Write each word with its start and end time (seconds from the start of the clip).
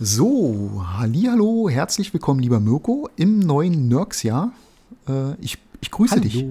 So, 0.00 0.84
hallo, 0.96 1.68
herzlich 1.68 2.12
willkommen, 2.12 2.38
lieber 2.38 2.60
Mirko, 2.60 3.10
im 3.16 3.40
neuen 3.40 3.88
Nurks-Jahr. 3.88 4.52
Äh, 5.08 5.34
ich, 5.40 5.58
ich 5.80 5.90
grüße 5.90 6.14
Hallo. 6.14 6.22
dich. 6.22 6.44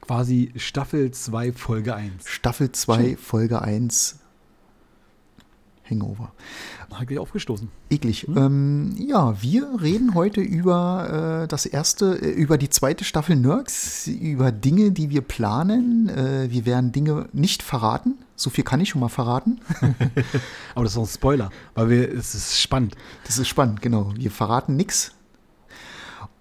Quasi 0.00 0.52
Staffel 0.56 1.12
2, 1.12 1.52
Folge 1.52 1.94
1. 1.94 2.28
Staffel 2.28 2.72
2, 2.72 3.16
Folge 3.16 3.62
1. 3.62 4.18
Hangover. 5.90 6.32
Hat 6.92 7.08
gleich 7.08 7.18
aufgestoßen. 7.18 7.68
Eklig. 7.90 8.28
Ähm, 8.28 8.94
ja, 8.98 9.40
wir 9.42 9.80
reden 9.80 10.14
heute 10.14 10.40
über 10.40 11.42
äh, 11.44 11.48
das 11.48 11.66
erste, 11.66 12.16
äh, 12.20 12.30
über 12.30 12.58
die 12.58 12.70
zweite 12.70 13.04
Staffel 13.04 13.36
Nurks, 13.36 14.06
über 14.06 14.52
Dinge, 14.52 14.92
die 14.92 15.10
wir 15.10 15.22
planen. 15.22 16.08
Äh, 16.08 16.50
wir 16.50 16.66
werden 16.66 16.92
Dinge 16.92 17.28
nicht 17.32 17.62
verraten. 17.62 18.18
So 18.36 18.50
viel 18.50 18.64
kann 18.64 18.80
ich 18.80 18.90
schon 18.90 19.00
mal 19.00 19.08
verraten. 19.08 19.60
Aber 20.74 20.84
das 20.84 20.92
ist 20.92 20.98
auch 20.98 21.02
ein 21.02 21.08
Spoiler, 21.08 21.50
weil 21.74 21.90
wir, 21.90 22.12
es 22.12 22.34
ist 22.34 22.60
spannend. 22.60 22.94
Das 23.24 23.38
ist 23.38 23.48
spannend, 23.48 23.82
genau. 23.82 24.12
Wir 24.16 24.30
verraten 24.30 24.76
nichts. 24.76 25.12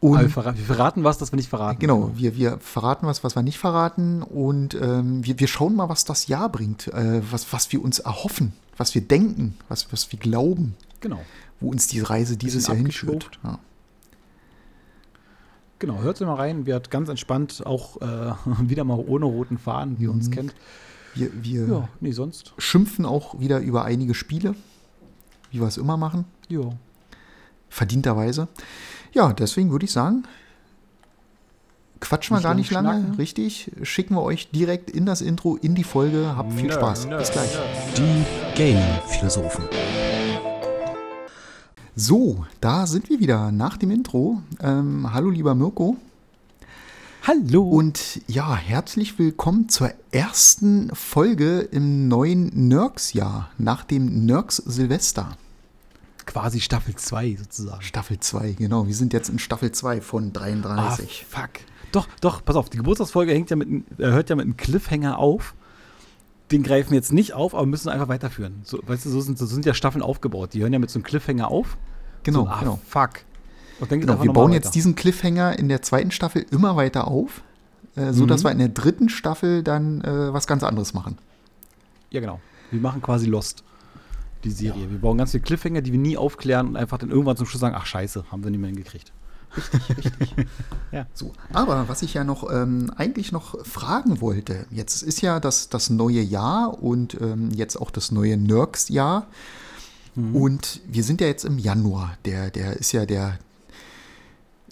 Aber 0.02 0.14
wir, 0.14 0.24
Und 0.24 0.30
verra 0.30 0.58
wir 0.58 0.66
verraten 0.66 1.04
was, 1.04 1.20
das 1.20 1.32
wir 1.32 1.38
nicht 1.38 1.50
verraten. 1.50 1.80
genau, 1.80 2.12
wir, 2.16 2.36
wir 2.36 2.58
verraten 2.60 3.06
was, 3.06 3.24
was 3.24 3.36
wir 3.36 3.44
nicht 3.44 3.60
verraten. 3.60 4.24
Und 4.24 4.74
ähm, 4.74 5.24
wir, 5.24 5.40
wir 5.40 5.48
schauen 5.48 5.76
mal, 5.76 5.90
was 5.90 6.06
das 6.06 6.28
Jahr 6.28 6.50
bringt, 6.50 6.88
äh, 6.88 7.22
was, 7.32 7.54
was 7.54 7.72
wir 7.72 7.84
uns 7.84 8.00
erhoffen, 8.00 8.54
was 8.82 8.96
wir 8.96 9.02
denken, 9.02 9.56
was, 9.70 9.92
was 9.94 10.12
wir 10.12 10.18
glauben, 10.18 10.74
Genau. 11.02 11.20
wo 11.60 11.70
uns 11.70 11.88
die 11.88 12.00
Reise 12.00 12.36
dieses 12.36 12.66
Jahr 12.68 12.78
hinführt. 12.78 13.30
Ja. 13.44 13.60
Genau, 15.78 16.00
hört 16.02 16.20
mal 16.22 16.34
rein. 16.36 16.66
Wird 16.66 16.90
ganz 16.92 17.10
entspannt, 17.10 17.64
auch 17.66 18.02
äh, 18.02 18.34
wieder 18.62 18.84
mal 18.84 18.98
ohne 19.00 19.26
roten 19.26 19.58
Faden, 19.60 20.00
wie 20.00 20.04
ihr 20.04 20.12
uns 20.12 20.28
Mhm. 20.30 20.32
kennt. 20.34 20.56
Wir, 21.14 21.30
wir 21.44 21.68
Ja, 21.68 21.90
nee, 22.00 22.12
sonst. 22.12 22.54
schimpfen 22.58 23.06
auch 23.06 23.40
wieder 23.40 23.60
über 23.60 23.84
einige 23.86 24.14
Spiele, 24.16 24.56
wie 25.52 25.60
wir 25.60 25.68
es 25.68 25.78
immer 25.78 25.98
machen, 25.98 26.26
Ja. 26.50 26.62
verdienterweise. 27.70 28.48
Ja, 29.14 29.34
deswegen 29.34 29.72
würde 29.72 29.86
ich 29.86 29.92
sagen, 29.92 30.24
quatschen 32.00 32.36
wir 32.38 32.42
gar 32.42 32.54
nicht 32.56 32.72
lange, 32.72 32.90
schnacken. 33.02 33.16
richtig. 33.16 33.72
Schicken 33.84 34.16
wir 34.16 34.22
euch 34.24 34.50
direkt 34.52 34.90
in 34.90 35.06
das 35.06 35.22
Intro, 35.22 35.56
in 35.58 35.76
die 35.76 35.84
Folge. 35.84 36.34
Habt 36.38 36.54
viel 36.54 36.72
Spaß. 36.72 37.08
Bis 37.10 37.32
gleich. 37.32 37.58
Die 37.98 38.51
Gaming-Philosophen. 38.56 39.64
So, 41.96 42.46
da 42.60 42.86
sind 42.88 43.10
wir 43.10 43.20
wieder 43.20 43.52
nach 43.52 43.78
dem 43.78 43.92
Intro. 43.92 44.42
Ähm, 44.62 45.14
hallo, 45.14 45.30
lieber 45.30 45.56
Mirko. 45.56 45.98
Hallo. 47.26 47.64
Und 47.64 48.22
ja, 48.28 48.56
herzlich 48.56 49.18
willkommen 49.20 49.70
zur 49.70 49.92
ersten 50.12 50.94
Folge 50.96 51.60
im 51.60 52.08
neuen 52.08 52.68
Nurks-Jahr, 52.68 53.50
nach 53.58 53.84
dem 53.84 54.26
Nurks 54.26 54.58
Silvester. 54.58 55.38
quasi 56.26 56.60
Staffel 56.62 56.96
2 56.96 57.38
sozusagen. 57.40 57.82
Staffel 57.82 58.20
2, 58.20 58.54
genau. 58.54 58.88
Wir 58.88 58.96
sind 58.96 59.14
jetzt 59.14 59.30
in 59.30 59.40
Staffel 59.40 59.72
2 59.72 60.02
von 60.02 60.28
Ah, 60.30 60.40
33. 60.40 61.26
fuck. 61.30 61.50
Doch, 61.92 62.08
doch, 62.22 62.44
pass 62.46 62.56
auf, 62.56 62.70
die 62.70 62.78
Geburtstagsfolge 62.78 63.34
hängt 63.34 63.50
ja 63.50 63.56
mit, 63.58 63.68
äh, 64.00 64.06
hört 64.06 64.30
ja 64.30 64.36
mit 64.36 64.46
einem 64.46 64.56
Cliffhanger 64.58 65.18
auf. 65.18 65.56
Den 66.52 66.64
greifen 66.64 66.92
wir 66.92 66.98
jetzt 66.98 67.14
nicht 67.14 67.34
auf, 67.34 67.54
aber 67.56 67.66
müssen 67.66 67.90
einfach 67.90 68.08
weiterführen. 68.08 68.62
So, 68.64 68.80
weißt 68.86 69.06
du, 69.06 69.10
so 69.10 69.22
sind, 69.22 69.38
so 69.38 69.46
sind 69.46 69.66
ja 69.66 69.74
Staffeln 69.74 70.02
aufgebaut. 70.02 70.54
Die 70.54 70.62
hören 70.62 70.74
ja 70.74 70.80
mit 70.80 70.90
so 70.90 70.98
einem 71.00 71.04
Cliffhanger 71.04 71.50
auf. 71.50 71.78
Genau, 72.24 72.42
so, 72.44 72.48
ah, 72.48 72.60
genau. 72.60 72.80
fuck. 72.88 73.10
Und 73.80 73.92
dann 73.92 74.00
geht's 74.00 74.12
genau 74.12 74.24
wir 74.24 74.32
bauen 74.32 74.54
jetzt 74.54 74.76
diesen 74.76 74.96
Cliffhanger 74.96 75.58
in 75.58 75.70
der 75.70 75.82
zweiten 75.82 76.12
Staffel 76.12 76.46
immer 76.52 76.76
weiter 76.76 77.08
auf, 77.08 77.42
äh, 77.96 78.14
so 78.14 78.26
dass 78.26 78.42
Mhm. 78.44 78.48
wir 78.48 78.52
in 78.52 78.58
der 78.60 78.70
dritten 78.70 79.10
Staffel 79.10 79.64
dann 79.64 80.02
äh, 80.02 80.34
was 80.34 80.46
ganz 80.46 80.64
anderes 80.64 80.94
machen. 80.94 81.18
Ja, 82.12 82.20
genau. 82.20 82.40
Wir 82.70 82.80
machen 82.80 83.02
quasi 83.02 83.26
Lost, 83.26 83.64
die 84.44 84.52
Serie. 84.52 84.90
Wir 84.92 85.00
bauen 85.00 85.18
ganz 85.18 85.32
viele 85.32 85.44
Cliffhanger, 85.44 85.82
die 85.82 85.92
wir 85.92 86.00
nie 86.00 86.16
aufklären 86.18 86.68
und 86.68 86.76
einfach 86.78 86.98
dann 87.00 87.10
irgendwann 87.10 87.38
zum 87.38 87.48
Schluss 87.48 87.62
sagen, 87.62 87.76
ach 87.78 87.86
scheiße, 87.86 88.26
haben 88.32 88.44
wir 88.44 88.52
nicht 88.52 88.60
mehr 88.60 88.70
hingekriegt. 88.70 89.12
Richtig, 89.58 89.98
richtig. 89.98 90.36
Ja. 90.92 91.06
So, 91.14 91.32
aber 91.54 91.88
was 91.88 92.02
ich 92.02 92.16
ja 92.16 92.26
noch 92.26 92.52
ähm, 92.52 92.92
eigentlich 92.98 93.32
noch 93.32 93.66
fragen 93.66 94.20
wollte, 94.20 94.66
jetzt 94.72 95.04
ist 95.04 95.22
ja 95.22 95.40
das, 95.40 95.70
das 95.70 95.90
neue 95.90 96.20
Jahr 96.20 96.84
und 96.84 97.16
ähm, 97.22 97.50
jetzt 97.52 97.78
auch 97.78 97.92
das 97.92 98.12
neue 98.12 98.36
Nurks-Jahr. 98.36 99.26
Mhm. 100.16 100.36
Und 100.36 100.82
wir 100.86 101.06
sind 101.06 101.22
ja 101.22 101.28
jetzt 101.28 101.46
im 101.46 101.58
Januar. 101.60 102.18
Der, 102.26 102.52
der 102.52 102.76
ist 102.76 102.92
ja 102.92 103.06
der, 103.06 103.40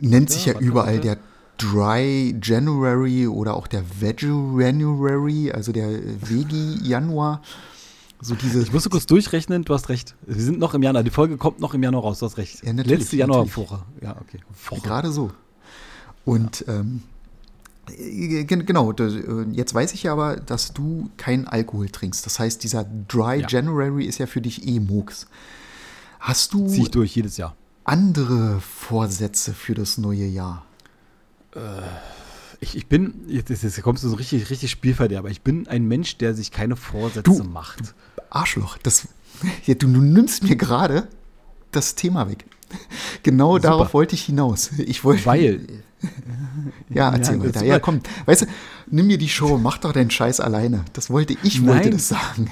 nennt 0.01 0.29
sich 0.29 0.45
Ja, 0.45 0.53
ja 0.53 0.55
warte, 0.55 0.67
überall 0.67 0.99
der 0.99 1.17
Dry 1.57 2.35
January 2.41 3.27
oder 3.27 3.55
auch 3.55 3.67
der 3.67 3.83
Veganuary, 4.01 5.51
also 5.51 5.71
der 5.71 5.87
Vegi-Januar. 6.21 7.41
So 8.21 8.35
diese, 8.35 8.61
Ich 8.61 8.73
musste 8.73 8.89
kurz 8.89 9.05
durchrechnen, 9.05 9.63
du 9.63 9.73
hast 9.73 9.87
recht. 9.89 10.15
Wir 10.25 10.41
sind 10.43 10.59
noch 10.59 10.73
im 10.73 10.83
Januar. 10.83 11.03
Die 11.03 11.09
Folge 11.09 11.37
kommt 11.37 11.59
noch 11.61 11.73
im 11.73 11.81
Januar 11.83 12.03
raus, 12.03 12.19
du 12.19 12.25
hast 12.25 12.37
recht. 12.37 12.63
Ja, 12.65 12.73
Letzte 12.73 13.15
Januar 13.15 13.45
natürlich. 13.45 13.57
Woche. 13.57 13.79
Ja, 14.01 14.17
okay. 14.19 14.39
Woche. 14.69 14.81
Gerade 14.81 15.11
so. 15.11 15.31
Und 16.25 16.65
ähm, 16.67 17.01
äh, 17.97 18.43
gen- 18.43 18.65
genau, 18.65 18.91
äh, 18.91 19.45
jetzt 19.53 19.73
weiß 19.73 19.93
ich 19.93 20.03
ja 20.03 20.11
aber, 20.11 20.35
dass 20.35 20.73
du 20.73 21.09
keinen 21.15 21.47
Alkohol 21.47 21.87
trinkst. 21.89 22.25
Das 22.25 22.39
heißt, 22.39 22.61
dieser 22.63 22.85
Dry 23.07 23.39
Ja. 23.41 23.47
January 23.47 24.03
ist 24.05 24.17
ja 24.17 24.25
für 24.27 24.41
dich 24.41 24.67
eh 24.67 24.79
Murks. 24.81 25.27
Hast 26.19 26.53
du 26.53 26.67
Zieh 26.67 26.81
ich 26.81 26.91
durch 26.91 27.15
jedes 27.15 27.37
Jahr. 27.37 27.55
andere 27.85 28.59
Vorsätze 28.59 29.53
für 29.53 29.75
das 29.75 29.97
neue 29.97 30.25
Jahr? 30.25 30.65
Ich, 32.61 32.75
ich 32.75 32.87
bin, 32.87 33.13
jetzt, 33.27 33.49
jetzt 33.49 33.81
kommst 33.81 34.03
du 34.03 34.09
so 34.09 34.15
richtig, 34.15 34.49
richtig 34.49 34.69
Spielverderber. 34.71 35.29
Ich 35.29 35.41
bin 35.41 35.67
ein 35.67 35.87
Mensch, 35.87 36.17
der 36.17 36.33
sich 36.33 36.51
keine 36.51 36.75
Vorsätze 36.75 37.23
Du- 37.23 37.43
macht. 37.43 37.93
Arschloch, 38.29 38.77
das, 38.79 39.07
ja, 39.65 39.73
du, 39.75 39.87
du 39.87 40.01
nimmst 40.01 40.43
mir 40.43 40.55
gerade 40.55 41.07
das 41.71 41.95
Thema 41.95 42.29
weg. 42.29 42.45
Genau 43.23 43.53
Super. 43.55 43.61
darauf 43.61 43.93
wollte 43.93 44.13
ich 44.15 44.23
hinaus. 44.25 44.71
Ich 44.77 45.03
wollte, 45.03 45.25
Weil, 45.25 45.67
ja, 46.89 47.09
erzähl 47.11 47.37
Ja, 47.37 47.43
weiter. 47.45 47.65
Ja, 47.65 47.79
komm, 47.79 48.01
weißt 48.25 48.43
du, 48.43 48.45
nimm 48.87 49.07
mir 49.07 49.17
die 49.17 49.29
Show, 49.29 49.57
mach 49.57 49.77
doch 49.79 49.93
deinen 49.93 50.11
Scheiß 50.11 50.39
alleine. 50.39 50.85
Das 50.93 51.09
wollte 51.09 51.35
ich, 51.43 51.65
wollte 51.65 51.83
Nein. 51.89 51.91
das 51.91 52.07
sagen. 52.09 52.51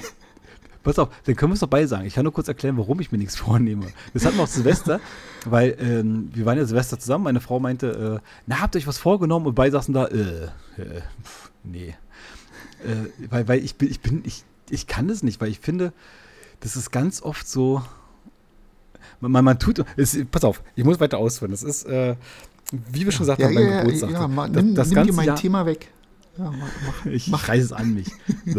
Pass 0.88 0.98
auf, 0.98 1.08
dann 1.24 1.36
können 1.36 1.52
wir 1.52 1.54
es 1.54 1.60
doch 1.60 1.68
beide 1.68 1.86
sagen. 1.86 2.06
Ich 2.06 2.14
kann 2.14 2.24
nur 2.24 2.32
kurz 2.32 2.48
erklären, 2.48 2.76
warum 2.78 3.00
ich 3.00 3.12
mir 3.12 3.18
nichts 3.18 3.36
vornehme. 3.46 3.86
Das 4.14 4.24
hatten 4.24 4.36
wir 4.36 4.44
auch 4.44 4.48
Silvester, 4.48 5.00
weil 5.44 5.76
ähm, 5.80 6.30
wir 6.32 6.46
waren 6.46 6.58
ja 6.58 6.64
Silvester 6.64 6.98
zusammen. 6.98 7.24
Meine 7.24 7.40
Frau 7.40 7.60
meinte, 7.60 8.20
äh, 8.22 8.28
na, 8.46 8.60
habt 8.60 8.74
ihr 8.74 8.80
euch 8.80 8.86
was 8.86 8.98
vorgenommen? 8.98 9.46
Und 9.46 9.54
beide 9.54 9.72
saßen 9.72 9.94
da, 9.94 10.06
äh, 10.06 10.44
äh 10.76 11.00
pf, 11.22 11.50
nee. 11.64 11.94
Äh, 12.84 13.28
weil, 13.30 13.48
weil 13.48 13.64
ich 13.64 13.76
bin, 13.76 13.90
ich 13.90 14.00
bin, 14.00 14.22
ich, 14.24 14.44
ich 14.70 14.86
kann 14.86 15.08
das 15.08 15.22
nicht, 15.22 15.40
weil 15.40 15.48
ich 15.48 15.60
finde, 15.60 15.92
das 16.60 16.76
ist 16.76 16.90
ganz 16.90 17.22
oft 17.22 17.48
so, 17.48 17.82
man, 19.20 19.32
man, 19.32 19.44
man 19.44 19.58
tut, 19.58 19.84
es, 19.96 20.16
pass 20.30 20.44
auf, 20.44 20.62
ich 20.74 20.84
muss 20.84 21.00
weiter 21.00 21.18
ausführen. 21.18 21.50
Das 21.50 21.62
ist, 21.62 21.84
äh, 21.84 22.16
wie 22.70 23.04
wir 23.04 23.12
schon 23.12 23.26
gesagt 23.26 23.40
Ja, 23.40 23.46
haben, 23.46 23.54
ja, 23.54 23.60
beim 23.60 23.70
ja, 23.70 23.80
Geburtstag. 23.80 24.10
ja, 24.10 24.28
ma, 24.28 24.48
das, 24.48 24.62
nimm, 24.62 24.74
das 24.74 24.88
nimm 24.88 24.94
dir 24.94 25.00
ganze 25.00 25.12
mein 25.16 25.26
Jahr, 25.26 25.36
Thema 25.36 25.66
weg. 25.66 25.88
Ja, 26.38 26.52
mach, 26.52 26.68
mach. 26.86 27.06
ich 27.06 27.32
reiße 27.32 27.64
es 27.64 27.72
an 27.72 27.94
mich. 27.94 28.12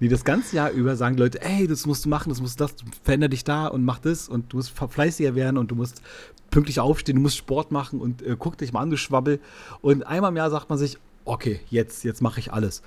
nee, 0.00 0.08
das 0.08 0.24
ganze 0.24 0.56
Jahr 0.56 0.70
über 0.70 0.96
sagen 0.96 1.18
Leute, 1.18 1.42
ey, 1.42 1.66
das 1.66 1.84
musst 1.84 2.06
du 2.06 2.08
machen, 2.08 2.30
das 2.30 2.40
musst 2.40 2.58
du 2.58 2.64
das, 2.64 2.74
veränder 3.02 3.28
dich 3.28 3.44
da 3.44 3.66
und 3.66 3.84
mach 3.84 3.98
das 3.98 4.26
und 4.26 4.52
du 4.52 4.56
musst 4.56 4.70
fleißiger 4.70 5.34
werden 5.34 5.58
und 5.58 5.70
du 5.70 5.74
musst 5.74 6.00
pünktlich 6.50 6.80
aufstehen, 6.80 7.16
du 7.16 7.22
musst 7.22 7.36
Sport 7.36 7.72
machen 7.72 8.00
und 8.00 8.22
äh, 8.22 8.36
guck 8.38 8.56
dich 8.56 8.72
mal 8.72 8.80
an, 8.80 8.88
du 8.88 8.96
Schwabbel. 8.96 9.38
Und 9.82 10.06
einmal 10.06 10.30
im 10.30 10.36
Jahr 10.36 10.50
sagt 10.50 10.70
man 10.70 10.78
sich, 10.78 10.98
okay, 11.26 11.60
jetzt, 11.68 12.04
jetzt 12.04 12.22
mache 12.22 12.40
ich 12.40 12.52
alles. 12.54 12.82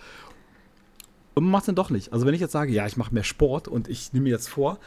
Und 1.36 1.44
man 1.44 1.51
macht 1.51 1.63
es 1.63 1.66
dann 1.68 1.75
doch 1.75 1.91
nicht. 1.91 2.12
Also 2.12 2.25
wenn 2.25 2.34
ich 2.34 2.41
jetzt 2.41 2.53
sage, 2.53 2.72
ja, 2.72 2.88
ich 2.88 2.97
mache 2.97 3.13
mehr 3.13 3.24
Sport 3.24 3.68
und 3.68 3.88
ich 3.88 4.13
nehme 4.13 4.24
mir 4.24 4.31
jetzt 4.31 4.50
vor, 4.50 4.80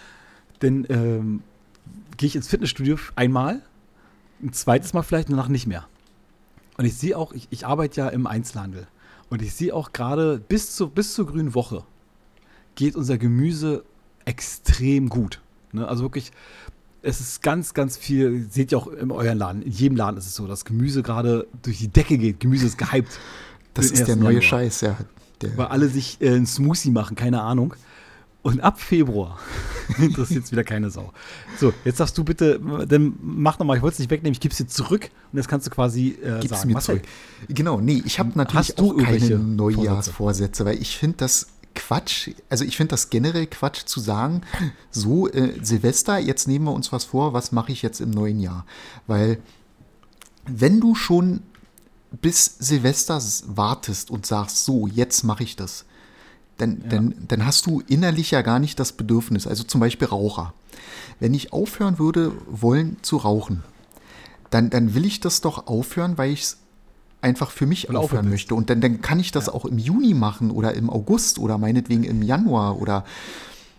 dann 0.58 0.86
ähm, 0.88 1.42
gehe 2.16 2.26
ich 2.26 2.34
ins 2.34 2.48
Fitnessstudio 2.48 2.96
einmal, 3.14 3.62
ein 4.42 4.52
zweites 4.52 4.92
Mal 4.92 5.02
vielleicht 5.02 5.30
danach 5.30 5.48
nicht 5.48 5.68
mehr. 5.68 5.86
Und 6.76 6.84
ich 6.84 6.94
sehe 6.94 7.16
auch, 7.16 7.32
ich, 7.32 7.48
ich 7.50 7.66
arbeite 7.66 8.00
ja 8.00 8.08
im 8.08 8.26
Einzelhandel. 8.26 8.86
Und 9.28 9.42
ich 9.42 9.54
sehe 9.54 9.74
auch 9.74 9.92
gerade 9.92 10.38
bis, 10.38 10.74
zu, 10.76 10.88
bis 10.88 11.14
zur 11.14 11.26
grünen 11.26 11.54
Woche 11.54 11.84
geht 12.74 12.96
unser 12.96 13.18
Gemüse 13.18 13.84
extrem 14.24 15.08
gut. 15.08 15.40
Ne? 15.72 15.86
Also 15.86 16.02
wirklich, 16.04 16.32
es 17.02 17.20
ist 17.20 17.42
ganz, 17.42 17.74
ganz 17.74 17.96
viel, 17.96 18.46
seht 18.50 18.72
ihr 18.72 18.78
auch 18.78 18.86
in 18.86 19.10
euren 19.10 19.38
Laden, 19.38 19.62
in 19.62 19.72
jedem 19.72 19.96
Laden 19.96 20.16
ist 20.16 20.26
es 20.26 20.34
so, 20.34 20.46
dass 20.46 20.64
Gemüse 20.64 21.02
gerade 21.02 21.46
durch 21.62 21.78
die 21.78 21.88
Decke 21.88 22.16
geht. 22.18 22.40
Gemüse 22.40 22.66
ist 22.66 22.78
gehypt. 22.78 23.18
Das 23.74 23.86
ist 23.86 24.06
der 24.06 24.14
1. 24.14 24.16
neue 24.16 24.34
Januar. 24.34 24.42
Scheiß, 24.42 24.80
ja. 24.82 24.96
Der, 25.40 25.56
Weil 25.56 25.66
alle 25.66 25.88
sich 25.88 26.20
äh, 26.20 26.28
einen 26.28 26.46
Smoothie 26.46 26.90
machen, 26.90 27.16
keine 27.16 27.42
Ahnung. 27.42 27.74
Und 28.42 28.60
ab 28.60 28.80
Februar 28.80 29.38
interessiert 29.98 30.44
es 30.44 30.52
wieder 30.52 30.64
keine 30.64 30.90
Sau. 30.90 31.12
So, 31.58 31.72
jetzt 31.84 32.00
darfst 32.00 32.18
du 32.18 32.24
bitte, 32.24 32.60
dann 32.88 33.14
mach 33.22 33.58
nochmal, 33.58 33.76
ich 33.76 33.82
wollte 33.82 33.94
es 33.94 33.98
nicht 34.00 34.10
wegnehmen, 34.10 34.32
ich 34.32 34.40
gebe 34.40 34.52
es 34.52 34.58
dir 34.58 34.66
zurück 34.66 35.10
und 35.32 35.38
jetzt 35.38 35.48
kannst 35.48 35.66
du 35.66 35.70
quasi 35.70 36.18
äh, 36.22 36.40
gib's 36.40 36.58
sagen, 36.58 36.72
mir 36.72 36.80
zurück. 36.80 37.02
Genau, 37.48 37.80
nee, 37.80 38.02
ich 38.04 38.18
habe 38.18 38.30
natürlich 38.34 38.70
Hast 38.70 38.80
du 38.80 38.92
auch 38.92 39.04
keine 39.04 39.38
Neujahrsvorsätze, 39.38 40.64
weil 40.64 40.82
ich 40.82 40.98
finde 40.98 41.18
das 41.18 41.46
Quatsch, 41.74 42.30
also 42.48 42.64
ich 42.64 42.76
finde 42.76 42.90
das 42.90 43.10
generell 43.10 43.46
Quatsch 43.46 43.84
zu 43.86 44.00
sagen, 44.00 44.42
so 44.90 45.28
äh, 45.28 45.54
Silvester, 45.62 46.18
jetzt 46.18 46.48
nehmen 46.48 46.64
wir 46.64 46.72
uns 46.72 46.92
was 46.92 47.04
vor, 47.04 47.32
was 47.32 47.52
mache 47.52 47.70
ich 47.72 47.82
jetzt 47.82 48.00
im 48.00 48.10
neuen 48.10 48.40
Jahr? 48.40 48.66
Weil 49.06 49.38
wenn 50.46 50.80
du 50.80 50.94
schon 50.94 51.42
bis 52.20 52.56
Silvester 52.58 53.22
wartest 53.46 54.10
und 54.10 54.26
sagst, 54.26 54.64
so, 54.64 54.86
jetzt 54.86 55.22
mache 55.22 55.44
ich 55.44 55.56
das, 55.56 55.84
dann, 56.62 56.80
Ja. 56.82 56.88
dann, 56.88 57.14
dann 57.28 57.46
hast 57.46 57.66
du 57.66 57.82
innerlich 57.86 58.30
ja 58.30 58.42
gar 58.42 58.58
nicht 58.58 58.78
das 58.80 58.92
Bedürfnis. 58.92 59.46
Also 59.46 59.64
zum 59.64 59.80
Beispiel 59.80 60.08
Raucher. 60.08 60.54
Wenn 61.20 61.34
ich 61.34 61.52
aufhören 61.52 61.98
würde, 61.98 62.32
wollen 62.50 62.96
zu 63.02 63.18
rauchen, 63.18 63.62
dann, 64.50 64.70
dann 64.70 64.94
will 64.94 65.04
ich 65.04 65.20
das 65.20 65.40
doch 65.40 65.66
aufhören, 65.66 66.18
weil 66.18 66.32
ich 66.32 66.42
es 66.42 66.58
einfach 67.20 67.50
für 67.50 67.66
mich 67.66 67.88
Weil 67.88 67.96
aufhören 67.96 68.28
möchte. 68.28 68.54
Und 68.54 68.70
dann, 68.70 68.80
dann 68.80 69.00
kann 69.00 69.20
ich 69.20 69.30
das 69.32 69.48
auch 69.48 69.64
im 69.64 69.78
Juni 69.78 70.14
machen 70.14 70.50
oder 70.50 70.74
im 70.74 70.90
August 70.90 71.38
oder 71.38 71.58
meinetwegen 71.58 72.04
im 72.04 72.22
Januar 72.22 72.80
oder 72.80 73.04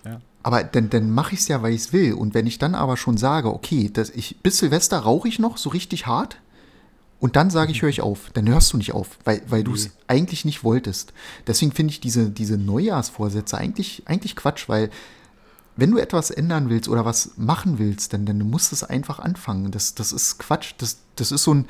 Ja. 0.05 0.21
aber 0.43 0.63
dann, 0.63 0.89
dann 0.89 1.11
mache 1.11 1.33
ich 1.33 1.41
es 1.41 1.47
ja, 1.49 1.61
weil 1.61 1.73
ich 1.73 1.81
es 1.81 1.93
will. 1.93 2.13
Und 2.13 2.33
wenn 2.33 2.47
ich 2.47 2.57
dann 2.59 2.75
aber 2.75 2.95
schon 2.97 3.17
sage, 3.17 3.53
okay, 3.53 3.89
dass 3.91 4.09
ich, 4.09 4.37
bis 4.41 4.59
Silvester 4.59 4.99
rauche 4.99 5.27
ich 5.27 5.39
noch 5.39 5.57
so 5.57 5.69
richtig 5.69 6.07
hart 6.07 6.37
und 7.23 7.37
dann 7.37 7.49
sage 7.49 7.71
ich, 7.71 7.81
höre 7.81 7.89
ich 7.89 8.01
auf, 8.01 8.31
dann 8.33 8.49
hörst 8.49 8.73
du 8.73 8.77
nicht 8.77 8.91
auf, 8.91 9.17
weil, 9.23 9.41
weil 9.47 9.63
du 9.63 9.73
es 9.73 9.91
eigentlich 10.07 10.43
nicht 10.43 10.65
wolltest. 10.65 11.13
Deswegen 11.47 11.71
finde 11.71 11.91
ich 11.93 12.01
diese, 12.01 12.29
diese 12.29 12.57
Neujahrsvorsätze 12.57 13.57
eigentlich, 13.57 14.03
eigentlich 14.07 14.35
Quatsch, 14.35 14.67
weil 14.67 14.89
wenn 15.77 15.91
du 15.91 15.99
etwas 15.99 16.31
ändern 16.31 16.67
willst 16.67 16.89
oder 16.89 17.05
was 17.05 17.37
machen 17.37 17.79
willst, 17.79 18.11
dann, 18.11 18.25
dann 18.25 18.39
musst 18.39 18.73
du 18.73 18.75
es 18.75 18.83
einfach 18.83 19.19
anfangen. 19.19 19.71
Das, 19.71 19.95
das 19.95 20.11
ist 20.11 20.37
Quatsch. 20.37 20.73
Das, 20.79 20.97
das 21.15 21.31
ist 21.31 21.43
so, 21.43 21.53
ein, 21.53 21.65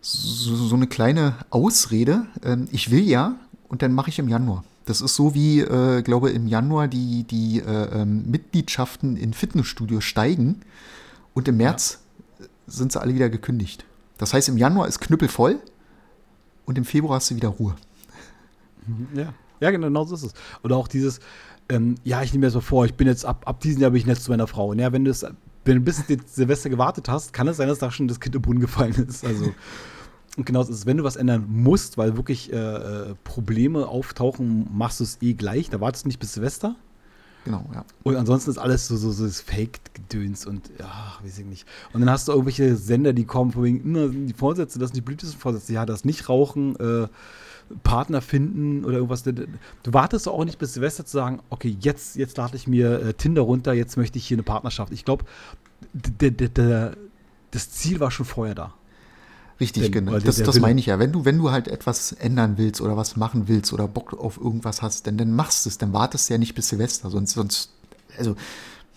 so, 0.00 0.56
so 0.56 0.74
eine 0.74 0.88
kleine 0.88 1.36
Ausrede. 1.50 2.26
Ähm, 2.42 2.66
ich 2.72 2.90
will 2.90 3.08
ja 3.08 3.36
und 3.68 3.82
dann 3.82 3.92
mache 3.92 4.10
ich 4.10 4.18
im 4.18 4.28
Januar. 4.28 4.64
Das 4.86 5.00
ist 5.00 5.14
so 5.14 5.36
wie, 5.36 5.60
äh, 5.60 6.02
glaube 6.02 6.30
im 6.30 6.48
Januar 6.48 6.88
die, 6.88 7.22
die 7.22 7.60
äh, 7.60 8.02
ähm, 8.02 8.28
Mitgliedschaften 8.28 9.16
in 9.16 9.34
Fitnessstudios 9.34 10.02
steigen 10.02 10.62
und 11.32 11.46
im 11.46 11.58
März 11.58 12.00
sind 12.66 12.90
sie 12.90 13.00
alle 13.00 13.14
wieder 13.14 13.30
gekündigt. 13.30 13.84
Das 14.18 14.34
heißt, 14.34 14.48
im 14.48 14.58
Januar 14.58 14.88
ist 14.88 15.00
knüppelvoll 15.00 15.60
und 16.66 16.76
im 16.76 16.84
Februar 16.84 17.16
hast 17.16 17.30
du 17.30 17.36
wieder 17.36 17.48
Ruhe. 17.48 17.74
Ja, 19.14 19.32
ja 19.60 19.70
genau 19.70 20.04
so 20.04 20.14
ist 20.14 20.24
es. 20.24 20.34
Oder 20.62 20.76
auch 20.76 20.88
dieses, 20.88 21.20
ähm, 21.68 21.94
ja, 22.04 22.22
ich 22.22 22.32
nehme 22.32 22.46
mir 22.46 22.50
so 22.50 22.60
vor, 22.60 22.84
ich 22.84 22.94
bin 22.94 23.06
jetzt 23.06 23.24
ab, 23.24 23.44
ab 23.46 23.60
diesem 23.60 23.80
Jahr 23.80 23.90
bin 23.90 24.00
ich 24.00 24.06
nett 24.06 24.20
zu 24.20 24.30
meiner 24.30 24.46
Frau. 24.46 24.70
Und 24.70 24.78
ja, 24.78 24.92
wenn 24.92 25.04
du 25.04 25.10
es, 25.10 25.24
wenn 25.64 25.76
du 25.76 25.80
bis 25.80 26.02
Silvester 26.26 26.70
gewartet 26.70 27.08
hast, 27.08 27.32
kann 27.32 27.48
es 27.48 27.56
sein, 27.58 27.68
dass 27.68 27.78
da 27.78 27.90
schon 27.90 28.08
das 28.08 28.20
Kind 28.20 28.34
im 28.34 28.42
Brunnen 28.42 28.60
gefallen 28.60 28.94
ist. 28.94 29.24
Also, 29.24 29.52
und 30.36 30.46
genau 30.46 30.62
so 30.62 30.72
ist 30.72 30.78
es. 30.78 30.86
Wenn 30.86 30.96
du 30.96 31.04
was 31.04 31.16
ändern 31.16 31.46
musst, 31.48 31.98
weil 31.98 32.16
wirklich 32.16 32.52
äh, 32.52 32.56
äh, 32.56 33.14
Probleme 33.24 33.86
auftauchen, 33.86 34.68
machst 34.72 35.00
du 35.00 35.04
es 35.04 35.18
eh 35.20 35.34
gleich. 35.34 35.68
Da 35.70 35.80
wartest 35.80 36.04
du 36.04 36.08
nicht 36.08 36.20
bis 36.20 36.34
Silvester. 36.34 36.76
Genau, 37.44 37.64
ja. 37.72 37.84
Und 38.02 38.16
ansonsten 38.16 38.50
ist 38.50 38.58
alles 38.58 38.88
so, 38.88 38.96
so, 38.96 39.10
so 39.10 39.28
Fake-Gedöns 39.28 40.44
und 40.44 40.70
ja, 40.78 41.14
weiß 41.22 41.38
ich 41.38 41.46
nicht. 41.46 41.66
Und 41.92 42.00
dann 42.00 42.10
hast 42.10 42.28
du 42.28 42.32
irgendwelche 42.32 42.76
Sender, 42.76 43.12
die 43.12 43.24
kommen, 43.24 43.52
von 43.52 43.64
wegen, 43.64 43.80
immer 43.80 44.08
die 44.08 44.34
Vorsätze, 44.34 44.78
das 44.78 44.90
sind 44.90 44.96
die 44.96 45.00
beliebtesten 45.02 45.40
Vorsätze. 45.40 45.72
Ja, 45.72 45.86
das 45.86 46.04
nicht 46.04 46.28
rauchen, 46.28 46.76
äh, 46.76 47.08
Partner 47.82 48.20
finden 48.20 48.84
oder 48.84 48.96
irgendwas. 48.96 49.22
Du 49.22 49.46
wartest 49.86 50.28
auch 50.28 50.44
nicht 50.44 50.58
bis 50.58 50.74
Silvester 50.74 51.04
zu 51.04 51.16
sagen, 51.16 51.40
okay, 51.50 51.76
jetzt, 51.80 52.16
jetzt 52.16 52.36
lade 52.36 52.56
ich 52.56 52.66
mir 52.66 53.00
äh, 53.00 53.14
Tinder 53.14 53.42
runter, 53.42 53.72
jetzt 53.72 53.96
möchte 53.96 54.18
ich 54.18 54.26
hier 54.26 54.36
eine 54.36 54.42
Partnerschaft. 54.42 54.92
Ich 54.92 55.04
glaube, 55.04 55.24
das 57.50 57.70
Ziel 57.70 58.00
war 58.00 58.10
schon 58.10 58.26
vorher 58.26 58.54
da. 58.54 58.74
Richtig, 59.60 59.84
Denn- 59.84 60.06
genau. 60.06 60.18
Das, 60.20 60.36
das 60.36 60.60
meine 60.60 60.78
ich 60.78 60.86
ja. 60.86 60.98
Wenn 60.98 61.10
du, 61.12 61.24
wenn 61.24 61.38
du 61.38 61.50
halt 61.50 61.66
etwas 61.68 62.12
ändern 62.12 62.58
willst 62.58 62.80
oder 62.80 62.96
was 62.96 63.16
machen 63.16 63.48
willst 63.48 63.72
oder 63.72 63.88
Bock 63.88 64.12
auf 64.14 64.38
irgendwas 64.38 64.82
hast, 64.82 65.06
dann, 65.06 65.18
dann 65.18 65.32
machst 65.32 65.64
du 65.64 65.70
es. 65.70 65.78
Dann 65.78 65.92
wartest 65.92 66.28
du 66.28 66.34
ja 66.34 66.38
nicht 66.38 66.54
bis 66.54 66.68
Silvester. 66.68 67.10
Sonst, 67.10 67.32
sonst, 67.32 67.70
also, 68.16 68.36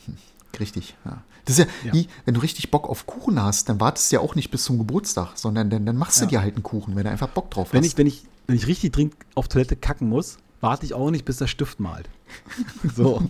hm, 0.06 0.18
richtig, 0.60 0.96
ja. 1.06 1.24
Das 1.46 1.58
ist 1.58 1.66
ja, 1.66 1.72
Ja. 1.88 1.94
wie, 1.94 2.08
wenn 2.25 2.36
du 2.36 2.42
richtig 2.42 2.69
Bock 2.69 2.88
auf 2.88 3.08
Kuchen 3.08 3.42
hast, 3.42 3.68
dann 3.69 3.80
wartest 3.80 4.12
du 4.12 4.18
ja 4.18 4.19
auch 4.22 4.36
nicht 4.36 4.52
bis 4.52 4.63
zum 4.63 4.78
Geburtstag, 4.78 5.31
sondern 5.36 5.72
dann, 5.72 5.86
dann 5.88 5.98
machst 5.98 6.19
du 6.19 6.25
Ja. 6.25 6.30
dir 6.30 6.42
halt 6.42 6.54
einen 6.56 6.63
Kuchen, 6.63 6.96
wenn 6.96 7.06
du 7.06 7.10
einfach 7.10 7.30
Bock 7.30 7.50
drauf 7.50 7.74
Wenn 7.74 7.81
hast. 7.84 7.88
ich, 7.94 7.98
wenn, 7.98 8.06
ich, 8.06 8.24
wenn 8.46 8.56
ich 8.56 8.68
richtig 8.68 8.92
dringend 8.94 9.16
auf 9.34 9.48
Toilette 9.48 9.75
kacken 9.75 10.08
muss, 10.08 10.38
warte 10.60 10.86
ich 10.86 10.94
auch 10.94 11.10
nicht, 11.10 11.25
bis 11.25 11.38
der 11.38 11.48
Stift 11.48 11.80
malt. 11.80 12.08
So. 12.96 13.28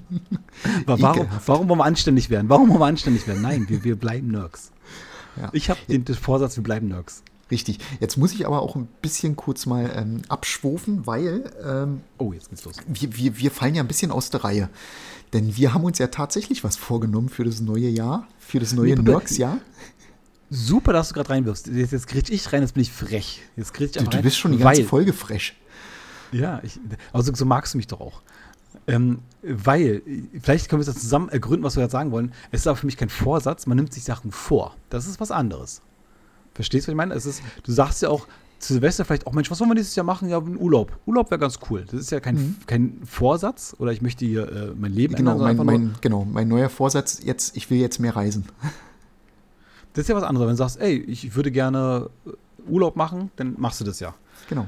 Warum, 0.85 1.27
warum 1.45 1.69
wollen 1.69 1.79
wir 1.79 1.85
anständig 1.85 2.29
werden? 2.29 2.49
Warum 2.49 2.67
wollen 2.69 2.79
wir 2.81 2.85
anständig 2.87 3.25
werden? 3.27 3.41
Nein, 3.41 3.65
wir, 3.69 3.85
wir 3.85 3.95
bleiben 3.95 4.27
Nerds. 4.27 4.71
Ja. 5.37 5.49
Ich 5.53 5.69
habe 5.69 5.79
den, 5.87 6.05
den 6.05 6.15
Vorsatz, 6.15 6.55
wir 6.57 6.63
bleiben 6.63 6.87
Nerds. 6.87 7.23
Richtig. 7.49 7.79
Jetzt 7.99 8.17
muss 8.17 8.31
ich 8.33 8.47
aber 8.47 8.61
auch 8.61 8.75
ein 8.77 8.87
bisschen 9.01 9.35
kurz 9.35 9.65
mal 9.65 9.91
ähm, 9.95 10.21
abschwufen, 10.29 11.05
weil 11.05 11.51
ähm, 11.65 12.01
Oh, 12.17 12.31
jetzt 12.31 12.49
geht's 12.49 12.63
los. 12.63 12.75
wir, 12.87 13.15
wir, 13.17 13.37
wir 13.37 13.51
fallen 13.51 13.75
ja 13.75 13.83
ein 13.83 13.87
bisschen 13.87 14.11
aus 14.11 14.29
der 14.29 14.43
Reihe. 14.43 14.69
Denn 15.33 15.55
wir 15.57 15.73
haben 15.73 15.83
uns 15.83 15.97
ja 15.97 16.07
tatsächlich 16.07 16.63
was 16.63 16.77
vorgenommen 16.77 17.29
für 17.29 17.43
das 17.43 17.59
neue 17.61 17.89
Jahr, 17.89 18.27
für 18.39 18.59
das 18.59 18.73
neue 18.73 18.89
Nee, 18.91 18.95
Papa, 18.95 19.11
Nerks-Jahr. 19.11 19.57
Super, 20.49 20.91
dass 20.93 21.09
du 21.09 21.13
gerade 21.13 21.29
reinwirfst. 21.29 21.67
Jetzt, 21.67 21.91
jetzt 21.91 22.07
grätsch 22.07 22.29
ich 22.29 22.51
rein, 22.51 22.61
jetzt 22.61 22.73
bin 22.73 22.83
ich 22.83 22.91
frech. 22.91 23.41
Jetzt 23.55 23.73
grätsch 23.73 23.95
ich 23.97 24.03
Du, 24.03 24.09
du 24.09 24.21
bist 24.21 24.37
schon 24.37 24.51
die 24.51 24.57
ganze 24.57 24.83
Folge 24.83 25.13
fresh. 25.13 25.55
Ja, 26.33 26.61
ich, 26.63 26.79
also 27.11 27.33
so 27.33 27.45
magst 27.45 27.73
du 27.73 27.77
mich 27.77 27.87
doch 27.87 27.99
auch. 27.99 28.21
Ähm, 28.87 29.19
weil, 29.43 30.01
vielleicht 30.41 30.69
können 30.69 30.81
wir 30.81 30.85
das 30.85 30.99
zusammen 30.99 31.29
ergründen, 31.29 31.63
was 31.63 31.75
wir 31.75 31.83
jetzt 31.83 31.91
sagen 31.91 32.11
wollen. 32.11 32.31
Es 32.51 32.61
ist 32.61 32.67
aber 32.67 32.77
für 32.77 32.85
mich 32.85 32.97
kein 32.97 33.09
Vorsatz, 33.09 33.65
man 33.65 33.77
nimmt 33.77 33.93
sich 33.93 34.03
Sachen 34.03 34.31
vor. 34.31 34.75
Das 34.89 35.07
ist 35.07 35.19
was 35.19 35.31
anderes. 35.31 35.81
Verstehst 36.53 36.87
du, 36.87 36.89
was 36.89 36.93
ich 36.93 36.97
meine? 36.97 37.13
Es 37.13 37.25
ist, 37.25 37.41
du 37.63 37.71
sagst 37.71 38.01
ja 38.01 38.09
auch 38.09 38.27
zu 38.59 38.73
Silvester 38.73 39.03
vielleicht 39.05 39.25
auch, 39.25 39.33
Mensch, 39.33 39.49
was 39.49 39.59
wollen 39.59 39.71
wir 39.71 39.75
dieses 39.75 39.95
Jahr 39.95 40.05
machen? 40.05 40.29
Ja, 40.29 40.37
einen 40.37 40.57
Urlaub. 40.57 40.97
Urlaub 41.05 41.31
wäre 41.31 41.39
ganz 41.39 41.59
cool. 41.69 41.85
Das 41.89 41.99
ist 41.99 42.11
ja 42.11 42.19
kein, 42.19 42.57
kein 42.67 42.99
Vorsatz 43.03 43.75
oder 43.79 43.91
ich 43.91 44.01
möchte 44.01 44.25
hier 44.25 44.51
äh, 44.51 44.73
mein 44.75 44.93
Leben 44.93 45.15
Genau 45.15 45.45
ändern, 45.45 45.65
mein, 45.65 45.65
mein, 45.65 45.95
genau, 46.01 46.25
mein 46.25 46.47
neuer 46.47 46.69
Vorsatz, 46.69 47.21
jetzt, 47.23 47.57
ich 47.57 47.69
will 47.69 47.79
jetzt 47.79 47.99
mehr 47.99 48.15
reisen. 48.15 48.45
Das 49.93 50.03
ist 50.03 50.07
ja 50.07 50.15
was 50.15 50.23
anderes. 50.23 50.47
Wenn 50.47 50.53
du 50.53 50.57
sagst, 50.57 50.79
ey, 50.79 50.95
ich 50.95 51.35
würde 51.35 51.51
gerne 51.51 52.09
äh, 52.25 52.29
Urlaub 52.69 52.95
machen, 52.95 53.31
dann 53.35 53.55
machst 53.57 53.81
du 53.81 53.85
das 53.85 53.99
ja. 53.99 54.13
Genau. 54.47 54.67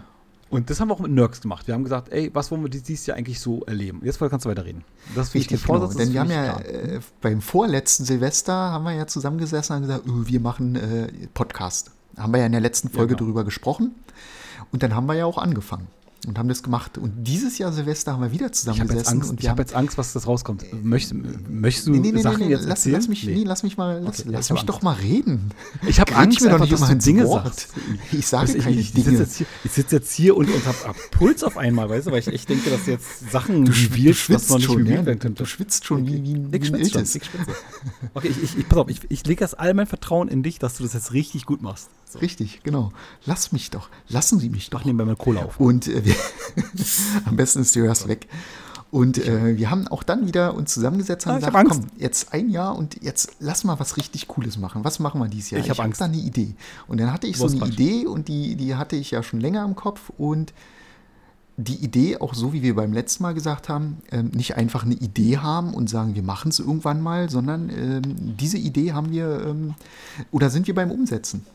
Und 0.53 0.69
das 0.69 0.79
haben 0.79 0.89
wir 0.89 0.93
auch 0.93 0.99
mit 0.99 1.11
Nerds 1.11 1.41
gemacht. 1.41 1.67
Wir 1.67 1.73
haben 1.73 1.83
gesagt, 1.83 2.09
ey, 2.11 2.29
was 2.33 2.51
wollen 2.51 2.61
wir 2.61 2.69
dies- 2.69 2.83
dieses 2.83 3.05
Jahr 3.07 3.17
eigentlich 3.17 3.39
so 3.39 3.63
erleben? 3.65 4.01
Jetzt 4.03 4.19
kannst 4.19 4.45
du 4.45 4.49
weiterreden. 4.49 4.83
Das 5.15 5.27
ist 5.29 5.33
mich 5.33 5.43
Richtig, 5.49 5.65
kein 5.65 5.75
genau. 5.75 5.87
Denn 5.87 5.99
ist 6.07 6.13
wir 6.13 6.19
haben 6.19 6.29
ja 6.31 6.59
äh, 6.59 6.99
beim 7.21 7.41
vorletzten 7.41 8.05
Silvester 8.05 8.53
haben 8.53 8.83
wir 8.85 8.93
ja 8.93 9.07
zusammengesessen 9.07 9.75
und 9.77 9.81
gesagt, 9.83 10.03
oh, 10.07 10.25
wir 10.25 10.39
machen 10.39 10.75
äh, 10.75 11.07
Podcast. 11.33 11.91
Haben 12.17 12.33
wir 12.33 12.39
ja 12.39 12.45
in 12.45 12.51
der 12.51 12.61
letzten 12.61 12.89
Folge 12.89 13.15
genau. 13.15 13.25
drüber 13.27 13.43
gesprochen. 13.43 13.95
Und 14.71 14.83
dann 14.83 14.95
haben 14.95 15.07
wir 15.07 15.15
ja 15.15 15.25
auch 15.25 15.37
angefangen 15.37 15.87
und 16.25 16.37
haben 16.37 16.47
das 16.49 16.63
gemacht. 16.63 16.97
Und 16.97 17.23
dieses 17.23 17.57
Jahr 17.57 17.71
Silvester 17.73 18.13
haben 18.13 18.21
wir 18.21 18.31
wieder 18.31 18.45
Ich 18.51 18.67
habe 18.79 18.93
jetzt, 18.93 19.05
zusammengesessen. 19.05 19.37
Ich 19.39 19.49
hab 19.49 19.59
jetzt 19.59 19.73
Angst, 19.75 19.97
was 19.97 20.13
das 20.13 20.27
rauskommt. 20.27 20.63
Möchtest, 20.83 21.15
möchtest 21.49 21.87
du 21.87 21.91
Nee, 21.91 21.99
nee, 21.99 22.11
nee, 22.13 22.21
Sachen 22.21 22.49
jetzt 22.49 22.61
lass, 22.61 22.69
erzählen? 22.79 22.95
lass 22.95 23.07
mich, 23.07 23.23
nee. 23.25 23.43
lass 23.45 23.63
mich 23.63 23.77
mal, 23.77 24.01
lass, 24.03 24.19
Okay, 24.21 24.29
lass 24.31 24.45
ich 24.47 24.53
mich 24.53 24.63
doch 24.63 24.81
mal 24.81 24.93
reden. 24.93 25.51
Ich 25.87 25.99
habe 25.99 26.15
Angst, 26.15 26.41
mir 26.41 26.49
doch 26.49 26.59
nicht 26.59 26.71
immer 26.73 26.93
Dinge 26.95 27.27
Wort. 27.27 27.45
sagst. 27.45 27.67
Ich 28.11 28.27
sage 28.27 28.51
du, 28.53 28.59
keine 28.59 28.75
ich, 28.75 28.95
ich 28.95 29.03
Dinge. 29.03 29.17
sitze 29.17 29.21
jetzt, 29.23 29.35
hier- 29.37 29.47
ich 29.63 29.71
sitz 29.71 29.91
jetzt 29.91 30.11
hier 30.13 30.37
und, 30.37 30.49
und 30.49 30.65
habe 30.65 30.77
hab 30.85 30.95
Puls 31.11 31.43
auf 31.43 31.57
einmal, 31.57 31.89
weißt 31.89 32.07
du, 32.07 32.11
weil 32.11 32.19
ich 32.19 32.27
echt 32.27 32.49
denke, 32.49 32.69
dass 32.69 32.85
jetzt 32.85 33.31
Sachen 33.31 33.65
Du, 33.65 33.71
revealst, 33.71 34.07
was 34.07 34.17
schwitzt 34.17 34.49
noch 34.49 34.57
nicht 34.57 34.65
schon, 34.65 34.85
ja? 34.85 35.05
werden 35.05 35.19
könnte. 35.19 35.43
du 35.43 35.45
schwitzt 35.49 35.85
schon 35.85 36.07
wie, 36.07 36.23
wie, 36.23 36.33
ein- 36.35 36.49
Ich 36.53 36.67
schwitze 36.67 36.89
schon, 36.91 37.03
ich 37.03 37.11
schwitze. 37.25 37.51
Okay, 38.13 38.27
ich, 38.29 38.43
ich, 38.43 38.57
ich, 38.57 38.69
pass 38.69 38.79
auf, 38.79 38.89
ich, 38.89 39.01
ich 39.09 39.25
lege 39.25 39.43
jetzt 39.43 39.59
all 39.59 39.73
mein 39.73 39.87
Vertrauen 39.87 40.27
in 40.27 40.43
dich, 40.43 40.59
dass 40.59 40.75
du 40.77 40.83
das 40.83 40.93
jetzt 40.93 41.13
richtig 41.13 41.45
gut 41.45 41.61
machst. 41.61 41.89
So. 42.09 42.19
Richtig, 42.19 42.61
genau. 42.63 42.91
Lass 43.25 43.51
mich 43.51 43.71
doch. 43.71 43.89
Lassen 44.07 44.37
Sie 44.39 44.49
mich 44.49 44.69
doch. 44.69 44.79
Mach 44.79 44.85
nebenbei 44.85 45.05
mal 45.05 45.15
Cola 45.15 45.41
auf. 45.45 45.59
Und 45.59 45.87
äh, 45.87 46.05
wir, 46.05 46.12
am 47.25 47.35
besten 47.35 47.61
ist, 47.61 47.75
du 47.75 47.81
hörst 47.81 48.07
weg. 48.07 48.27
Und 48.91 49.17
äh, 49.17 49.57
wir 49.57 49.71
haben 49.71 49.87
auch 49.87 50.03
dann 50.03 50.27
wieder 50.27 50.53
uns 50.53 50.71
zusammengesetzt 50.71 51.25
und 51.25 51.31
Ah, 51.31 51.35
gesagt, 51.37 51.55
hab 51.55 51.67
komm, 51.67 51.87
jetzt 51.97 52.31
ein 52.31 52.49
Jahr 52.49 52.75
und 52.75 53.01
jetzt 53.01 53.31
lass 53.39 53.63
mal 53.63 53.79
was 53.79 53.97
richtig 53.97 54.27
Cooles 54.27 54.57
machen. 54.59 54.83
Was 54.83 54.99
machen 54.99 55.19
wir 55.19 55.27
dieses 55.27 55.49
Jahr? 55.49 55.61
Ich 55.61 55.69
hab 55.71 55.79
Angst. 55.79 55.99
da 55.99 56.05
eine 56.05 56.17
Idee. 56.17 56.53
Und 56.87 56.99
dann 56.99 57.11
hatte 57.11 57.25
ich 57.25 57.37
so 57.37 57.47
eine 57.47 57.57
Quatsch. 57.57 57.69
Idee 57.71 58.05
und 58.05 58.27
die, 58.27 58.55
die 58.55 58.75
hatte 58.75 58.95
ich 58.95 59.09
ja 59.09 59.23
schon 59.23 59.39
länger 59.39 59.65
im 59.65 59.75
Kopf 59.75 60.11
und 60.19 60.53
die 61.57 61.75
Idee, 61.83 62.17
auch 62.17 62.33
so 62.35 62.53
wie 62.53 62.61
wir 62.61 62.75
beim 62.75 62.93
letzten 62.93 63.23
Mal 63.23 63.33
gesagt 63.33 63.67
haben, 63.69 63.97
ähm, 64.11 64.29
nicht 64.33 64.57
einfach 64.57 64.83
eine 64.85 64.95
Idee 64.95 65.37
haben 65.37 65.73
und 65.73 65.89
sagen, 65.89 66.13
wir 66.15 66.23
machen 66.23 66.49
es 66.49 66.59
irgendwann 66.59 67.01
mal, 67.01 67.29
sondern 67.31 67.69
ähm, 67.69 68.01
diese 68.37 68.57
Idee 68.57 68.93
haben 68.93 69.11
wir 69.11 69.45
ähm, 69.47 69.73
oder 70.31 70.49
sind 70.51 70.67
wir 70.67 70.75
beim 70.75 70.91
Umsetzen. 70.91 71.45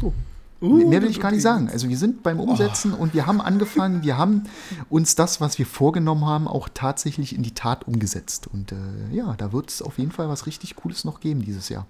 So. 0.00 0.12
Mehr 0.60 1.00
will 1.02 1.08
ich 1.10 1.20
gar 1.20 1.30
nicht 1.30 1.42
sagen. 1.42 1.68
Also 1.70 1.88
wir 1.88 1.96
sind 1.96 2.22
beim 2.22 2.38
Umsetzen 2.38 2.92
und 2.92 3.14
wir 3.14 3.26
haben 3.26 3.40
angefangen, 3.40 4.02
wir 4.02 4.18
haben 4.18 4.42
uns 4.90 5.14
das, 5.14 5.40
was 5.40 5.58
wir 5.58 5.64
vorgenommen 5.66 6.26
haben, 6.26 6.46
auch 6.46 6.68
tatsächlich 6.72 7.34
in 7.34 7.42
die 7.42 7.52
Tat 7.54 7.86
umgesetzt. 7.88 8.46
Und 8.52 8.72
äh, 8.72 8.76
ja, 9.12 9.34
da 9.38 9.52
wird 9.52 9.70
es 9.70 9.80
auf 9.80 9.98
jeden 9.98 10.12
Fall 10.12 10.28
was 10.28 10.46
richtig 10.46 10.76
Cooles 10.76 11.04
noch 11.04 11.20
geben 11.20 11.42
dieses 11.44 11.68
Jahr. 11.70 11.86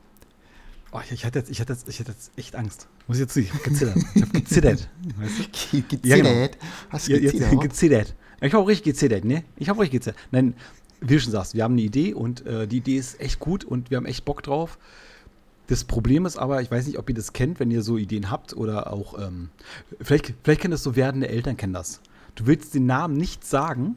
Oh, 0.92 0.98
ich, 1.04 1.12
ich, 1.12 1.24
hatte 1.24 1.38
jetzt, 1.40 1.50
ich, 1.50 1.60
hatte 1.60 1.72
jetzt, 1.72 1.88
ich 1.88 2.00
hatte 2.00 2.12
jetzt 2.12 2.30
echt 2.36 2.54
Angst. 2.56 2.86
Muss 3.06 3.16
ich 3.16 3.20
jetzt 3.22 3.36
ich 3.36 3.52
habe 3.52 3.62
gezittert. 3.62 3.96
Ich 4.14 4.22
habe 4.22 4.32
gezittert. 4.40 4.88
Weißt 5.18 5.32
du? 5.72 5.82
Ge- 5.82 5.98
Ja, 6.04 6.16
genau. 6.16 6.28
Gezittert. 6.30 6.58
Hast 6.90 7.08
du 7.08 7.12
Ja, 7.12 7.18
gezittert? 7.20 7.60
gezittert. 7.60 8.14
Ich 8.40 8.52
habe 8.54 8.62
auch 8.62 8.68
richtig 8.68 8.84
gezittert, 8.94 9.24
ne? 9.24 9.44
Ich 9.56 9.68
habe 9.68 9.80
richtig 9.80 10.00
gezittert. 10.00 10.20
Nein, 10.30 10.54
wie 11.00 11.14
du 11.14 11.20
schon 11.20 11.32
sagst, 11.32 11.54
wir 11.54 11.64
haben 11.64 11.72
eine 11.74 11.82
Idee 11.82 12.12
und 12.14 12.44
äh, 12.46 12.66
die 12.66 12.78
Idee 12.78 12.96
ist 12.98 13.20
echt 13.20 13.38
gut 13.40 13.64
und 13.64 13.90
wir 13.90 13.96
haben 13.98 14.06
echt 14.06 14.24
Bock 14.24 14.42
drauf. 14.42 14.78
Das 15.70 15.84
Problem 15.84 16.26
ist 16.26 16.36
aber, 16.36 16.60
ich 16.62 16.68
weiß 16.68 16.88
nicht, 16.88 16.98
ob 16.98 17.08
ihr 17.08 17.14
das 17.14 17.32
kennt, 17.32 17.60
wenn 17.60 17.70
ihr 17.70 17.82
so 17.82 17.96
Ideen 17.96 18.28
habt 18.28 18.56
oder 18.56 18.92
auch, 18.92 19.16
ähm, 19.20 19.50
vielleicht, 20.00 20.34
vielleicht 20.42 20.62
kennen 20.62 20.72
das 20.72 20.82
so 20.82 20.96
werdende 20.96 21.28
Eltern, 21.28 21.56
kennen 21.56 21.72
das. 21.72 22.00
Du 22.34 22.46
willst 22.46 22.74
den 22.74 22.86
Namen 22.86 23.16
nicht 23.16 23.46
sagen, 23.46 23.94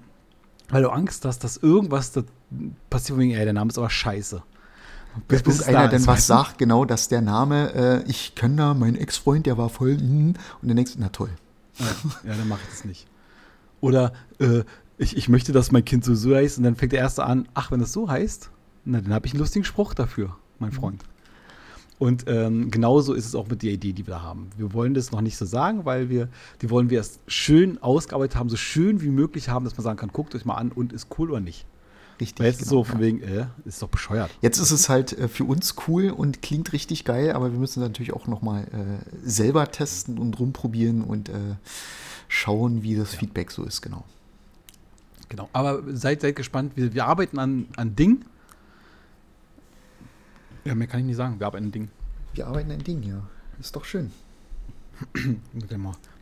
weil 0.70 0.84
du 0.84 0.92
Angst 0.92 1.26
hast, 1.26 1.44
dass 1.44 1.58
irgendwas 1.58 2.12
da 2.12 2.22
passiert, 2.92 3.18
wegen, 3.18 3.32
ey, 3.32 3.44
der 3.44 3.54
Name 3.54 3.72
ist 3.72 3.80
aber 3.80 3.90
scheiße. 3.90 4.44
Bis, 5.28 5.42
bis 5.42 5.64
einer 5.64 5.82
da 5.82 5.88
denn 5.88 6.06
was 6.06 6.28
sagt, 6.28 6.60
genau, 6.60 6.86
dass 6.86 7.08
der 7.08 7.22
Name, 7.22 7.74
äh, 7.74 8.04
ich 8.08 8.36
kenne 8.36 8.56
da, 8.58 8.74
mein 8.76 8.96
Ex-Freund, 8.96 9.48
der 9.48 9.58
war 9.58 9.70
voll, 9.70 9.98
mm, 9.98 10.28
und 10.30 10.38
dann 10.62 10.76
denkst 10.76 10.94
du, 10.94 11.00
na 11.00 11.10
toll. 11.10 11.32
Ja, 11.80 11.86
ja 12.24 12.38
dann 12.38 12.48
mache 12.48 12.62
ich 12.66 12.70
das 12.70 12.86
nicht. 12.86 13.08
Oder 13.82 14.14
äh, 14.38 14.62
ich, 15.00 15.18
ich 15.18 15.28
möchte, 15.28 15.52
dass 15.54 15.72
mein 15.72 15.86
Kind 15.86 16.06
so, 16.06 16.14
so 16.14 16.36
heißt. 16.36 16.60
Und 16.60 16.66
dann 16.66 16.76
fängt 16.76 16.92
der 16.92 17.00
Erste 17.00 17.24
an, 17.24 17.48
ach, 17.56 17.72
wenn 17.72 17.80
das 17.80 17.92
so 17.92 18.08
heißt, 18.08 18.52
na, 18.86 19.02
dann 19.02 19.12
habe 19.12 19.26
ich 19.26 19.34
einen 19.34 19.40
lustigen 19.40 19.66
Spruch 19.66 19.96
dafür, 19.96 20.36
mein 20.60 20.70
Mhm. 20.70 20.76
Freund. 20.76 21.04
Und 22.00 22.26
ähm, 22.28 22.72
genauso 22.72 23.14
ist 23.14 23.26
es 23.26 23.36
auch 23.36 23.48
mit 23.48 23.64
der 23.64 23.72
Idee, 23.72 23.94
die 23.94 24.06
wir 24.08 24.16
da 24.16 24.22
haben. 24.22 24.50
Wir 24.58 24.74
wollen 24.74 24.94
das 24.94 25.12
noch 25.12 25.22
nicht 25.22 25.38
so 25.38 25.46
sagen, 25.46 25.86
weil 25.86 26.10
wir, 26.10 26.28
die 26.62 26.70
wollen 26.70 26.90
wir 26.90 26.98
erst 26.98 27.20
schön 27.28 27.82
ausgearbeitet 27.82 28.36
haben, 28.36 28.50
so 28.50 28.58
schön 28.58 29.02
wie 29.02 29.10
möglich 29.10 29.50
haben, 29.50 29.64
dass 29.64 29.78
man 29.78 29.84
sagen 29.84 29.98
kann, 29.98 30.10
guckt 30.12 30.36
euch 30.36 30.46
mal 30.46 30.56
an 30.56 30.72
und 30.72 30.92
ist 30.92 31.08
cool 31.18 31.32
oder 31.32 31.40
nicht. 31.40 31.66
Richtig. 32.20 32.40
Weil 32.40 32.48
jetzt 32.48 32.62
ist 32.62 32.70
genau, 32.70 32.84
so 32.84 32.84
von 32.84 33.00
ja. 33.00 33.06
wegen, 33.06 33.22
äh, 33.22 33.46
ist 33.66 33.82
doch 33.82 33.90
bescheuert. 33.90 34.32
Jetzt 34.42 34.60
ist 34.60 34.72
es 34.72 34.90
halt 34.90 35.18
äh, 35.18 35.28
für 35.28 35.46
uns 35.46 35.76
cool 35.88 36.10
und 36.10 36.42
klingt 36.42 36.74
richtig 36.74 37.06
geil, 37.06 37.32
aber 37.32 37.52
wir 37.52 37.60
müssen 37.60 37.82
natürlich 37.82 38.14
auch 38.14 38.28
noch 38.28 38.42
mal 38.42 38.64
äh, 38.64 39.28
selber 39.28 39.72
testen 39.72 40.18
und 40.18 40.40
rumprobieren 40.40 41.04
und 41.04 41.30
äh, 41.30 41.34
schauen, 42.28 42.84
wie 42.84 42.96
das 42.96 43.16
Feedback 43.16 43.52
so 43.52 43.64
ist, 43.64 43.82
genau. 43.82 44.04
Genau. 45.30 45.50
Aber 45.54 45.82
seid, 45.96 46.22
seid 46.22 46.36
gespannt. 46.36 46.74
Wir, 46.76 46.94
wir 46.94 47.06
arbeiten 47.06 47.40
an, 47.40 47.66
an 47.76 47.96
Ding. 47.96 48.26
Ja, 50.66 50.76
mehr 50.76 50.88
kann 50.88 51.02
ich 51.02 51.06
nicht 51.06 51.16
sagen. 51.16 51.40
Wir 51.40 51.48
arbeiten 51.48 51.66
an 51.66 51.72
Ding. 51.72 51.90
Wir 52.34 52.48
arbeiten 52.48 52.72
ein 52.72 52.84
Ding, 52.84 53.04
ja. 53.04 53.22
Ist 53.60 53.76
doch 53.76 53.86
schön. 53.86 54.12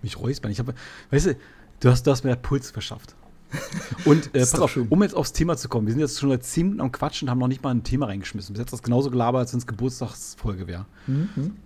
Mich 0.01 0.19
räuspern. 0.19 0.51
Ich 0.51 0.59
habe, 0.59 0.73
weißt 1.11 1.27
du, 1.27 1.35
du 1.79 1.89
hast, 1.89 2.03
du 2.03 2.11
hast 2.11 2.23
mir 2.23 2.35
Puls 2.35 2.71
verschafft. 2.71 3.15
Und 4.05 4.27
äh, 4.27 4.39
pass 4.39 4.55
auf, 4.55 4.71
schön. 4.71 4.87
um 4.89 5.03
jetzt 5.03 5.13
aufs 5.13 5.33
Thema 5.33 5.57
zu 5.57 5.67
kommen. 5.69 5.85
Wir 5.85 5.93
sind 5.93 6.01
jetzt 6.01 6.19
schon 6.19 6.29
seit 6.29 6.43
10 6.43 6.63
Minuten 6.63 6.81
am 6.81 6.91
Quatschen 6.91 7.27
und 7.27 7.31
haben 7.31 7.39
noch 7.39 7.49
nicht 7.49 7.61
mal 7.61 7.71
ein 7.71 7.83
Thema 7.83 8.05
reingeschmissen. 8.05 8.53
Bis 8.53 8.59
jetzt 8.61 8.71
das 8.71 8.81
genauso 8.81 9.11
gelabert, 9.11 9.41
als 9.41 9.53
wenn 9.53 9.59
es 9.59 9.67
Geburtstagsfolge 9.67 10.67
wäre. 10.67 10.85
Mhm. 11.05 11.57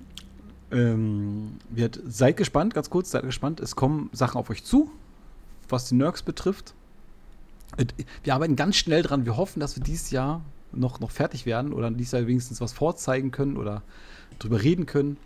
Ähm, 0.71 1.51
seid 2.07 2.37
gespannt, 2.37 2.73
ganz 2.73 2.89
kurz, 2.89 3.11
seid 3.11 3.23
gespannt. 3.23 3.59
Es 3.59 3.75
kommen 3.75 4.09
Sachen 4.13 4.37
auf 4.39 4.49
euch 4.49 4.63
zu, 4.63 4.89
was 5.69 5.85
die 5.87 5.95
Nerks 5.95 6.23
betrifft. 6.23 6.73
Und 7.77 7.93
Wir 8.23 8.33
arbeiten 8.33 8.55
ganz 8.55 8.77
schnell 8.77 9.03
dran. 9.03 9.25
Wir 9.25 9.37
hoffen, 9.37 9.59
dass 9.59 9.75
wir 9.75 9.83
dieses 9.83 10.09
Jahr 10.09 10.41
noch, 10.75 10.99
noch 10.99 11.11
fertig 11.11 11.45
werden 11.45 11.73
oder 11.73 11.89
dieses 11.91 12.11
Jahr 12.11 12.27
wenigstens 12.27 12.61
was 12.61 12.73
vorzeigen 12.73 13.31
können 13.31 13.57
oder 13.57 13.83
drüber 14.39 14.61
reden 14.61 14.85
können. 14.85 15.17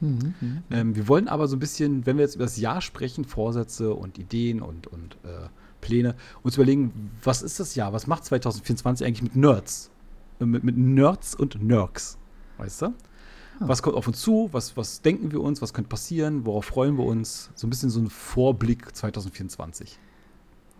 Mhm. 0.00 0.34
Mhm. 0.40 0.62
Ähm, 0.70 0.96
wir 0.96 1.08
wollen 1.08 1.28
aber 1.28 1.46
so 1.46 1.56
ein 1.56 1.58
bisschen, 1.58 2.06
wenn 2.06 2.16
wir 2.16 2.24
jetzt 2.24 2.36
über 2.36 2.44
das 2.44 2.56
Jahr 2.56 2.80
sprechen, 2.80 3.24
Vorsätze 3.24 3.94
und 3.94 4.18
Ideen 4.18 4.62
und, 4.62 4.86
und 4.86 5.16
äh, 5.24 5.48
Pläne, 5.80 6.14
uns 6.42 6.56
überlegen, 6.56 7.10
was 7.22 7.42
ist 7.42 7.60
das 7.60 7.74
Jahr? 7.74 7.92
Was 7.92 8.06
macht 8.06 8.24
2024 8.24 9.06
eigentlich 9.06 9.22
mit 9.22 9.36
Nerds? 9.36 9.90
Äh, 10.40 10.46
mit, 10.46 10.64
mit 10.64 10.76
Nerds 10.76 11.34
und 11.34 11.62
Nerks. 11.62 12.18
Weißt 12.58 12.82
du? 12.82 12.86
Ah. 12.86 12.92
Was 13.60 13.82
kommt 13.82 13.96
auf 13.96 14.06
uns 14.06 14.20
zu? 14.20 14.48
Was, 14.52 14.76
was 14.76 15.02
denken 15.02 15.32
wir 15.32 15.40
uns? 15.40 15.60
Was 15.60 15.74
könnte 15.74 15.88
passieren? 15.88 16.46
Worauf 16.46 16.64
freuen 16.64 16.96
wir 16.96 17.04
uns? 17.04 17.50
So 17.54 17.66
ein 17.66 17.70
bisschen 17.70 17.90
so 17.90 18.00
ein 18.00 18.08
Vorblick 18.08 18.94
2024. 18.96 19.98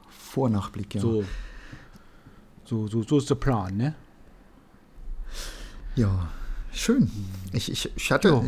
Vornachblick, 0.09 0.95
ja. 0.95 1.01
So, 1.01 1.25
so, 2.71 2.87
so, 2.87 3.03
so 3.03 3.19
ist 3.19 3.29
der 3.29 3.35
Plan, 3.35 3.77
ne? 3.77 3.95
Ja, 5.97 6.29
schön. 6.73 7.11
Ich, 7.53 7.71
ich, 7.71 7.91
ich 7.97 8.13
hatte, 8.13 8.43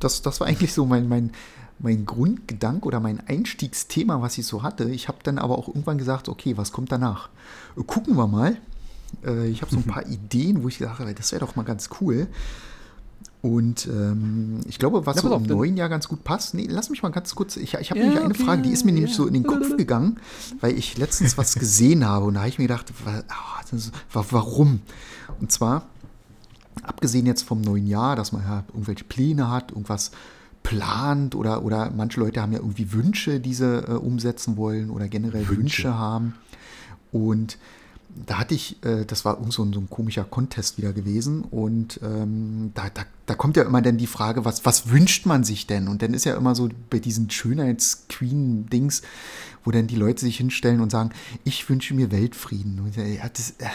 das, 0.00 0.22
das 0.22 0.40
war 0.40 0.46
eigentlich 0.46 0.72
so 0.72 0.86
mein, 0.86 1.06
mein, 1.06 1.32
mein 1.78 2.06
Grundgedanke 2.06 2.86
oder 2.86 2.98
mein 2.98 3.20
Einstiegsthema, 3.28 4.22
was 4.22 4.38
ich 4.38 4.46
so 4.46 4.62
hatte. 4.62 4.84
Ich 4.90 5.08
habe 5.08 5.18
dann 5.22 5.38
aber 5.38 5.58
auch 5.58 5.68
irgendwann 5.68 5.98
gesagt, 5.98 6.30
okay, 6.30 6.56
was 6.56 6.72
kommt 6.72 6.90
danach? 6.90 7.28
Äh, 7.76 7.82
Gucken 7.84 8.16
wir 8.16 8.26
mal. 8.26 8.56
Äh, 9.24 9.48
Ich 9.48 9.60
habe 9.60 9.70
so 9.70 9.76
ein 9.76 9.84
paar 9.94 10.06
Ideen, 10.06 10.62
wo 10.62 10.68
ich 10.68 10.78
gedacht 10.78 10.98
habe, 11.00 11.14
das 11.14 11.30
wäre 11.32 11.44
doch 11.44 11.54
mal 11.56 11.64
ganz 11.64 11.90
cool. 12.00 12.26
Und 13.40 13.86
ähm, 13.86 14.60
ich 14.66 14.78
glaube, 14.78 15.06
was 15.06 15.16
Ja, 15.16 15.22
so 15.22 15.32
auf, 15.34 15.42
im 15.42 15.46
neuen 15.46 15.76
Jahr 15.76 15.88
ganz 15.88 16.08
gut 16.08 16.24
passt. 16.24 16.54
Nee, 16.54 16.66
lass 16.68 16.90
mich 16.90 17.02
mal 17.02 17.10
ganz 17.10 17.34
kurz. 17.36 17.56
Ich, 17.56 17.74
ich 17.74 17.90
habe 17.90 18.00
Ja, 18.00 18.06
nämlich 18.06 18.20
eine 18.24 18.34
okay, 18.34 18.44
Frage, 18.44 18.62
die 18.62 18.70
ist 18.70 18.84
mir 18.84 18.92
nämlich 18.92 19.12
ja. 19.12 19.16
so 19.16 19.26
in 19.26 19.34
den 19.34 19.44
Kopf 19.44 19.76
gegangen, 19.76 20.18
weil 20.60 20.76
ich 20.76 20.98
letztens 20.98 21.38
was 21.38 21.54
gesehen 21.54 22.04
habe 22.04 22.26
und 22.26 22.34
da 22.34 22.40
habe 22.40 22.48
ich 22.48 22.58
mir 22.58 22.66
gedacht, 22.66 22.92
ah, 23.28 24.24
warum? 24.30 24.80
Und 25.40 25.52
zwar, 25.52 25.86
abgesehen 26.82 27.26
jetzt 27.26 27.42
vom 27.42 27.60
neuen 27.60 27.86
Jahr, 27.86 28.16
dass 28.16 28.32
man 28.32 28.42
ja 28.42 28.64
irgendwelche 28.68 29.04
Pläne 29.04 29.50
hat, 29.50 29.70
irgendwas 29.70 30.10
plant 30.64 31.34
oder, 31.36 31.62
oder 31.62 31.92
manche 31.96 32.18
Leute 32.18 32.42
haben 32.42 32.52
ja 32.52 32.58
irgendwie 32.58 32.92
Wünsche, 32.92 33.38
die 33.40 33.54
sie 33.54 33.78
äh, 33.88 33.92
umsetzen 33.92 34.56
wollen 34.56 34.90
oder 34.90 35.08
generell 35.08 35.46
Wünsche, 35.48 35.84
Wünsche. 35.84 35.94
haben. 35.94 36.34
Und 37.12 37.56
da 38.26 38.38
hatte 38.38 38.54
ich, 38.54 38.82
äh, 38.84 39.04
das 39.04 39.24
war 39.24 39.38
so 39.50 39.62
ein, 39.62 39.72
so 39.72 39.80
ein 39.80 39.88
komischer 39.90 40.24
Contest 40.24 40.78
wieder 40.78 40.92
gewesen 40.92 41.42
und 41.42 42.00
ähm, 42.02 42.72
da, 42.74 42.88
da, 42.92 43.02
da 43.26 43.34
kommt 43.34 43.56
ja 43.56 43.62
immer 43.64 43.82
dann 43.82 43.98
die 43.98 44.06
Frage, 44.06 44.44
was, 44.44 44.64
was 44.64 44.90
wünscht 44.90 45.26
man 45.26 45.44
sich 45.44 45.66
denn? 45.66 45.88
Und 45.88 46.02
dann 46.02 46.14
ist 46.14 46.24
ja 46.24 46.36
immer 46.36 46.54
so 46.54 46.68
bei 46.90 46.98
diesen 46.98 47.30
Schönheits-Queen-Dings, 47.30 49.02
wo 49.64 49.70
dann 49.70 49.86
die 49.86 49.96
Leute 49.96 50.20
sich 50.20 50.38
hinstellen 50.38 50.80
und 50.80 50.90
sagen, 50.90 51.10
ich 51.44 51.68
wünsche 51.68 51.94
mir 51.94 52.10
Weltfrieden. 52.10 52.80
Und, 52.80 52.96
ja, 52.96 53.28
das, 53.28 53.50
äh, 53.58 53.66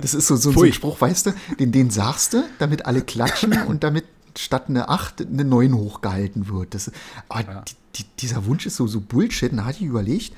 das 0.00 0.14
ist 0.14 0.26
so, 0.26 0.36
so, 0.36 0.52
so 0.52 0.62
ein 0.62 0.72
Spruch, 0.72 1.00
weißt 1.00 1.26
du, 1.26 1.34
den, 1.58 1.72
den 1.72 1.90
sagst 1.90 2.34
du, 2.34 2.44
damit 2.58 2.86
alle 2.86 3.02
klatschen 3.02 3.52
und 3.66 3.82
damit 3.82 4.04
statt 4.36 4.66
eine 4.68 4.88
8 4.88 5.26
eine 5.26 5.44
9 5.44 5.74
hochgehalten 5.74 6.48
wird. 6.48 6.74
Das, 6.74 6.90
aber 7.28 7.52
Ja. 7.52 7.60
die, 7.62 7.74
die, 7.96 8.04
dieser 8.20 8.46
Wunsch 8.46 8.66
ist 8.66 8.76
so, 8.76 8.86
so 8.86 9.00
Bullshit. 9.00 9.50
Und 9.50 9.58
da 9.58 9.64
hatte 9.64 9.78
ich 9.80 9.86
überlegt, 9.86 10.32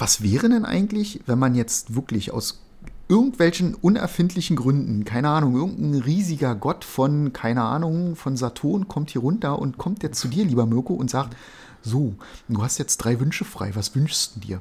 was 0.00 0.22
wäre 0.22 0.48
denn 0.48 0.64
eigentlich, 0.64 1.20
wenn 1.26 1.38
man 1.38 1.54
jetzt 1.54 1.94
wirklich 1.94 2.32
aus 2.32 2.60
irgendwelchen 3.08 3.74
unerfindlichen 3.74 4.56
Gründen, 4.56 5.04
keine 5.04 5.28
Ahnung, 5.30 5.56
irgendein 5.56 6.00
riesiger 6.00 6.54
Gott 6.54 6.84
von, 6.84 7.32
keine 7.32 7.62
Ahnung, 7.62 8.14
von 8.14 8.36
Saturn 8.36 8.88
kommt 8.88 9.10
hier 9.10 9.20
runter 9.20 9.58
und 9.58 9.78
kommt 9.78 10.02
jetzt 10.02 10.20
zu 10.20 10.28
dir, 10.28 10.44
lieber 10.44 10.64
Mirko, 10.64 10.94
und 10.94 11.10
sagt, 11.10 11.36
so, 11.82 12.14
du 12.48 12.62
hast 12.62 12.78
jetzt 12.78 12.98
drei 12.98 13.18
Wünsche 13.18 13.44
frei, 13.44 13.74
was 13.74 13.94
wünschst 13.94 14.36
du 14.36 14.40
dir? 14.40 14.60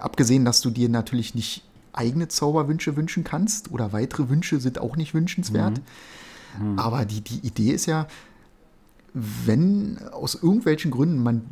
Abgesehen, 0.00 0.44
dass 0.44 0.60
du 0.60 0.70
dir 0.70 0.88
natürlich 0.88 1.34
nicht 1.34 1.62
eigene 1.92 2.28
Zauberwünsche 2.28 2.96
wünschen 2.96 3.24
kannst 3.24 3.70
oder 3.70 3.92
weitere 3.92 4.28
Wünsche 4.28 4.60
sind 4.60 4.78
auch 4.78 4.96
nicht 4.96 5.14
wünschenswert. 5.14 5.80
Aber 6.76 7.04
die, 7.04 7.20
die 7.20 7.46
Idee 7.46 7.72
ist 7.72 7.86
ja, 7.86 8.06
wenn 9.46 9.98
aus 10.12 10.34
irgendwelchen 10.34 10.90
Gründen 10.90 11.22
man 11.22 11.42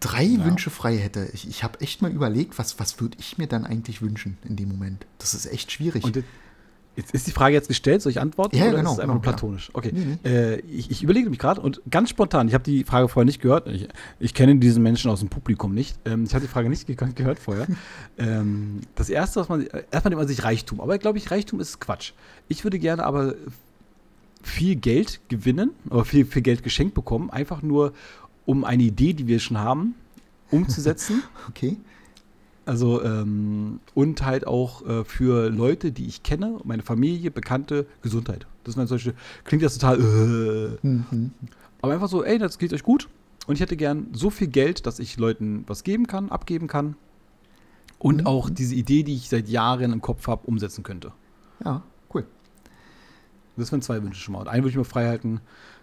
drei 0.00 0.24
Ja. 0.24 0.44
Wünsche 0.44 0.70
frei 0.70 0.96
hätte, 0.96 1.28
ich, 1.32 1.48
ich 1.48 1.62
habe 1.62 1.80
echt 1.80 2.02
mal 2.02 2.10
überlegt, 2.10 2.58
was, 2.58 2.78
was 2.80 3.00
würde 3.00 3.16
ich 3.20 3.38
mir 3.38 3.46
dann 3.46 3.64
eigentlich 3.64 4.02
wünschen 4.02 4.38
in 4.48 4.56
dem 4.56 4.68
Moment? 4.68 5.06
Das 5.18 5.34
ist 5.34 5.46
echt 5.46 5.70
schwierig. 5.72 6.04
Und 6.04 6.16
jetzt- 6.96 7.12
ist 7.12 7.26
die 7.26 7.32
Frage 7.32 7.54
jetzt 7.54 7.66
gestellt, 7.68 8.02
soll 8.02 8.10
ich 8.12 8.20
antworten? 8.20 8.56
Ja, 8.56 8.66
oder 8.68 8.76
genau, 8.76 8.90
ist 8.92 8.98
es 8.98 9.00
einfach 9.00 9.14
genau, 9.14 9.22
platonisch? 9.22 9.70
Okay. 9.72 9.90
Nee, 9.92 10.18
Äh, 10.28 10.60
ich, 10.60 10.90
ich 10.92 11.02
überlege 11.02 11.28
mich 11.28 11.40
gerade 11.40 11.60
und 11.60 11.80
ganz 11.90 12.08
spontan, 12.10 12.46
ich 12.46 12.54
habe 12.54 12.62
die 12.62 12.84
Frage 12.84 13.08
vorher 13.08 13.24
nicht 13.26 13.40
gehört. 13.42 13.66
Ich, 13.68 13.88
ich 14.20 14.32
kenne 14.32 14.56
diesen 14.56 14.82
Menschen 14.82 15.10
aus 15.10 15.18
dem 15.20 15.28
Publikum 15.28 15.74
nicht. 15.74 15.98
Ähm, 16.04 16.24
ich 16.24 16.34
habe 16.34 16.44
die 16.46 16.50
Frage 16.50 16.68
nicht 16.68 16.86
ge 16.86 16.94
gehört 16.94 17.38
vorher. 17.40 17.66
ähm, 18.18 18.80
das 18.94 19.08
erste, 19.10 19.40
was 19.40 19.48
man, 19.48 19.62
erstmal 19.66 20.10
nimmt 20.10 20.20
man 20.20 20.28
sich 20.28 20.44
Reichtum. 20.44 20.80
Aber 20.80 20.94
ich 20.94 21.00
glaube, 21.00 21.18
ich, 21.18 21.30
Reichtum 21.30 21.58
ist 21.60 21.80
Quatsch. 21.80 22.12
Ich 22.48 22.62
würde 22.64 22.78
gerne 22.78 23.04
aber 23.04 23.34
viel 24.44 24.76
Geld 24.76 25.20
gewinnen 25.28 25.70
oder 25.90 26.04
viel, 26.04 26.24
viel 26.24 26.42
Geld 26.42 26.62
geschenkt 26.62 26.94
bekommen, 26.94 27.30
einfach 27.30 27.62
nur 27.62 27.92
um 28.46 28.64
eine 28.64 28.82
Idee, 28.82 29.14
die 29.14 29.26
wir 29.26 29.40
schon 29.40 29.58
haben, 29.58 29.94
umzusetzen. 30.50 31.22
okay. 31.48 31.76
Also, 32.66 33.02
ähm, 33.02 33.80
und 33.94 34.24
halt 34.24 34.46
auch 34.46 34.86
äh, 34.86 35.04
für 35.04 35.50
Leute, 35.50 35.92
die 35.92 36.06
ich 36.06 36.22
kenne, 36.22 36.60
meine 36.64 36.82
Familie, 36.82 37.30
Bekannte, 37.30 37.86
Gesundheit. 38.02 38.46
Das 38.64 38.74
sind 38.74 38.86
solche, 38.86 39.14
klingt 39.44 39.62
das 39.62 39.76
total, 39.78 40.00
äh, 40.00 40.86
Mhm. 40.86 41.32
aber 41.82 41.92
einfach 41.92 42.08
so, 42.08 42.24
ey, 42.24 42.38
das 42.38 42.58
geht 42.58 42.72
euch 42.72 42.82
gut. 42.82 43.08
Und 43.46 43.54
ich 43.56 43.60
hätte 43.60 43.76
gern 43.76 44.06
so 44.12 44.30
viel 44.30 44.46
Geld, 44.48 44.86
dass 44.86 44.98
ich 44.98 45.18
Leuten 45.18 45.64
was 45.66 45.84
geben 45.84 46.06
kann, 46.06 46.30
abgeben 46.30 46.66
kann. 46.66 46.96
Und 47.98 48.22
Mhm. 48.22 48.26
auch 48.26 48.48
diese 48.48 48.74
Idee, 48.74 49.02
die 49.02 49.14
ich 49.14 49.28
seit 49.28 49.48
Jahren 49.48 49.92
im 49.92 50.00
Kopf 50.00 50.26
habe, 50.26 50.46
umsetzen 50.46 50.82
könnte. 50.82 51.12
Ja. 51.64 51.82
Das 53.56 53.70
wären 53.72 53.82
zwei 53.82 54.02
Wünsche 54.02 54.20
schon 54.20 54.32
mal. 54.34 54.40
Und 54.40 54.48
einen 54.48 54.62
würde 54.62 54.70
ich 54.70 54.76
mir 54.76 54.84
frei 54.84 55.06
halten, 55.06 55.40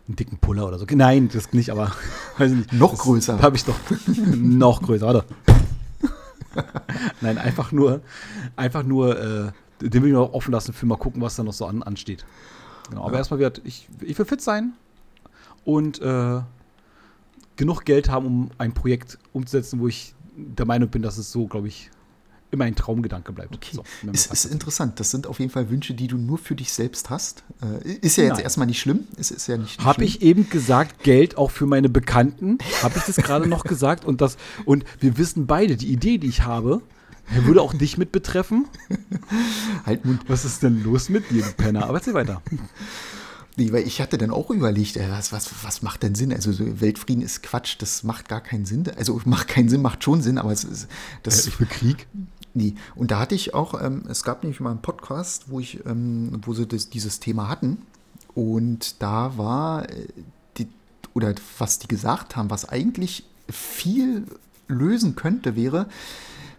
einen 0.08 0.16
dicken 0.16 0.38
Puller 0.40 0.68
oder 0.68 0.78
so. 0.78 0.86
Nein, 0.94 1.30
das 1.32 1.54
nicht, 1.54 1.70
aber 1.70 1.92
weiß 2.38 2.52
ich 2.52 2.58
nicht. 2.58 2.74
Noch 2.74 2.92
das 2.92 3.00
größer. 3.00 3.42
Habe 3.42 3.56
ich 3.56 3.64
doch. 3.66 3.76
noch 4.36 4.82
größer, 4.82 5.06
warte. 5.06 5.26
Nein, 7.22 7.38
einfach 7.38 7.72
nur, 7.72 8.02
einfach 8.58 8.84
nur, 8.84 9.18
äh, 9.20 9.52
den 9.82 10.02
will 10.04 10.10
ich 10.10 10.14
noch 10.14 10.34
offen 10.34 10.52
lassen 10.52 10.74
für 10.74 10.86
mal 10.86 10.98
gucken, 10.98 11.22
was 11.22 11.36
da 11.36 11.44
noch 11.44 11.54
so 11.54 11.66
an, 11.66 11.82
ansteht. 11.84 12.26
Genau, 12.90 13.04
aber 13.04 13.14
Ja. 13.14 13.18
erstmal 13.20 13.40
wird, 13.40 13.62
ich, 13.64 13.88
ich 14.02 14.18
will 14.18 14.26
fit 14.26 14.42
sein 14.42 14.74
und 15.64 16.02
äh, 16.02 16.42
genug 17.56 17.86
Geld 17.86 18.10
haben, 18.10 18.26
um 18.26 18.52
ein 18.58 18.74
Projekt 18.74 19.18
umzusetzen, 19.32 19.80
wo 19.80 19.88
ich 19.88 20.14
der 20.36 20.66
Meinung 20.66 20.90
bin, 20.90 21.02
dass 21.02 21.18
es 21.18 21.32
so, 21.32 21.48
glaube 21.48 21.68
ich, 21.70 21.90
immer 22.52 22.66
ein 22.66 22.76
Traumgedanke 22.76 23.32
bleibt. 23.32 23.56
Okay. 23.56 23.76
So, 23.76 23.84
man 24.04 24.14
ist, 24.14 24.46
interessant. 24.46 25.00
Das 25.00 25.12
sind 25.12 25.26
auf 25.26 25.40
jeden 25.40 25.52
Fall 25.52 25.70
Wünsche, 25.70 25.94
die 25.94 26.08
du 26.08 26.18
nur 26.18 26.38
für 26.38 26.56
dich 26.56 26.72
selbst 26.72 27.10
hast. 27.10 27.44
Äh, 27.62 27.90
ist 27.94 28.18
ja 28.18 28.26
jetzt 28.26 28.36
Nein. 28.36 28.44
erstmal 28.44 28.68
nicht 28.68 28.80
schlimm. 28.80 29.08
Es 29.18 29.32
ist 29.32 29.48
ja 29.48 29.58
nicht 29.58 29.84
Habe 29.84 30.04
ich 30.04 30.22
eben 30.22 30.50
gesagt, 30.50 31.04
Geld 31.04 31.38
auch 31.38 31.52
für 31.52 31.66
meine 31.66 31.90
Bekannten? 31.90 32.58
Habe 32.84 32.98
ich 32.98 33.04
das 33.04 33.16
gerade 33.16 33.48
noch 33.48 33.64
gesagt? 33.64 34.06
Und, 34.06 34.22
das, 34.22 34.38
und 34.66 34.86
wir 35.00 35.18
wissen 35.18 35.48
beide, 35.48 35.78
die 35.78 35.92
Idee, 35.92 36.18
die 36.18 36.28
ich 36.28 36.44
habe, 36.44 36.82
würde 37.30 37.62
auch 37.62 37.74
dich 37.74 37.98
mit 37.98 38.12
betreffen. 38.12 38.68
Halt 39.86 40.06
Mund. 40.06 40.22
Was 40.28 40.46
ist 40.46 40.64
denn 40.64 40.84
los 40.84 41.10
mit 41.10 41.30
dir, 41.32 41.44
Penner? 41.44 41.86
Aber 41.86 41.98
erzähl 42.00 42.14
weiter. 42.14 42.42
Nee, 43.58 43.72
weil 43.74 43.86
ich 43.86 44.00
hatte 44.02 44.18
dann 44.18 44.32
auch 44.32 44.50
überlegt, 44.50 44.98
äh, 44.98 45.10
was, 45.10 45.32
was, 45.32 45.50
was 45.64 45.82
macht 45.82 46.04
denn 46.04 46.16
Sinn? 46.16 46.32
Also 46.32 46.52
so 46.52 46.80
Weltfrieden 46.80 47.22
ist 47.22 47.44
Quatsch, 47.44 47.76
das 47.80 48.04
macht 48.04 48.30
gar 48.30 48.42
keinen 48.42 48.66
Sinn. 48.66 48.86
Also 48.98 49.20
macht 49.26 49.48
keinen 49.50 49.70
Sinn, 49.70 49.82
macht 49.82 50.04
schon 50.04 50.22
Sinn, 50.22 50.38
aber 50.38 50.52
es 50.52 50.64
ist 50.64 50.88
das. 51.24 51.48
ich 51.48 51.60
will 51.60 51.68
Krieg. 51.68 52.08
Nee. 52.54 52.76
Und 52.96 53.12
da 53.12 53.20
hatte 53.20 53.36
ich 53.36 53.54
auch, 53.54 53.82
ähm, 53.82 54.04
es 54.10 54.24
gab 54.24 54.44
nämlich 54.44 54.60
mal 54.60 54.72
einen 54.72 54.82
Podcast, 54.82 55.46
wo 55.50 55.60
ich, 55.60 55.86
ähm, 55.86 56.42
wo 56.44 56.54
sie 56.54 56.68
das, 56.68 56.90
dieses 56.90 57.20
Thema 57.20 57.48
hatten. 57.48 57.86
Und 58.36 59.02
da 59.02 59.38
war 59.38 59.90
äh, 59.90 60.08
die, 60.58 60.68
oder 61.14 61.34
was 61.58 61.80
die 61.80 61.88
gesagt 61.88 62.36
haben, 62.36 62.50
was 62.50 62.68
eigentlich 62.68 63.26
viel 63.50 64.26
lösen 64.68 65.16
könnte, 65.16 65.56
wäre, 65.56 65.88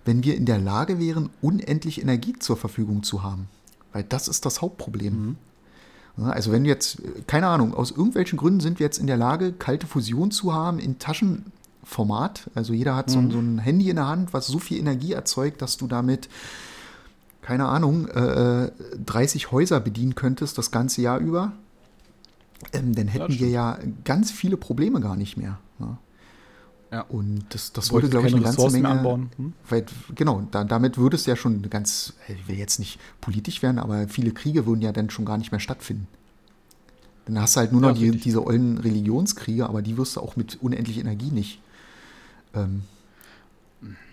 wenn 0.05 0.25
wir 0.25 0.37
in 0.37 0.47
der 0.47 0.59
Lage 0.59 0.99
wären, 0.99 1.31
unendlich 1.41 2.01
Energie 2.01 2.35
zur 2.39 2.57
Verfügung 2.57 3.03
zu 3.03 3.23
haben. 3.23 3.49
Weil 3.93 4.05
das 4.05 4.29
ist 4.29 4.47
das 4.47 4.63
Hauptproblem. 4.63 5.37
Ja, 6.17 6.31
Also 6.31 6.53
wenn 6.53 6.65
jetzt, 6.65 7.01
äh, 7.01 7.23
keine 7.27 7.49
Ahnung, 7.49 7.75
aus 7.75 7.91
irgendwelchen 7.91 8.39
Gründen 8.39 8.61
sind 8.61 8.79
wir 8.79 8.87
jetzt 8.87 8.99
in 8.99 9.07
der 9.07 9.19
Lage, 9.19 9.53
kalte 9.53 9.87
Fusion 9.87 10.31
zu 10.31 10.55
haben 10.55 10.79
in 10.79 10.99
Taschenformat. 11.83 12.51
Also 12.55 12.73
jeder 12.73 12.95
hat 12.97 13.11
so, 13.11 13.19
ein- 13.19 13.31
so 13.31 13.39
ein 13.39 13.59
Handy 13.59 13.91
in 13.91 13.97
der 13.97 14.07
Hand, 14.07 14.33
was 14.33 14.47
so 14.47 14.59
viel 14.59 14.79
Energie 14.79 15.13
erzeugt, 15.13 15.63
dass 15.63 15.77
du 15.77 15.87
damit, 15.87 16.29
keine 17.43 17.67
Ahnung, 17.67 18.09
äh, 18.09 18.71
30 19.05 19.51
Häuser 19.51 19.81
bedienen 19.81 20.15
könntest 20.15 20.59
das 20.59 20.71
ganze 20.71 21.03
Jahr 21.03 21.19
über. 21.19 21.53
Ähm, 22.73 22.95
dann 22.95 23.09
hätten 23.09 23.39
wir 23.39 23.49
ja 23.49 23.79
ganz 24.05 24.31
viele 24.31 24.57
Probleme 24.57 25.01
gar 25.01 25.17
nicht 25.17 25.37
mehr. 25.37 25.59
Ja. 25.81 25.99
Ja. 26.93 27.01
Und 27.09 27.47
das, 27.49 27.73
das 27.73 27.91
würde, 27.91 28.09
glaube 28.11 28.29
ich, 28.29 28.35
eine 28.35 28.43
ganze 28.43 28.59
Ressourcen 28.59 28.83
Menge. 28.83 28.95
anbauen, 28.99 29.31
hm? 29.39 29.53
Weil, 29.69 29.87
genau, 30.15 30.43
da, 30.51 30.63
damit 30.63 30.99
würde 30.99 31.17
es 31.17 31.25
ja 31.25 31.37
schon 31.37 31.63
ganz, 31.71 32.13
ich 32.29 32.47
will 32.49 32.57
jetzt 32.59 32.79
nicht 32.79 33.01
politisch 33.23 33.63
werden, 33.63 33.79
aber 33.79 34.07
viele 34.09 34.31
Kriege 34.33 34.67
würden 34.67 34.83
ja 34.83 34.93
dann 34.93 35.09
schon 35.09 35.25
gar 35.25 35.39
nicht 35.39 35.51
mehr 35.53 35.59
stattfinden. 35.59 36.07
Dann 37.25 37.41
hast 37.41 37.57
du 37.57 37.61
halt 37.61 37.73
nur 37.73 37.81
noch 37.81 37.97
Ja, 37.97 38.11
die, 38.13 38.19
diese 38.19 38.45
ollen 38.45 38.77
Religionskriege, 38.77 39.67
aber 39.67 39.81
die 39.81 39.97
wirst 39.97 40.17
du 40.17 40.21
auch 40.21 40.37
mit 40.37 40.59
unendlich 40.61 40.99
Energie 40.99 41.31
nicht 41.31 41.61
ähm, 42.55 42.83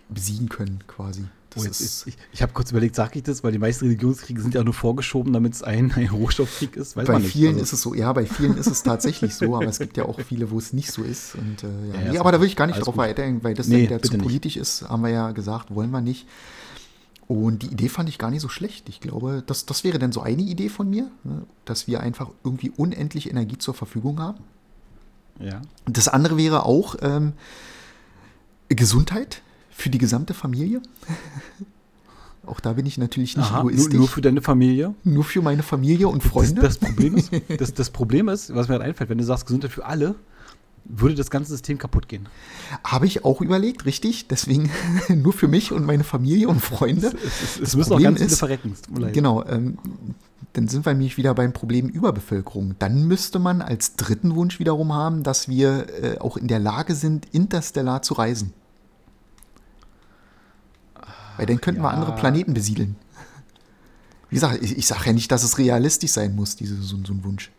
besiegen 0.09 0.49
können, 0.49 0.79
quasi. 0.87 1.25
Oh, 1.57 1.63
jetzt, 1.63 1.81
ist, 1.81 2.05
ich 2.05 2.15
ich 2.31 2.43
habe 2.43 2.53
kurz 2.53 2.69
überlegt, 2.69 2.95
sage 2.95 3.17
ich 3.17 3.23
das, 3.23 3.43
weil 3.43 3.51
die 3.51 3.57
meisten 3.57 3.85
Religionskriege 3.85 4.39
sind 4.39 4.53
ja 4.53 4.63
nur 4.63 4.73
vorgeschoben, 4.75 5.33
damit 5.33 5.53
es 5.55 5.63
ein, 5.63 5.91
ein 5.95 6.07
Rohstoffkrieg 6.09 6.75
ist. 6.75 6.95
Weiß 6.95 7.07
bei 7.07 7.17
nicht. 7.17 7.31
vielen 7.31 7.53
Also, 7.53 7.63
ist 7.63 7.73
es 7.73 7.81
so, 7.81 7.93
ja, 7.95 8.13
bei 8.13 8.27
vielen 8.27 8.55
ist 8.55 8.67
es 8.67 8.83
tatsächlich 8.83 9.33
so, 9.33 9.55
aber 9.55 9.65
es 9.65 9.79
gibt 9.79 9.97
ja 9.97 10.05
auch 10.05 10.19
viele, 10.19 10.51
wo 10.51 10.59
es 10.59 10.73
nicht 10.73 10.91
so 10.91 11.01
ist. 11.01 11.33
Und, 11.35 11.63
äh, 11.63 11.67
ja. 11.93 12.01
Ja, 12.05 12.11
nee, 12.11 12.17
aber 12.19 12.31
da 12.31 12.39
will 12.39 12.47
ich 12.47 12.55
gar 12.55 12.67
nicht 12.67 12.79
drauf 12.85 12.97
weitergehen, 12.97 13.43
weil 13.43 13.55
das 13.55 13.67
Nee, 13.67 13.87
bitte 13.87 14.01
zu 14.01 14.13
nicht. 14.13 14.21
politisch 14.23 14.57
ist, 14.57 14.87
haben 14.87 15.01
wir 15.01 15.09
ja 15.09 15.31
gesagt, 15.31 15.73
wollen 15.73 15.89
wir 15.89 16.01
nicht. 16.01 16.27
Und 17.27 17.63
die 17.63 17.67
Idee 17.67 17.89
fand 17.89 18.09
ich 18.09 18.19
gar 18.19 18.29
nicht 18.31 18.41
so 18.41 18.49
schlecht. 18.49 18.87
Ich 18.89 18.99
glaube, 19.01 19.43
das, 19.45 19.65
das 19.65 19.83
wäre 19.83 19.97
dann 19.97 20.11
so 20.11 20.21
eine 20.21 20.41
Idee 20.43 20.69
von 20.69 20.87
mir, 20.89 21.09
ne, 21.23 21.43
dass 21.65 21.87
wir 21.87 22.01
einfach 22.01 22.29
irgendwie 22.43 22.71
unendlich 22.77 23.29
Energie 23.29 23.57
zur 23.57 23.73
Verfügung 23.73 24.19
haben. 24.19 24.39
ja. 25.39 25.61
Und 25.87 25.97
das 25.97 26.07
andere 26.07 26.37
wäre 26.37 26.65
auch 26.65 26.95
ähm, 27.01 27.33
Gesundheit 28.75 29.41
für 29.71 29.89
die 29.89 29.97
gesamte 29.97 30.33
Familie. 30.33 30.81
auch 32.45 32.59
da 32.59 32.73
bin 32.73 32.85
ich 32.85 32.97
natürlich 32.97 33.37
nicht 33.37 33.45
Aha, 33.45 33.59
egoistisch. 33.61 33.93
nur 33.93 34.07
für 34.07 34.21
deine 34.21 34.41
Familie. 34.41 34.93
nur 35.03 35.23
für 35.23 35.41
meine 35.41 35.63
Familie 35.63 36.07
und 36.07 36.23
Freunde. 36.23 36.61
Das, 36.61 36.79
das, 36.79 36.89
Problem 36.89 37.15
ist, 37.17 37.31
das, 37.59 37.73
das 37.73 37.89
Problem 37.89 38.27
ist, 38.29 38.53
was 38.55 38.67
mir 38.67 38.75
halt 38.75 38.83
einfällt, 38.83 39.09
wenn 39.09 39.17
du 39.17 39.23
sagst 39.23 39.45
Gesundheit 39.45 39.71
für 39.71 39.85
alle, 39.85 40.15
würde 40.85 41.13
das 41.13 41.29
ganze 41.29 41.51
System 41.51 41.77
kaputt 41.77 42.07
gehen. 42.07 42.27
Habe 42.83 43.05
ich 43.05 43.23
auch 43.23 43.41
überlegt, 43.41 43.85
richtig. 43.85 44.27
Deswegen 44.27 44.71
nur 45.09 45.33
für 45.33 45.47
mich 45.47 45.71
und 45.71 45.85
meine 45.85 46.03
Familie 46.03 46.47
und 46.47 46.61
Freunde. 46.61 47.07
Es, 47.23 47.55
es 47.55 47.59
Das 47.61 47.75
müssen 47.75 47.93
auch 47.93 48.01
ganz 48.01 48.17
viele 48.17 48.31
ist- 48.31 48.39
verrecken. 48.39 48.73
es. 48.73 49.13
Genau, 49.13 49.45
ähm, 49.45 49.77
dann 50.53 50.67
sind 50.67 50.85
wir 50.85 50.93
nämlich 50.93 51.17
wieder 51.17 51.33
beim 51.35 51.53
Problem 51.53 51.87
Überbevölkerung. 51.87 52.75
Dann 52.79 53.07
müsste 53.07 53.39
man 53.39 53.61
als 53.61 53.95
dritten 53.95 54.35
Wunsch 54.35 54.59
wiederum 54.59 54.93
haben, 54.93 55.23
dass 55.23 55.47
wir 55.47 55.87
äh, 56.03 56.17
auch 56.19 56.37
in 56.37 56.47
der 56.47 56.59
Lage 56.59 56.95
sind, 56.95 57.27
interstellar 57.33 58.01
zu 58.01 58.15
reisen. 58.15 58.53
Weil 61.37 61.45
dann 61.45 61.61
könnten 61.61 61.81
wir 61.81 61.89
ja. 61.89 61.93
andere 61.93 62.15
Planeten 62.15 62.53
besiedeln. 62.53 62.95
Wie 64.29 64.35
gesagt, 64.35 64.61
ich, 64.61 64.77
ich 64.77 64.87
sage 64.87 65.05
ja 65.05 65.13
nicht, 65.13 65.31
dass 65.31 65.43
es 65.43 65.57
realistisch 65.57 66.11
sein 66.11 66.35
muss, 66.35 66.55
diese, 66.55 66.75
so, 66.81 66.97
so 67.03 67.13
ein 67.13 67.23
Wunsch. 67.23 67.51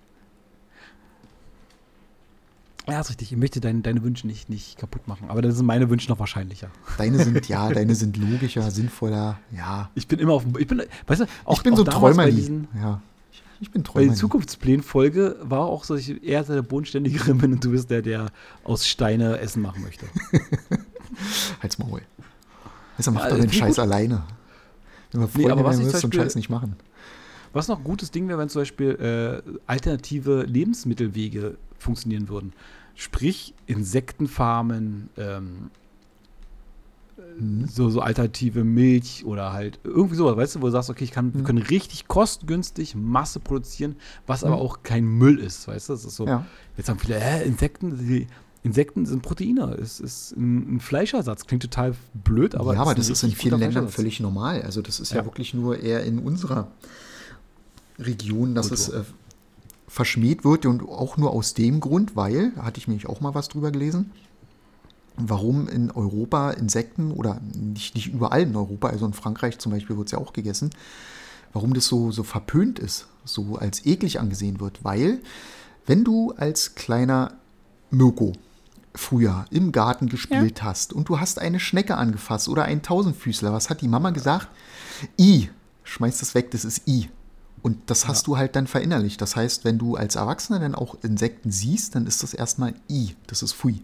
Ja, 2.92 3.00
ist 3.00 3.10
richtig. 3.10 3.32
Ich 3.32 3.38
möchte 3.38 3.60
deine, 3.60 3.80
deine 3.80 4.02
Wünsche 4.02 4.26
nicht, 4.26 4.48
nicht 4.48 4.78
kaputt 4.78 5.06
machen. 5.08 5.28
Aber 5.28 5.42
dann 5.42 5.52
sind 5.52 5.66
meine 5.66 5.88
Wünsche 5.90 6.08
noch 6.08 6.18
wahrscheinlicher. 6.18 6.70
Deine 6.98 7.22
sind, 7.22 7.48
ja, 7.48 7.68
deine 7.72 7.94
sind 7.94 8.16
logischer, 8.16 8.70
sinnvoller, 8.70 9.38
ja. 9.54 9.90
Ich 9.94 10.06
bin 10.08 10.18
immer 10.18 10.32
auf 10.34 10.44
dem. 10.44 10.56
Ich 10.58 10.66
bin, 10.66 10.82
weißt 11.06 11.22
du, 11.22 11.26
auch, 11.44 11.56
ich 11.58 11.62
bin 11.62 11.72
auch 11.74 11.78
so 11.78 11.84
bei 12.16 12.30
diesen- 12.30 12.68
Ja, 12.76 13.00
ich, 13.32 13.42
ich 13.60 13.70
bin 13.70 13.82
Bei 13.82 13.90
Träumerli. 13.90 14.08
den 14.10 14.16
Zukunftsplänen-Folge 14.16 15.36
war 15.42 15.60
auch 15.66 15.84
so, 15.84 15.94
dass 15.94 16.08
ich 16.08 16.22
eher 16.24 16.42
der 16.42 16.62
Bodenständigere 16.62 17.34
bin 17.34 17.52
und 17.52 17.64
du 17.64 17.70
bist 17.70 17.90
der, 17.90 18.02
der 18.02 18.26
aus 18.64 18.86
Steine 18.86 19.38
Essen 19.38 19.62
machen 19.62 19.82
möchte. 19.82 20.06
Halt's 21.62 21.78
Maul. 21.78 22.02
Also 22.96 23.10
mach 23.12 23.24
Ja, 23.24 23.30
doch 23.30 23.40
den 23.40 23.52
Scheiß 23.52 23.76
gut. 23.76 23.78
alleine. 23.80 24.22
Wenn 25.12 25.20
wir 25.22 25.26
Nee, 25.26 25.32
Freunde 25.32 25.52
aber 25.52 25.64
was 25.64 25.78
würdest 25.80 26.02
du 26.04 26.08
den 26.08 26.20
Scheiß 26.20 26.34
nicht 26.36 26.50
machen. 26.50 26.76
Was 27.52 27.66
noch 27.66 27.78
ein 27.78 27.84
gutes 27.84 28.10
Ding 28.12 28.28
wäre, 28.28 28.38
wenn 28.38 28.48
zum 28.48 28.60
Beispiel 28.62 29.42
äh, 29.46 29.50
alternative 29.66 30.42
Lebensmittelwege 30.44 31.56
funktionieren 31.78 32.28
würden. 32.28 32.52
Sprich, 32.94 33.54
Insektenfarmen, 33.66 35.10
ähm, 35.16 35.70
Mhm. 37.38 37.66
so, 37.66 37.90
so 37.90 38.00
alternative 38.00 38.64
Milch 38.64 39.24
oder 39.24 39.52
halt 39.52 39.78
irgendwie 39.84 40.14
sowas, 40.16 40.36
weißt 40.36 40.54
du, 40.56 40.62
wo 40.62 40.66
du 40.66 40.72
sagst, 40.72 40.90
okay, 40.90 41.04
ich 41.04 41.10
kann, 41.12 41.32
wir 41.34 41.40
Mhm. 41.42 41.44
können 41.46 41.58
richtig 41.58 42.08
kostengünstig 42.08 42.94
Masse 42.94 43.40
produzieren, 43.40 43.96
was 44.26 44.42
aber 44.42 44.56
Mhm. 44.56 44.62
auch 44.62 44.82
kein 44.82 45.04
Müll 45.04 45.38
ist, 45.38 45.68
weißt 45.68 45.88
du? 45.90 45.92
Das 45.94 46.04
ist 46.04 46.16
so, 46.16 46.26
Ja. 46.26 46.46
jetzt 46.76 46.88
haben 46.88 46.98
viele, 46.98 47.16
äh, 47.16 47.46
Insekten, 47.46 47.96
die, 47.98 48.26
Insekten 48.62 49.06
sind 49.06 49.22
Proteine, 49.22 49.74
es 49.80 50.00
ist 50.00 50.32
ein, 50.36 50.76
ein 50.76 50.80
Fleischersatz. 50.80 51.46
Klingt 51.46 51.62
total 51.62 51.94
blöd, 52.12 52.54
aber 52.54 52.74
ja, 52.74 52.80
aber 52.82 52.94
das 52.94 53.08
ist 53.08 53.22
in 53.22 53.30
vielen 53.32 53.58
Ländern 53.58 53.88
völlig 53.88 54.20
normal. 54.20 54.60
Also 54.62 54.82
das 54.82 55.00
ist 55.00 55.12
ja, 55.12 55.18
Ja. 55.18 55.24
wirklich 55.24 55.54
nur 55.54 55.78
eher 55.78 56.04
in 56.04 56.18
unserer 56.18 56.70
Region, 57.98 58.54
dass 58.54 58.70
es 58.70 58.86
Kultur. 58.86 59.00
äh, 59.00 59.04
verschmäht 59.90 60.44
wird 60.44 60.66
und 60.66 60.88
auch 60.88 61.16
nur 61.16 61.32
aus 61.32 61.52
dem 61.52 61.80
Grund, 61.80 62.14
weil, 62.14 62.52
da 62.52 62.62
hatte 62.62 62.78
ich 62.78 62.86
nämlich 62.86 63.08
auch 63.08 63.20
mal 63.20 63.34
was 63.34 63.48
drüber 63.48 63.72
gelesen, 63.72 64.12
warum 65.16 65.66
in 65.66 65.90
Europa 65.90 66.52
Insekten 66.52 67.10
oder 67.10 67.40
nicht, 67.54 67.96
nicht 67.96 68.06
überall 68.06 68.42
in 68.42 68.54
Europa, 68.54 68.88
also 68.88 69.04
in 69.04 69.14
Frankreich 69.14 69.58
zum 69.58 69.72
Beispiel 69.72 69.96
wird 69.96 70.06
es 70.06 70.12
ja 70.12 70.18
auch 70.18 70.32
gegessen, 70.32 70.70
warum 71.52 71.74
das 71.74 71.86
so, 71.86 72.12
so 72.12 72.22
verpönt 72.22 72.78
ist, 72.78 73.08
so 73.24 73.56
als 73.56 73.84
eklig 73.84 74.20
angesehen 74.20 74.60
wird. 74.60 74.84
Weil, 74.84 75.18
wenn 75.86 76.04
du 76.04 76.34
als 76.36 76.76
kleiner 76.76 77.32
Mirko 77.90 78.34
früher 78.94 79.44
im 79.50 79.72
Garten 79.72 80.08
gespielt 80.08 80.62
hast 80.62 80.92
und 80.92 81.08
du 81.08 81.18
hast 81.18 81.40
eine 81.40 81.58
Schnecke 81.58 81.96
angefasst 81.96 82.48
oder 82.48 82.64
einen 82.64 82.82
Tausendfüßler, 82.82 83.52
was 83.52 83.70
hat 83.70 83.80
die 83.80 83.88
Mama 83.88 84.10
gesagt? 84.10 84.46
I, 85.18 85.50
schmeiß 85.82 86.18
das 86.18 86.36
weg, 86.36 86.52
das 86.52 86.64
ist 86.64 86.86
I. 86.86 87.08
Und 87.62 87.76
das 87.86 88.08
hast 88.08 88.26
du 88.26 88.38
halt 88.38 88.56
dann 88.56 88.66
verinnerlicht. 88.66 89.20
Das 89.20 89.36
heißt, 89.36 89.64
wenn 89.64 89.78
du 89.78 89.96
als 89.96 90.16
Erwachsener 90.16 90.58
dann 90.60 90.74
auch 90.74 90.96
Insekten 91.02 91.50
siehst, 91.50 91.94
dann 91.94 92.06
ist 92.06 92.22
das 92.22 92.32
erstmal 92.34 92.74
I, 92.88 93.14
das 93.26 93.42
ist 93.42 93.52
Pfui. 93.54 93.82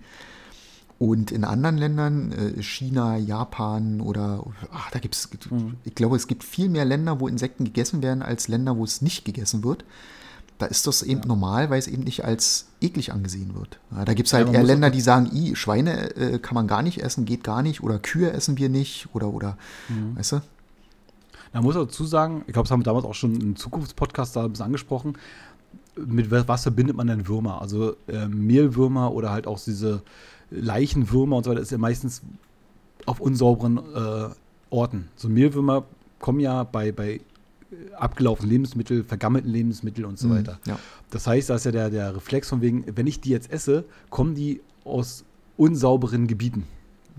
Und 0.98 1.30
in 1.30 1.44
anderen 1.44 1.76
Ländern, 1.76 2.32
äh, 2.32 2.62
China, 2.62 3.18
Japan 3.18 4.00
oder, 4.00 4.42
ach, 4.72 4.90
da 4.92 4.98
gibt 4.98 5.14
es, 5.14 5.28
ich 5.84 5.94
glaube, 5.94 6.16
es 6.16 6.26
gibt 6.26 6.42
viel 6.42 6.70
mehr 6.70 6.86
Länder, 6.86 7.20
wo 7.20 7.28
Insekten 7.28 7.64
gegessen 7.64 8.02
werden, 8.02 8.22
als 8.22 8.48
Länder, 8.48 8.78
wo 8.78 8.84
es 8.84 9.02
nicht 9.02 9.26
gegessen 9.26 9.62
wird. 9.62 9.84
Da 10.56 10.64
ist 10.64 10.86
das 10.86 11.02
eben 11.02 11.20
normal, 11.20 11.68
weil 11.68 11.78
es 11.78 11.86
eben 11.86 12.04
nicht 12.04 12.24
als 12.24 12.68
eklig 12.80 13.12
angesehen 13.12 13.54
wird. 13.54 13.78
Ja, 13.90 14.06
da 14.06 14.14
gibt 14.14 14.28
es 14.28 14.32
halt 14.32 14.46
man 14.46 14.54
eher 14.54 14.62
Länder, 14.62 14.88
die 14.88 15.02
sagen, 15.02 15.30
I, 15.34 15.54
Schweine 15.54 16.16
äh, 16.16 16.38
kann 16.38 16.54
man 16.54 16.66
gar 16.66 16.80
nicht 16.80 17.02
essen, 17.02 17.26
geht 17.26 17.44
gar 17.44 17.60
nicht, 17.60 17.82
oder 17.82 17.98
Kühe 17.98 18.32
essen 18.32 18.56
wir 18.56 18.70
nicht, 18.70 19.08
oder, 19.12 19.28
oder, 19.28 19.58
Mhm. 19.90 20.16
weißt 20.16 20.32
du? 20.32 20.40
Man 21.52 21.62
muss 21.62 21.74
dazu 21.74 22.04
sagen, 22.04 22.42
ich 22.46 22.52
glaube, 22.52 22.64
das 22.66 22.70
haben 22.70 22.80
wir 22.80 22.84
damals 22.84 23.04
auch 23.04 23.14
schon 23.14 23.34
im 23.40 23.56
Zukunftspodcast 23.56 24.36
da 24.36 24.44
ein 24.44 24.50
bisschen 24.50 24.66
angesprochen, 24.66 25.16
mit 25.96 26.30
wa- 26.30 26.44
was 26.46 26.62
verbindet 26.64 26.96
man 26.96 27.06
denn 27.06 27.26
Würmer? 27.28 27.60
Also 27.62 27.96
äh, 28.08 28.28
Mehlwürmer 28.28 29.12
oder 29.12 29.30
halt 29.30 29.46
auch 29.46 29.58
diese 29.62 30.02
Leichenwürmer 30.50 31.36
und 31.36 31.44
so 31.44 31.50
weiter 31.50 31.60
ist 31.60 31.70
ja 31.72 31.78
meistens 31.78 32.22
auf 33.06 33.20
unsauberen 33.20 33.78
äh, 33.78 34.28
Orten. 34.70 35.08
So 35.16 35.28
Mehlwürmer 35.28 35.84
kommen 36.18 36.40
ja 36.40 36.64
bei, 36.64 36.92
bei 36.92 37.12
äh, 37.14 37.20
abgelaufenen 37.96 38.50
Lebensmitteln, 38.50 39.04
vergammelten 39.04 39.50
Lebensmitteln 39.50 40.04
und 40.06 40.18
so 40.18 40.28
Mhm, 40.28 40.32
weiter. 40.36 40.58
Ja. 40.66 40.78
Das 41.10 41.26
heißt, 41.26 41.50
da 41.50 41.54
ist 41.54 41.64
ja 41.64 41.72
der, 41.72 41.90
der 41.90 42.14
Reflex 42.16 42.48
von 42.48 42.60
wegen, 42.60 42.84
wenn 42.94 43.06
ich 43.06 43.20
die 43.20 43.30
jetzt 43.30 43.50
esse, 43.50 43.84
kommen 44.10 44.34
die 44.34 44.60
aus 44.84 45.24
unsauberen 45.56 46.26
Gebieten. 46.26 46.64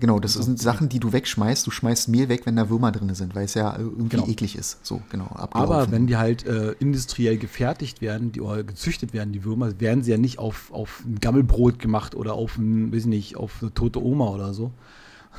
Genau, 0.00 0.20
das 0.20 0.34
sind 0.34 0.60
Sachen, 0.60 0.88
die 0.88 1.00
du 1.00 1.12
wegschmeißt. 1.12 1.66
Du 1.66 1.72
schmeißt 1.72 2.08
Mehl 2.08 2.28
weg, 2.28 2.42
wenn 2.46 2.54
da 2.54 2.70
Würmer 2.70 2.92
drin 2.92 3.12
sind, 3.14 3.34
weil 3.34 3.46
es 3.46 3.54
ja 3.54 3.76
irgendwie 3.76 4.10
Genau. 4.16 4.28
eklig 4.28 4.56
ist. 4.56 4.78
So, 4.86 5.02
genau. 5.10 5.28
Aber 5.34 5.90
wenn 5.90 6.06
die 6.06 6.16
halt 6.16 6.46
äh, 6.46 6.72
industriell 6.78 7.36
gefertigt 7.36 8.00
werden, 8.00 8.30
die 8.30 8.40
oder 8.40 8.62
gezüchtet 8.62 9.12
werden, 9.12 9.32
die 9.32 9.42
Würmer, 9.44 9.80
werden 9.80 10.04
sie 10.04 10.12
ja 10.12 10.18
nicht 10.18 10.38
auf, 10.38 10.70
auf 10.72 11.02
ein 11.04 11.18
Gammelbrot 11.20 11.80
gemacht 11.80 12.14
oder 12.14 12.34
auf 12.34 12.58
ein, 12.58 12.92
weiß 12.92 13.00
ich 13.00 13.06
nicht, 13.06 13.36
auf 13.36 13.54
eine 13.60 13.74
tote 13.74 14.00
Oma 14.02 14.28
oder 14.28 14.54
so. 14.54 14.70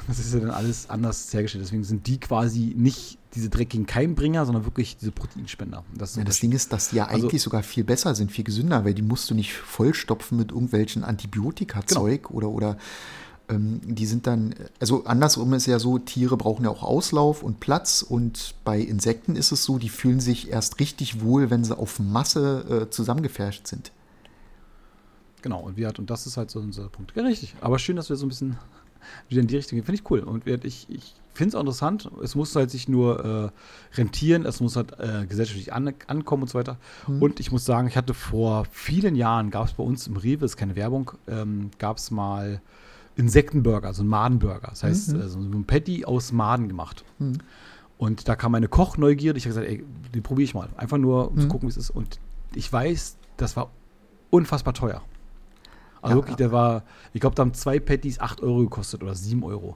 Das 0.07 0.19
ist 0.19 0.33
ja 0.33 0.39
dann 0.39 0.51
alles 0.51 0.89
anders 0.89 1.33
hergestellt. 1.33 1.63
Deswegen 1.63 1.83
sind 1.83 2.07
die 2.07 2.19
quasi 2.19 2.73
nicht 2.77 3.17
diese 3.35 3.49
dreckigen 3.49 3.85
Keimbringer, 3.85 4.45
sondern 4.45 4.65
wirklich 4.65 4.97
diese 4.97 5.11
Proteinspender. 5.11 5.83
Das, 5.97 6.15
Ja, 6.15 6.23
das 6.23 6.39
Ding 6.39 6.51
ist, 6.51 6.71
dass 6.73 6.89
die 6.89 6.97
ja 6.97 7.05
Also- 7.07 7.27
eigentlich 7.27 7.41
sogar 7.41 7.63
viel 7.63 7.83
besser 7.83 8.13
sind, 8.15 8.31
viel 8.31 8.43
gesünder, 8.45 8.85
weil 8.85 8.93
die 8.93 9.01
musst 9.01 9.29
du 9.29 9.35
nicht 9.35 9.53
vollstopfen 9.53 10.37
mit 10.37 10.51
irgendwelchen 10.51 11.03
Antibiotika-Zeug 11.03 12.23
Genau. 12.23 12.35
oder, 12.37 12.49
oder 12.49 12.77
die 13.51 14.05
sind 14.05 14.27
dann, 14.27 14.53
also 14.79 15.05
andersrum 15.05 15.53
ist 15.53 15.65
ja 15.65 15.79
so, 15.79 15.97
Tiere 15.97 16.37
brauchen 16.37 16.65
ja 16.65 16.69
auch 16.69 16.83
Auslauf 16.83 17.41
und 17.41 17.59
Platz 17.59 18.03
und 18.03 18.53
bei 18.63 18.79
Insekten 18.79 19.35
ist 19.35 19.51
es 19.51 19.63
so, 19.63 19.79
die 19.79 19.89
fühlen 19.89 20.19
sich 20.19 20.49
erst 20.51 20.79
richtig 20.79 21.21
wohl, 21.21 21.49
wenn 21.49 21.63
sie 21.63 21.75
auf 21.75 21.99
Masse 21.99 22.83
äh, 22.85 22.89
zusammengefärscht 22.91 23.65
sind. 23.65 23.91
Genau, 25.41 25.61
und, 25.61 25.77
wir 25.77 25.87
hat, 25.87 25.97
und 25.97 26.09
das 26.09 26.27
ist 26.27 26.37
halt 26.37 26.51
so 26.51 26.59
unser 26.59 26.89
Punkt. 26.89 27.15
Ja, 27.15 27.23
richtig. 27.23 27.55
Aber 27.61 27.79
schön, 27.79 27.95
dass 27.95 28.09
wir 28.09 28.17
so 28.17 28.25
ein 28.25 28.29
bisschen 28.29 28.57
wieder 29.29 29.41
in 29.41 29.47
die 29.47 29.55
Richtung 29.55 29.77
gehen. 29.77 29.85
Finde 29.85 30.01
ich 30.01 30.11
cool. 30.11 30.19
Und 30.19 30.45
ich, 30.47 30.87
ich 30.89 31.15
finde 31.33 31.49
es 31.49 31.55
auch 31.55 31.61
interessant. 31.61 32.11
Es 32.21 32.35
muss 32.35 32.55
halt 32.55 32.69
sich 32.69 32.89
nur 32.89 33.53
äh, 33.53 33.97
rentieren, 33.97 34.45
es 34.45 34.59
muss 34.59 34.75
halt 34.75 34.99
äh, 34.99 35.25
gesellschaftlich 35.25 35.73
an, 35.73 35.93
ankommen 36.07 36.43
und 36.43 36.49
so 36.49 36.59
weiter. 36.59 36.77
Und 37.07 37.39
ich 37.39 37.51
muss 37.51 37.65
sagen, 37.65 37.87
ich 37.87 37.95
hatte 37.95 38.13
vor 38.13 38.65
vielen 38.71 39.15
Jahren, 39.15 39.49
gab 39.49 39.67
es 39.67 39.73
bei 39.73 39.83
uns 39.83 40.05
im 40.07 40.17
Rewe, 40.17 40.45
ist 40.45 40.57
keine 40.57 40.75
Werbung, 40.75 41.11
ähm, 41.27 41.71
gab 41.79 41.97
es 41.97 42.11
mal 42.11 42.61
Insektenburger, 43.19 43.93
so 43.93 44.03
ein 44.03 44.07
Madenburger. 44.07 44.69
Das 44.69 44.83
heißt, 44.83 45.13
äh, 45.13 45.27
so 45.29 45.39
ein 45.39 45.65
Patty 45.65 46.05
aus 46.05 46.31
Maden 46.31 46.67
gemacht. 46.67 47.03
Und 47.97 48.27
da 48.29 48.35
kam 48.35 48.53
meine 48.53 48.67
Kochneugierde. 48.69 49.37
Ich 49.37 49.45
habe 49.45 49.55
gesagt, 49.55 49.67
ey, 49.67 49.83
den 50.13 50.23
probiere 50.23 50.45
ich 50.45 50.53
mal. 50.53 50.69
Einfach 50.77 50.97
nur, 50.97 51.29
um 51.31 51.37
zu 51.37 51.47
gucken, 51.49 51.67
wie 51.67 51.71
es 51.71 51.77
ist. 51.77 51.89
Und 51.89 52.19
ich 52.55 52.71
weiß, 52.71 53.17
das 53.37 53.55
war 53.57 53.71
unfassbar 54.29 54.73
teuer. 54.73 55.01
Also 56.01 56.13
Ja, 56.13 56.15
wirklich, 56.15 56.37
der 56.37 56.51
war, 56.53 56.83
ich 57.13 57.19
glaube, 57.19 57.35
da 57.35 57.41
haben 57.41 57.53
zwei 57.53 57.79
Patties 57.79 58.19
8 58.21 58.41
Euro 58.41 58.59
gekostet 58.61 59.03
oder 59.03 59.13
7 59.15 59.43
Euro. 59.43 59.75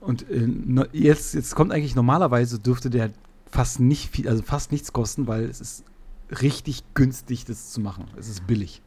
Und 0.00 0.28
äh, 0.30 0.48
jetzt, 0.92 1.34
jetzt 1.34 1.54
kommt 1.54 1.72
eigentlich 1.72 1.94
normalerweise 1.94 2.58
dürfte 2.58 2.90
der 2.90 3.10
fast 3.50 3.78
nicht 3.78 4.10
viel, 4.10 4.28
also 4.28 4.42
fast 4.42 4.72
nichts 4.72 4.92
kosten, 4.92 5.26
weil 5.28 5.44
es 5.44 5.60
ist 5.60 5.84
richtig 6.40 6.82
günstig, 6.94 7.44
das 7.44 7.70
zu 7.70 7.80
machen. 7.80 8.06
Es 8.16 8.28
ist 8.28 8.46
billig. 8.46 8.82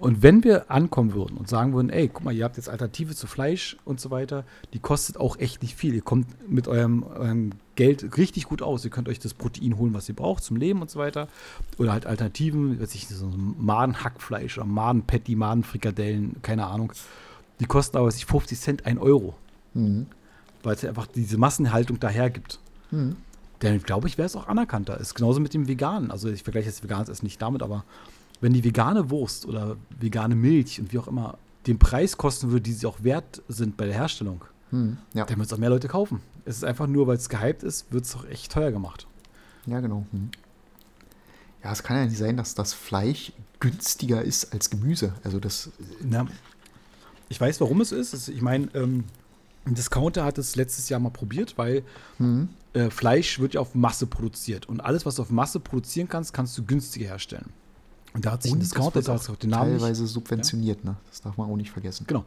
Und 0.00 0.22
wenn 0.22 0.42
wir 0.42 0.70
ankommen 0.70 1.14
würden 1.14 1.36
und 1.36 1.48
sagen 1.48 1.72
würden, 1.72 1.90
ey, 1.90 2.08
guck 2.08 2.24
mal, 2.24 2.34
ihr 2.34 2.44
habt 2.44 2.56
jetzt 2.56 2.68
Alternative 2.68 3.14
zu 3.14 3.26
Fleisch 3.26 3.76
und 3.84 4.00
so 4.00 4.10
weiter, 4.10 4.44
die 4.72 4.78
kostet 4.78 5.16
auch 5.16 5.38
echt 5.38 5.62
nicht 5.62 5.76
viel. 5.76 5.94
Ihr 5.94 6.02
kommt 6.02 6.26
mit 6.50 6.66
eurem, 6.66 7.04
eurem 7.04 7.50
Geld 7.76 8.16
richtig 8.16 8.46
gut 8.46 8.62
aus. 8.62 8.84
Ihr 8.84 8.90
könnt 8.90 9.08
euch 9.08 9.20
das 9.20 9.34
Protein 9.34 9.76
holen, 9.78 9.94
was 9.94 10.08
ihr 10.08 10.16
braucht 10.16 10.42
zum 10.42 10.56
Leben 10.56 10.82
und 10.82 10.90
so 10.90 10.98
weiter. 10.98 11.28
Oder 11.78 11.92
halt 11.92 12.06
Alternativen, 12.06 12.80
weiß 12.80 12.94
ich, 12.94 13.06
so 13.06 13.26
ein 13.26 13.54
Madenhackfleisch 13.58 14.58
oder 14.58 14.66
Madenpatty, 14.66 15.36
Madenfrikadellen, 15.36 16.36
keine 16.42 16.66
Ahnung. 16.66 16.92
Die 17.60 17.66
kosten 17.66 17.96
aber 17.96 18.06
weiß 18.06 18.16
ich, 18.16 18.26
50 18.26 18.58
Cent, 18.58 18.86
1 18.86 19.00
Euro. 19.00 19.36
Weil 20.62 20.74
es 20.74 20.82
ja 20.82 20.88
einfach 20.88 21.06
diese 21.06 21.38
Massenhaltung 21.38 22.00
daher 22.00 22.30
gibt. 22.30 22.58
Dann 22.90 23.82
glaube 23.82 24.08
ich, 24.08 24.18
wäre 24.18 24.26
es 24.26 24.34
auch 24.36 24.48
anerkannter. 24.48 24.98
Ist 24.98 25.14
genauso 25.14 25.38
mit 25.38 25.54
dem 25.54 25.68
Veganen. 25.68 26.10
Also 26.10 26.28
ich 26.28 26.42
vergleiche 26.42 26.68
jetzt 26.68 26.82
veganes 26.82 27.08
Essen 27.08 27.26
nicht 27.26 27.40
damit, 27.40 27.62
aber 27.62 27.84
wenn 28.40 28.52
die 28.52 28.64
vegane 28.64 29.10
Wurst 29.10 29.46
oder 29.46 29.76
vegane 29.98 30.34
Milch 30.34 30.80
und 30.80 30.92
wie 30.92 30.98
auch 30.98 31.08
immer 31.08 31.38
den 31.66 31.78
Preis 31.78 32.16
kosten 32.16 32.50
würde, 32.50 32.62
die 32.62 32.72
sie 32.72 32.86
auch 32.86 33.02
wert 33.02 33.42
sind 33.48 33.76
bei 33.76 33.86
der 33.86 33.94
Herstellung, 33.94 34.44
Hm, 34.70 34.98
ja. 35.14 35.24
dann 35.24 35.38
wird 35.38 35.46
es 35.46 35.52
auch 35.52 35.58
mehr 35.58 35.70
Leute 35.70 35.86
kaufen. 35.88 36.20
Es 36.44 36.56
ist 36.56 36.64
einfach 36.64 36.86
nur, 36.88 37.06
weil 37.06 37.16
es 37.16 37.28
gehypt 37.28 37.62
ist, 37.62 37.92
wird 37.92 38.04
es 38.04 38.12
doch 38.12 38.26
echt 38.28 38.50
teuer 38.52 38.72
gemacht. 38.72 39.06
Ja, 39.66 39.80
genau. 39.80 40.06
Hm. 40.10 40.30
Ja, 41.62 41.72
es 41.72 41.82
kann 41.82 41.96
ja 41.96 42.04
nicht 42.04 42.18
sein, 42.18 42.36
dass 42.36 42.54
das 42.54 42.72
Fleisch 42.72 43.32
günstiger 43.60 44.22
ist 44.22 44.52
als 44.52 44.70
Gemüse. 44.70 45.14
Also 45.24 45.40
das, 45.40 45.70
Na, 46.02 46.26
ich 47.28 47.40
weiß, 47.40 47.60
warum 47.60 47.80
es 47.80 47.90
ist. 47.92 48.28
Ich 48.28 48.42
meine, 48.42 48.68
ähm, 48.74 49.04
ein 49.64 49.74
Discounter 49.74 50.24
hat 50.24 50.38
es 50.38 50.54
letztes 50.54 50.88
Jahr 50.88 51.00
mal 51.00 51.10
probiert, 51.10 51.58
weil 51.58 51.82
äh, 52.72 52.90
Fleisch 52.90 53.40
wird 53.40 53.54
ja 53.54 53.60
auf 53.60 53.74
Masse 53.74 54.06
produziert. 54.06 54.68
Und 54.68 54.80
alles, 54.80 55.06
was 55.06 55.16
du 55.16 55.22
auf 55.22 55.30
Masse 55.30 55.58
produzieren 55.58 56.08
kannst, 56.08 56.32
kannst 56.32 56.56
du 56.58 56.64
günstiger 56.64 57.06
herstellen. 57.06 57.50
Und 58.16 58.24
da 58.24 58.32
hat 58.32 58.42
sich 58.42 58.52
ein 58.52 58.56
und 58.56 58.62
es 58.62 58.70
Discounter, 58.70 59.02
das 59.02 59.28
auch 59.28 59.36
teilweise 59.36 60.06
subventioniert, 60.06 60.84
ne? 60.84 60.96
Das 61.10 61.20
darf 61.20 61.36
man 61.36 61.50
auch 61.50 61.56
nicht 61.56 61.70
vergessen. 61.70 62.06
Genau. 62.06 62.24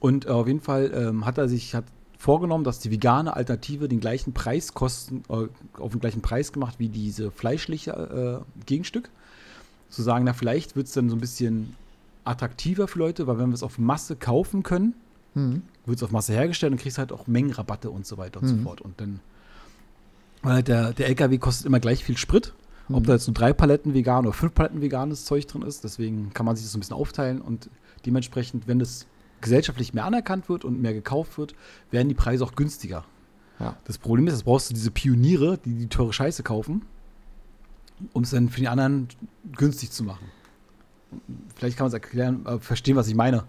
Und 0.00 0.24
äh, 0.24 0.30
auf 0.30 0.46
jeden 0.46 0.60
Fall 0.60 0.90
ähm, 0.94 1.26
hat 1.26 1.38
er 1.38 1.48
sich 1.48 1.74
hat 1.74 1.84
vorgenommen, 2.18 2.64
dass 2.64 2.78
die 2.78 2.90
vegane 2.90 3.36
Alternative 3.36 3.88
den 3.88 4.00
gleichen 4.00 4.32
Preis 4.32 4.72
kosten, 4.72 5.22
äh, 5.28 5.46
auf 5.78 5.92
den 5.92 6.00
gleichen 6.00 6.22
Preis 6.22 6.52
gemacht 6.52 6.76
wie 6.78 6.88
diese 6.88 7.30
fleischliche 7.30 8.44
äh, 8.58 8.64
Gegenstück. 8.64 9.10
Zu 9.90 10.02
sagen, 10.02 10.24
na, 10.24 10.32
vielleicht 10.32 10.74
wird 10.74 10.86
es 10.86 10.94
dann 10.94 11.10
so 11.10 11.16
ein 11.16 11.20
bisschen 11.20 11.76
attraktiver 12.24 12.88
für 12.88 12.98
Leute, 12.98 13.26
weil 13.26 13.38
wenn 13.38 13.50
wir 13.50 13.54
es 13.54 13.62
auf 13.62 13.78
Masse 13.78 14.16
kaufen 14.16 14.62
können, 14.62 14.94
Hm. 15.34 15.62
wird 15.84 15.98
es 15.98 16.02
auf 16.02 16.12
Masse 16.12 16.32
hergestellt 16.32 16.72
und 16.72 16.80
kriegst 16.80 16.96
halt 16.96 17.12
auch 17.12 17.26
Mengenrabatte 17.26 17.90
und 17.90 18.06
so 18.06 18.16
weiter 18.16 18.40
und 18.40 18.48
so 18.48 18.56
fort. 18.56 18.80
Und 18.80 18.98
dann, 19.02 19.20
weil 20.42 20.62
der, 20.62 20.94
der 20.94 21.08
LKW 21.08 21.36
kostet 21.36 21.66
immer 21.66 21.78
gleich 21.78 22.02
viel 22.04 22.16
Sprit. 22.16 22.54
Ob 22.88 23.04
da 23.04 23.14
jetzt 23.14 23.26
nur 23.26 23.34
drei 23.34 23.52
Paletten 23.52 23.94
vegan 23.94 24.26
oder 24.26 24.32
fünf 24.32 24.54
Paletten 24.54 24.80
veganes 24.80 25.24
Zeug 25.24 25.46
drin 25.46 25.62
ist, 25.62 25.82
deswegen 25.82 26.32
kann 26.32 26.46
man 26.46 26.54
sich 26.54 26.64
das 26.64 26.72
so 26.72 26.78
ein 26.78 26.80
bisschen 26.80 26.96
aufteilen 26.96 27.40
und 27.40 27.68
dementsprechend, 28.04 28.68
wenn 28.68 28.78
das 28.78 29.06
gesellschaftlich 29.40 29.92
mehr 29.92 30.04
anerkannt 30.04 30.48
wird 30.48 30.64
und 30.64 30.80
mehr 30.80 30.94
gekauft 30.94 31.36
wird, 31.36 31.54
werden 31.90 32.08
die 32.08 32.14
Preise 32.14 32.44
auch 32.44 32.54
günstiger. 32.54 33.04
Ja. 33.58 33.76
Das 33.84 33.98
Problem 33.98 34.26
ist, 34.26 34.34
jetzt 34.34 34.44
brauchst 34.44 34.70
du 34.70 34.74
diese 34.74 34.90
Pioniere, 34.90 35.58
die 35.58 35.74
die 35.74 35.88
teure 35.88 36.12
Scheiße 36.12 36.42
kaufen, 36.42 36.82
um 38.12 38.22
es 38.22 38.30
dann 38.30 38.48
für 38.48 38.60
die 38.60 38.68
anderen 38.68 39.08
günstig 39.56 39.90
zu 39.90 40.04
machen. 40.04 40.26
Vielleicht 41.56 41.76
kann 41.76 41.84
man 41.84 41.88
es 41.88 41.94
erklären, 41.94 42.44
äh, 42.46 42.58
verstehen, 42.58 42.96
was 42.96 43.08
ich 43.08 43.14
meine. 43.14 43.44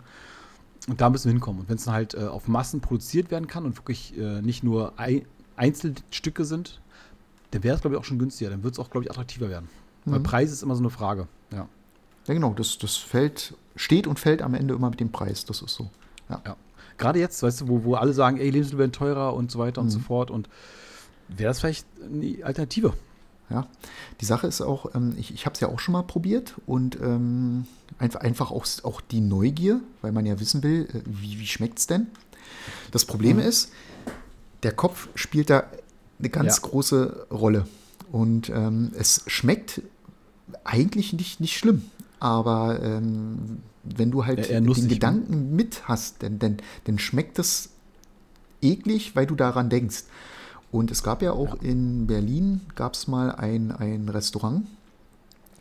Und 0.87 1.01
da 1.01 1.09
müssen 1.09 1.25
wir 1.25 1.33
hinkommen. 1.33 1.61
Und 1.61 1.69
wenn 1.69 1.75
es 1.75 1.83
dann 1.83 1.93
halt 1.93 2.13
äh, 2.13 2.27
auf 2.27 2.47
Massen 2.47 2.79
produziert 2.79 3.29
werden 3.29 3.47
kann 3.47 3.65
und 3.65 3.77
wirklich 3.77 4.17
äh, 4.17 4.41
nicht 4.41 4.63
nur 4.63 4.93
ei 4.97 5.25
Einzelstücke 5.57 6.45
sind, 6.45 6.81
dann 7.51 7.63
wäre 7.63 7.75
es, 7.75 7.81
glaube 7.81 7.95
ich, 7.95 7.99
auch 7.99 8.05
schon 8.05 8.19
günstiger. 8.19 8.49
Dann 8.49 8.63
wird 8.63 8.73
es 8.73 8.79
auch, 8.79 8.89
glaube 8.89 9.05
ich, 9.05 9.11
attraktiver 9.11 9.49
werden. 9.49 9.69
Weil 10.05 10.21
Preis 10.21 10.51
ist 10.51 10.63
immer 10.63 10.75
so 10.75 10.81
eine 10.81 10.89
Frage. 10.89 11.27
Ja. 11.51 11.67
Ja, 12.27 12.33
genau, 12.33 12.53
das, 12.53 12.77
das 12.77 12.95
fällt, 12.95 13.55
steht 13.75 14.07
und 14.07 14.19
fällt 14.19 14.41
am 14.41 14.53
Ende 14.53 14.73
immer 14.73 14.89
mit 14.89 14.99
dem 14.99 15.11
Preis. 15.11 15.45
Das 15.45 15.61
ist 15.61 15.73
so. 15.73 15.89
Ja. 16.29 16.41
ja. 16.45 16.55
Gerade 16.97 17.19
jetzt, 17.19 17.41
weißt 17.43 17.61
du, 17.61 17.67
wo, 17.67 17.83
wo 17.83 17.95
alle 17.95 18.13
sagen, 18.13 18.37
ey, 18.37 18.49
Lebensmittel 18.49 18.79
werden 18.79 18.91
teurer 18.91 19.33
und 19.33 19.51
so 19.51 19.59
weiter 19.59 19.81
und 19.81 19.89
so 19.89 19.99
fort. 19.99 20.31
Und 20.31 20.49
wäre 21.27 21.49
das 21.49 21.59
vielleicht 21.59 21.85
eine 22.01 22.43
Alternative? 22.43 22.93
Ja, 23.49 23.65
die 24.19 24.25
Sache 24.25 24.45
ist 24.47 24.59
auch, 24.59 24.93
ähm, 24.93 25.15
ich, 25.17 25.33
ich 25.33 25.45
habe 25.45 25.53
es 25.53 25.61
ja 25.61 25.69
auch 25.69 25.79
schon 25.79 25.93
mal 25.93 26.03
probiert 26.03 26.55
und 26.65 26.99
ähm, 26.99 27.65
einfach, 27.97 28.19
einfach 28.19 28.51
auch, 28.51 28.65
auch 28.83 28.99
die 28.99 29.21
Neugier, 29.21 29.79
weil 30.01 30.11
man 30.11 30.25
ja 30.25 30.37
wissen 30.41 30.63
will, 30.63 30.89
äh, 30.93 30.99
wie, 31.05 31.39
wie 31.39 31.47
schmeckt 31.47 31.79
es 31.79 31.87
denn? 31.87 32.07
Das 32.91 33.05
Problem 33.05 33.39
ist, 33.39 33.71
der 34.63 34.73
Kopf 34.73 35.07
spielt 35.15 35.49
da 35.49 35.63
eine 36.19 36.29
ganz 36.29 36.57
Ja. 36.57 36.61
große 36.69 37.27
Rolle. 37.31 37.67
Und 38.11 38.49
ähm, 38.49 38.91
es 38.97 39.23
schmeckt 39.27 39.81
eigentlich 40.63 41.13
nicht, 41.13 41.39
nicht 41.39 41.57
schlimm. 41.57 41.83
Aber 42.19 42.81
ähm, 42.81 43.59
wenn 43.83 44.11
du 44.11 44.25
halt 44.25 44.39
Ja, 44.49 44.59
den 44.59 44.65
ne? 44.65 44.87
Gedanken 44.87 45.55
mit 45.55 45.87
hast, 45.87 46.23
dann, 46.23 46.39
dann, 46.39 46.57
dann 46.85 46.99
schmeckt 46.99 47.37
es 47.39 47.69
eklig, 48.61 49.15
weil 49.15 49.25
du 49.27 49.35
daran 49.35 49.69
denkst. 49.69 50.03
Und 50.71 50.91
es 50.91 51.03
gab 51.03 51.21
ja 51.21 51.31
auch 51.31 51.61
in 51.61 52.07
Berlin, 52.07 52.61
gab 52.75 52.93
es 52.93 53.07
mal 53.07 53.31
ein, 53.31 53.71
ein 53.71 54.09
Restaurant, 54.09 54.65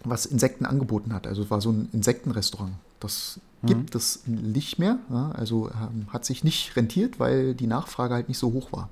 was 0.04 0.26
Insekten 0.26 0.66
angeboten 0.66 1.12
hat. 1.12 1.26
Also 1.26 1.42
es 1.42 1.50
war 1.50 1.60
so 1.60 1.70
ein 1.70 1.88
Insektenrestaurant. 1.92 2.72
Das 3.00 3.40
gibt 3.64 3.94
es 3.94 4.26
nicht 4.26 4.78
mehr. 4.78 4.98
Ja, 5.10 5.30
also 5.32 5.68
ähm, 5.70 6.06
hat 6.12 6.24
sich 6.24 6.44
nicht 6.44 6.76
rentiert, 6.76 7.18
weil 7.20 7.54
die 7.54 7.66
Nachfrage 7.66 8.14
halt 8.14 8.28
nicht 8.28 8.38
so 8.38 8.52
hoch 8.52 8.72
war. 8.72 8.88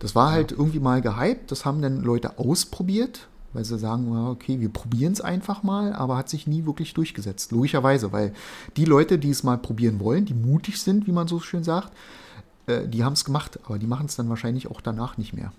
Das 0.00 0.14
war 0.14 0.32
halt 0.32 0.50
irgendwie 0.50 0.80
mal 0.80 1.00
gehypt. 1.00 1.52
Das 1.52 1.64
haben 1.64 1.80
dann 1.80 2.00
Leute 2.00 2.38
ausprobiert, 2.38 3.28
weil 3.52 3.64
sie 3.64 3.78
sagen, 3.78 4.16
okay, 4.28 4.58
wir 4.58 4.70
probieren 4.70 5.12
es 5.12 5.20
einfach 5.20 5.62
mal, 5.62 5.92
aber 5.92 6.16
hat 6.16 6.28
sich 6.28 6.46
nie 6.46 6.66
wirklich 6.66 6.94
durchgesetzt. 6.94 7.52
Logischerweise, 7.52 8.10
weil 8.10 8.32
die 8.76 8.86
Leute, 8.86 9.18
die 9.18 9.30
es 9.30 9.44
mal 9.44 9.58
probieren 9.58 10.00
wollen, 10.00 10.24
die 10.24 10.34
mutig 10.34 10.80
sind, 10.80 11.06
wie 11.06 11.12
man 11.12 11.28
so 11.28 11.38
schön 11.38 11.62
sagt, 11.62 11.92
äh, 12.66 12.88
die 12.88 13.04
haben 13.04 13.12
es 13.12 13.24
gemacht, 13.24 13.60
aber 13.64 13.78
die 13.78 13.86
machen 13.86 14.06
es 14.06 14.16
dann 14.16 14.28
wahrscheinlich 14.28 14.70
auch 14.70 14.80
danach 14.80 15.18
nicht 15.18 15.32
mehr. 15.34 15.52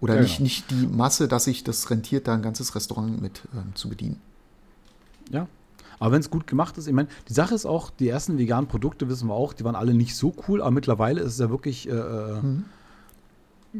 Oder 0.00 0.16
Ja, 0.16 0.22
nicht, 0.22 0.38
genau. 0.38 0.44
nicht 0.44 0.70
die 0.70 0.86
Masse, 0.86 1.28
dass 1.28 1.44
sich 1.44 1.64
das 1.64 1.90
rentiert, 1.90 2.26
da 2.26 2.34
ein 2.34 2.42
ganzes 2.42 2.74
Restaurant 2.74 3.20
mit 3.20 3.42
ähm, 3.54 3.74
zu 3.74 3.88
bedienen. 3.88 4.20
Ja. 5.30 5.46
Aber 5.98 6.12
wenn 6.12 6.20
es 6.20 6.30
gut 6.30 6.46
gemacht 6.46 6.76
ist, 6.76 6.86
ich 6.86 6.92
meine, 6.92 7.08
die 7.28 7.32
Sache 7.34 7.54
ist 7.54 7.66
auch, 7.66 7.90
die 7.90 8.08
ersten 8.08 8.36
veganen 8.36 8.68
Produkte 8.68 9.08
wissen 9.08 9.28
wir 9.28 9.34
auch, 9.34 9.52
die 9.52 9.64
waren 9.64 9.76
alle 9.76 9.94
nicht 9.94 10.16
so 10.16 10.34
cool, 10.48 10.60
aber 10.60 10.72
mittlerweile 10.72 11.20
ist 11.20 11.34
es 11.34 11.38
ja 11.38 11.50
wirklich 11.50 11.88
äh, 11.88 11.92
äh, 11.92 12.40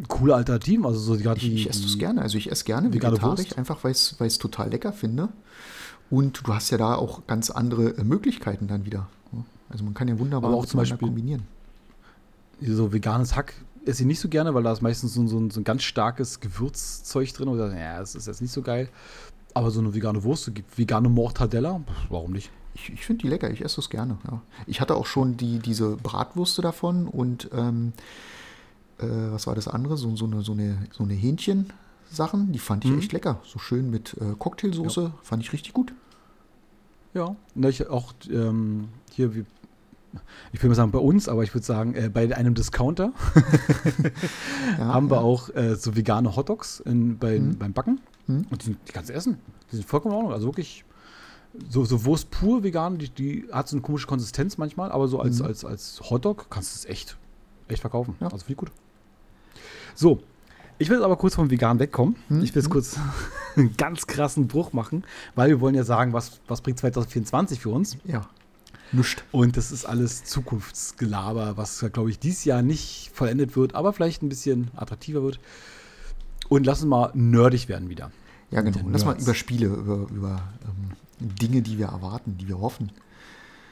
coole 0.09 0.35
Alternativen. 0.35 0.85
Also 0.87 0.99
so 0.99 1.17
gerade 1.17 1.39
Ich, 1.41 1.47
die, 1.49 1.55
ich 1.55 1.71
esse 1.71 1.83
das 1.83 1.93
die- 1.93 1.99
gerne. 1.99 2.23
Also 2.23 2.39
ich 2.39 2.51
esse 2.51 2.65
gerne 2.65 2.93
vegane 2.93 3.13
vegetarisch, 3.15 3.41
Wurst? 3.47 3.59
einfach 3.59 3.85
weil 3.85 3.93
ich 3.93 4.13
es 4.21 4.39
total 4.39 4.71
lecker 4.71 4.93
finde. 4.93 5.29
Und 6.11 6.47
du 6.47 6.55
hast 6.55 6.71
ja 6.71 6.79
da 6.79 6.95
auch 6.95 7.27
ganz 7.27 7.51
andere 7.51 7.97
äh, 7.97 8.05
Möglichkeiten 8.05 8.67
dann 8.69 8.85
wieder. 8.85 9.09
Also 9.71 9.85
man 9.85 9.95
kann 9.95 10.07
ja 10.09 10.19
wunderbar 10.19 10.51
Aber 10.51 10.59
auch 10.61 10.67
zum 10.67 10.79
Beispiel- 10.79 10.99
kombinieren. 10.99 11.43
so 12.61 12.93
veganes 12.93 13.35
Hack 13.37 13.55
esse 13.87 14.03
ich 14.03 14.07
nicht 14.07 14.21
so 14.21 14.29
gerne, 14.29 14.55
weil 14.55 14.63
da 14.63 14.73
ist 14.73 14.81
meistens 14.83 15.15
so, 15.15 15.21
ein- 15.21 15.29
so, 15.29 15.39
ein, 15.39 15.51
so 15.51 15.61
ein 15.61 15.65
ganz 15.65 15.83
starkes 15.83 16.41
Gewürzzeug 16.41 17.33
drin. 17.35 17.49
Und 17.49 17.59
ja, 17.59 17.99
das 17.99 18.15
ist 18.15 18.27
jetzt 18.27 18.41
nicht 18.41 18.53
so 18.53 18.63
geil. 18.63 18.89
Aber 19.53 19.71
so 19.71 19.81
eine 19.81 19.95
vegane 19.95 20.23
Wurst, 20.25 20.45
so 20.45 20.53
gibt 20.53 20.77
vegane 20.79 21.09
Mortadella, 21.09 21.81
warum 22.09 22.33
nicht? 22.33 22.51
Ich, 22.75 22.93
ich 22.93 23.07
finde 23.07 23.23
die 23.23 23.29
lecker, 23.29 23.51
ich 23.51 23.65
esse 23.65 23.77
das 23.77 23.89
gerne. 23.91 24.19
Ja. 24.29 24.41
Ich 24.67 24.81
hatte 24.81 24.97
auch 24.97 25.07
schon 25.07 25.37
die, 25.37 25.59
diese 25.61 25.97
Bratwürste 25.97 26.61
davon 26.63 27.07
und 27.07 27.49
ähm, 27.55 27.93
äh, 28.99 29.07
was 29.33 29.47
war 29.47 29.55
das 29.55 29.69
andere? 29.69 29.97
So, 29.97 30.15
so 30.17 30.25
eine, 30.27 30.43
so 30.43 30.53
eine, 30.53 30.79
so 30.93 31.05
eine 31.05 31.15
Hähnchen-Sachen, 31.15 32.53
die 32.53 32.59
fand 32.59 32.85
ich 32.85 32.91
Mhm. 32.91 32.99
echt 32.99 33.13
lecker. 33.13 33.41
So 33.45 33.59
schön 33.59 33.91
mit 33.91 34.17
äh, 34.21 34.35
Cocktailsoße, 34.39 35.13
fand 35.23 35.43
ich 35.43 35.53
richtig 35.53 35.73
gut. 35.73 35.93
Ja, 37.15 37.37
na, 37.55 37.69
ich 37.69 37.89
auch 37.89 38.13
ähm, 38.31 38.89
hier, 39.13 39.35
wie, 39.35 39.45
ich 40.53 40.63
will 40.63 40.69
mal 40.69 40.75
sagen 40.75 40.91
bei 40.91 40.99
uns, 40.99 41.29
aber 41.29 41.43
ich 41.45 41.55
würde 41.55 41.65
sagen, 41.67 41.95
äh, 41.95 42.09
bei 42.13 42.35
einem 42.37 42.55
Discounter 42.55 43.13
Ja, 44.79 44.87
haben 44.87 45.11
wir 45.11 45.17
ja. 45.17 45.23
auch 45.23 45.49
äh, 45.55 45.77
so 45.77 45.97
vegane 45.97 46.35
Hotdogs 46.37 46.81
in, 46.81 47.19
bei, 47.19 47.39
Mhm. 47.39 47.59
beim 47.59 47.73
Backen. 47.73 48.01
Mhm. 48.27 48.47
Und 48.51 48.63
die, 48.63 48.67
sind- 48.67 48.79
die 48.89 48.93
kannst 48.93 49.11
du 49.11 49.15
essen. 49.15 49.39
Die 49.71 49.77
sind 49.77 49.85
vollkommen 49.87 50.13
in 50.15 50.17
Ordnung. 50.17 50.33
Also 50.35 50.47
wirklich 50.47 50.85
so, 51.69 51.85
so 51.85 52.05
Wurst 52.05 52.31
pur 52.31 52.63
vegan, 52.65 52.99
die, 52.99 53.09
die 53.11 53.45
hat 53.53 53.69
so 53.69 53.77
eine 53.77 53.83
komische 53.83 54.07
Konsistenz 54.09 54.59
manchmal, 54.59 54.91
aber 54.91 55.07
so 55.09 55.21
als, 55.21 55.39
Mhm. 55.39 55.47
als, 55.47 55.65
als 55.65 56.01
Hotdog 56.11 56.47
kannst 56.51 56.75
du 56.75 56.79
es 56.79 56.85
echt, 56.93 57.17
echt 57.69 57.81
verkaufen. 57.81 58.17
Ja. 58.21 58.27
Also 58.27 58.39
finde 58.39 58.53
ich 58.53 58.59
gut. 58.59 58.73
So, 59.95 60.21
ich 60.79 60.89
will 60.89 60.97
jetzt 60.97 61.05
aber 61.05 61.17
kurz 61.17 61.35
vom 61.35 61.51
Vegan 61.51 61.79
wegkommen. 61.79 62.17
Mhm. 62.29 62.43
Ich 62.43 62.55
will 62.55 62.63
jetzt 62.63 62.71
kurz 62.71 62.99
einen 63.57 63.77
ganz 63.77 64.07
krassen 64.07 64.49
Bruch 64.49 64.73
machen, 64.73 65.05
weil 65.35 65.49
wir 65.51 65.61
wollen 65.61 65.75
ja 65.75 65.85
sagen, 65.85 66.13
was, 66.13 66.41
was 66.49 66.61
bringt 66.61 66.79
2024 66.79 67.61
für 67.61 67.71
uns? 67.71 67.97
Ja, 68.05 68.29
nischt. 68.93 69.25
Und 69.31 69.57
das 69.57 69.71
ist 69.71 69.85
alles 69.85 70.25
Zukunftsgelaber, 70.25 71.57
was, 71.57 71.85
glaube 71.93 72.11
ich, 72.11 72.19
dieses 72.19 72.45
Jahr 72.45 72.63
nicht 72.63 73.11
vollendet 73.15 73.57
wird, 73.57 73.75
aber 73.75 73.93
vielleicht 73.93 74.23
ein 74.23 74.29
bisschen 74.29 74.71
attraktiver 74.75 75.23
wird. 75.23 75.39
Und 76.49 76.67
lass 76.67 76.83
uns 76.83 76.89
mal 76.89 77.11
nerdig 77.15 77.69
werden 77.69 77.89
wieder. 77.89 78.11
Ja, 78.51 78.61
genau. 78.61 78.79
den 78.79 78.93
Lass 78.93 79.05
mal 79.05 79.21
über 79.21 79.35
Spiele, 79.35 79.67
über, 79.67 80.07
über 80.11 80.43
ähm, 80.65 80.91
Dinge, 81.19 81.63
die 81.63 81.79
wir 81.79 81.87
erwarten, 81.87 82.37
die 82.39 82.49
wir 82.49 82.61
hoffen. 82.61 82.93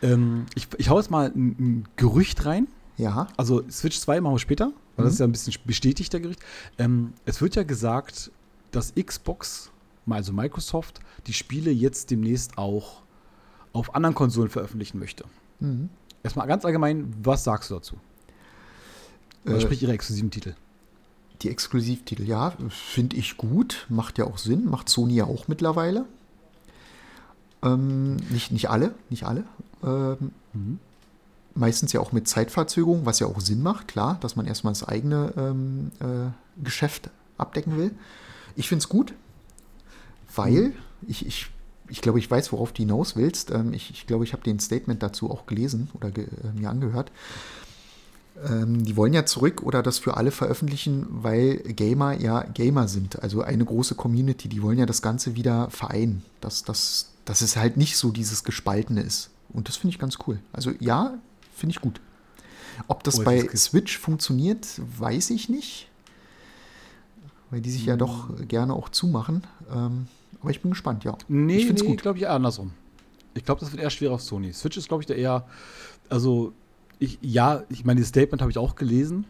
Ähm, 0.03 0.47
ich, 0.55 0.69
ich 0.79 0.89
hau 0.89 0.99
jetzt 0.99 1.11
mal 1.11 1.31
ein, 1.35 1.57
ein 1.59 1.89
Gerücht 1.97 2.45
rein. 2.47 2.69
Ja, 2.99 3.27
Also 3.37 3.63
Switch 3.71 3.99
2 3.99 4.21
machen 4.21 4.35
wir 4.35 4.39
später, 4.39 4.73
weil 4.97 5.05
das 5.05 5.13
Mhm. 5.13 5.15
ist 5.15 5.19
ja 5.21 5.27
ein 5.27 5.33
bisschen 5.33 5.55
bestätigt, 5.65 6.13
der 6.13 6.21
Gerücht. 6.21 6.41
Ähm, 6.79 7.15
es 7.25 7.41
wird 7.41 7.55
ja 7.57 7.63
gesagt, 7.63 8.31
dass 8.71 8.93
Xbox, 8.95 9.71
also 10.09 10.33
Microsoft, 10.33 11.01
die 11.27 11.33
Spiele 11.33 11.71
jetzt 11.71 12.11
demnächst 12.11 12.59
auch 12.59 13.03
auf 13.73 13.95
anderen 13.95 14.15
Konsolen 14.15 14.51
veröffentlichen 14.51 14.99
möchte. 14.99 15.25
mhm. 15.61 15.89
Erstmal 16.25 16.47
ganz 16.47 16.65
allgemein, 16.65 17.13
was 17.25 17.43
sagst 17.43 17.71
du 17.71 17.75
dazu? 17.75 17.97
Äh, 19.45 19.59
sprich 19.61 19.83
ihre 19.83 19.91
exklusiven 19.93 20.31
Titel. 20.31 20.55
Die 21.41 21.51
Exklusivtitel, 21.51 22.23
ja, 22.23 22.53
finde 22.69 23.17
ich 23.17 23.37
gut. 23.37 23.87
Macht 23.89 24.19
ja 24.19 24.27
auch 24.27 24.39
Sinn. 24.39 24.67
Macht 24.71 24.89
Sony 24.89 25.15
ja 25.15 25.25
auch 25.25 25.49
mittlerweile. 25.49 26.05
Ähm, 27.63 28.17
nicht, 28.31 28.53
nicht 28.53 28.71
alle, 28.71 28.95
nicht 29.11 29.25
alle. 29.25 29.45
Ähm, 29.83 30.31
Mhm. 30.53 30.79
Meistens 31.55 31.93
ja 31.93 32.01
auch 32.01 32.13
mit 32.13 32.29
Zeitverzögerung, 32.29 33.05
was 33.05 33.19
ja 33.19 33.27
auch 33.27 33.41
Sinn 33.41 33.63
macht, 33.63 33.89
klar, 33.89 34.19
dass 34.21 34.37
man 34.37 34.47
erstmal 34.47 34.73
das 34.73 34.85
eigene 34.85 35.33
ähm, 35.37 35.93
äh, 36.01 36.63
Geschäft 36.63 37.11
abdecken 37.39 37.77
will. 37.77 37.93
Ich 38.57 38.69
finde 38.69 38.83
es 38.83 38.89
gut, 38.89 39.15
weil 40.35 40.73
ich, 41.07 41.27
ich, 41.27 41.51
ich 41.89 42.01
glaube, 42.01 42.19
ich 42.19 42.31
weiß, 42.31 42.53
worauf 42.53 42.73
du 42.73 42.83
hinaus 42.83 43.17
willst. 43.17 43.51
Ähm, 43.51 43.75
ich, 43.75 43.91
ich 43.91 44.07
glaube, 44.07 44.25
ich 44.25 44.33
habe 44.33 44.43
den 44.43 44.61
Statement 44.61 45.03
dazu 45.03 45.31
auch 45.31 45.47
gelesen 45.47 45.91
oder 45.95 46.11
ge, 46.11 46.25
äh, 46.25 46.59
mir 46.59 46.71
angehört. 46.71 47.11
Ähm, 48.45 48.85
die 48.85 48.97
wollen 48.97 49.13
ja 49.13 49.27
zurück 49.27 49.63
oder 49.63 49.83
das 49.83 49.99
für 49.99 50.17
alle 50.17 50.31
veröffentlichen, 50.31 51.07
weil 51.11 51.57
Gamer 51.59 52.19
ja 52.19 52.43
Gamer 52.45 52.89
sind. 52.89 53.23
Also 53.23 53.43
eine 53.43 53.65
große 53.65 53.95
Community. 53.95 54.49
Die 54.49 54.63
wollen 54.63 54.79
ja 54.79 54.87
das 54.87 55.03
Ganze 55.03 55.37
wieder 55.37 55.71
vereinen. 55.71 56.23
Dass, 56.41 56.65
dass, 56.65 57.11
dass 57.25 57.43
es 57.43 57.57
halt 57.57 57.77
nicht 57.77 57.97
so 57.97 58.11
dieses 58.11 58.45
Gespaltene 58.45 59.03
ist. 59.03 59.31
Und 59.51 59.69
das 59.69 59.77
finde 59.77 59.95
ich 59.95 60.01
ganz 60.01 60.19
cool. 60.27 60.39
Also 60.53 60.73
ja, 60.81 61.19
finde 61.63 61.75
ich 61.75 61.81
gut. 61.81 62.01
Ob 62.89 63.03
das 63.05 63.21
Oh, 63.21 63.25
bei 63.25 63.43
das 63.43 63.65
Switch 63.65 63.97
funktioniert, 63.99 64.67
weiß 64.99 65.31
ich 65.31 65.49
nicht. 65.49 65.89
Weil 67.51 67.61
die 67.61 67.71
sich 67.71 67.87
ja 67.87 67.97
doch 67.97 68.31
gerne 68.49 68.75
auch 68.75 68.89
zumachen. 68.89 69.47
Ähm, 69.73 70.09
aber 70.41 70.51
ich 70.51 70.61
bin 70.61 70.73
gespannt, 70.73 71.05
ja. 71.05 71.17
Nee, 71.29 71.59
ich 71.59 71.67
finde 71.67 71.81
es 71.81 71.87
nee, 71.87 71.95
gut. 71.95 72.03
glaube 72.03 72.19
ich 72.19 72.25
eher 72.25 72.33
andersrum. 72.33 72.73
Ich 73.35 73.45
glaube, 73.45 73.61
das 73.61 73.71
wird 73.71 73.81
eher 73.81 73.91
schwerer 73.91 74.15
auf 74.15 74.23
Sony. 74.23 74.53
Switch 74.53 74.77
ist, 74.77 74.89
glaube 74.89 75.03
ich, 75.03 75.07
da 75.07 75.15
eher, 75.15 75.47
also, 76.09 76.53
ich, 76.99 77.19
ja, 77.23 77.63
ich 77.69 77.85
meine, 77.85 78.01
das 78.01 78.09
Statement 78.09 78.43
habe 78.43 78.51
ich 78.51 78.59
auch 78.59 78.75
gelesen. 78.75 79.25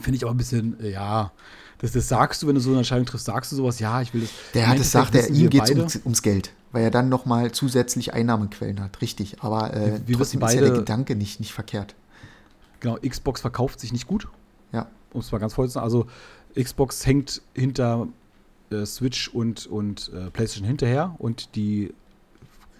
Finde 0.00 0.16
ich 0.16 0.24
aber 0.24 0.32
ein 0.32 0.38
bisschen, 0.38 0.76
ja, 0.82 1.30
das, 1.78 1.92
das 1.92 2.08
sagst 2.08 2.42
du, 2.42 2.46
wenn 2.46 2.54
du 2.54 2.60
so 2.60 2.70
eine 2.70 2.78
Entscheidung 2.78 3.04
triffst, 3.04 3.26
sagst 3.26 3.52
du 3.52 3.56
sowas, 3.56 3.78
ja, 3.78 4.00
ich 4.00 4.14
will 4.14 4.22
das. 4.22 4.30
Der 4.54 4.66
hat 4.66 4.78
es 4.78 4.94
Endeffekt 4.94 5.12
sagt, 5.12 5.14
er, 5.14 5.22
wissen 5.30 5.44
ihm 5.44 5.50
geht 5.50 5.62
es 5.62 5.70
ums, 5.70 5.96
ums 6.04 6.22
Geld, 6.22 6.50
weil 6.74 6.82
er 6.84 6.90
dann 6.90 7.08
nochmal 7.08 7.52
zusätzlich 7.52 8.12
Einnahmequellen 8.12 8.80
hat, 8.80 9.00
richtig. 9.00 9.42
Aber 9.42 9.72
äh, 9.72 9.76
Wir- 9.76 10.08
wir 10.08 10.16
trotzdem 10.18 10.40
wissen 10.42 10.48
ist 10.48 10.54
ja 10.56 10.60
der 10.60 10.68
beide- 10.70 10.78
Gedanke 10.80 11.16
nicht, 11.16 11.38
nicht 11.40 11.52
verkehrt. 11.52 11.94
Genau, 12.80 12.96
Xbox 12.96 13.40
verkauft 13.40 13.80
sich 13.80 13.92
nicht 13.92 14.06
gut, 14.06 14.28
Ja, 14.72 14.88
um 15.12 15.20
es 15.20 15.32
mal 15.32 15.38
ganz 15.38 15.54
voll 15.54 15.66
zu 15.68 15.72
sagen. 15.74 15.84
Also, 15.84 16.06
Xbox 16.54 17.06
hängt 17.06 17.40
hinter 17.54 18.08
äh, 18.70 18.84
Switch 18.84 19.28
und, 19.28 19.66
und 19.66 20.10
äh, 20.14 20.30
PlayStation 20.30 20.66
hinterher 20.66 21.14
und 21.18 21.54
die 21.54 21.94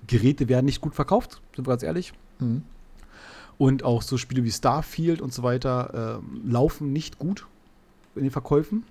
Geräte 0.06 0.48
werden 0.48 0.66
nicht 0.66 0.80
gut 0.80 0.94
verkauft, 0.94 1.40
sind 1.56 1.66
wir 1.66 1.70
ganz 1.72 1.82
ehrlich. 1.82 2.12
mhm. 2.40 2.62
Und 3.56 3.84
auch 3.84 4.02
so 4.02 4.18
Spiele 4.18 4.42
wie 4.42 4.50
Starfield 4.50 5.20
und 5.22 5.32
so 5.32 5.44
weiter 5.44 6.18
ähm, 6.24 6.40
laufen 6.50 6.92
nicht 6.92 7.20
gut 7.20 7.46
in 8.16 8.22
den 8.24 8.32
Verkäufen. 8.32 8.82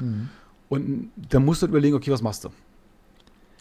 Mhm. 0.00 0.28
Und 0.68 1.10
dann 1.30 1.44
musst 1.44 1.62
du 1.62 1.66
halt 1.66 1.70
überlegen, 1.70 1.94
okay, 1.94 2.10
was 2.10 2.20
machst 2.20 2.42
du? 2.44 2.48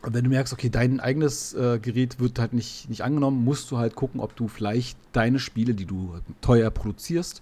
Und 0.01 0.13
wenn 0.13 0.23
du 0.23 0.29
merkst, 0.29 0.53
okay, 0.53 0.69
dein 0.69 0.99
eigenes 1.01 1.53
äh, 1.53 1.77
Gerät 1.81 2.19
wird 2.19 2.39
halt 2.39 2.53
nicht, 2.53 2.89
nicht 2.89 3.01
angenommen, 3.03 3.43
musst 3.43 3.69
du 3.69 3.77
halt 3.77 3.95
gucken, 3.95 4.21
ob 4.21 4.35
du 4.35 4.47
vielleicht 4.47 4.97
deine 5.11 5.39
Spiele, 5.39 5.73
die 5.73 5.85
du 5.85 6.19
teuer 6.41 6.69
produzierst, 6.71 7.41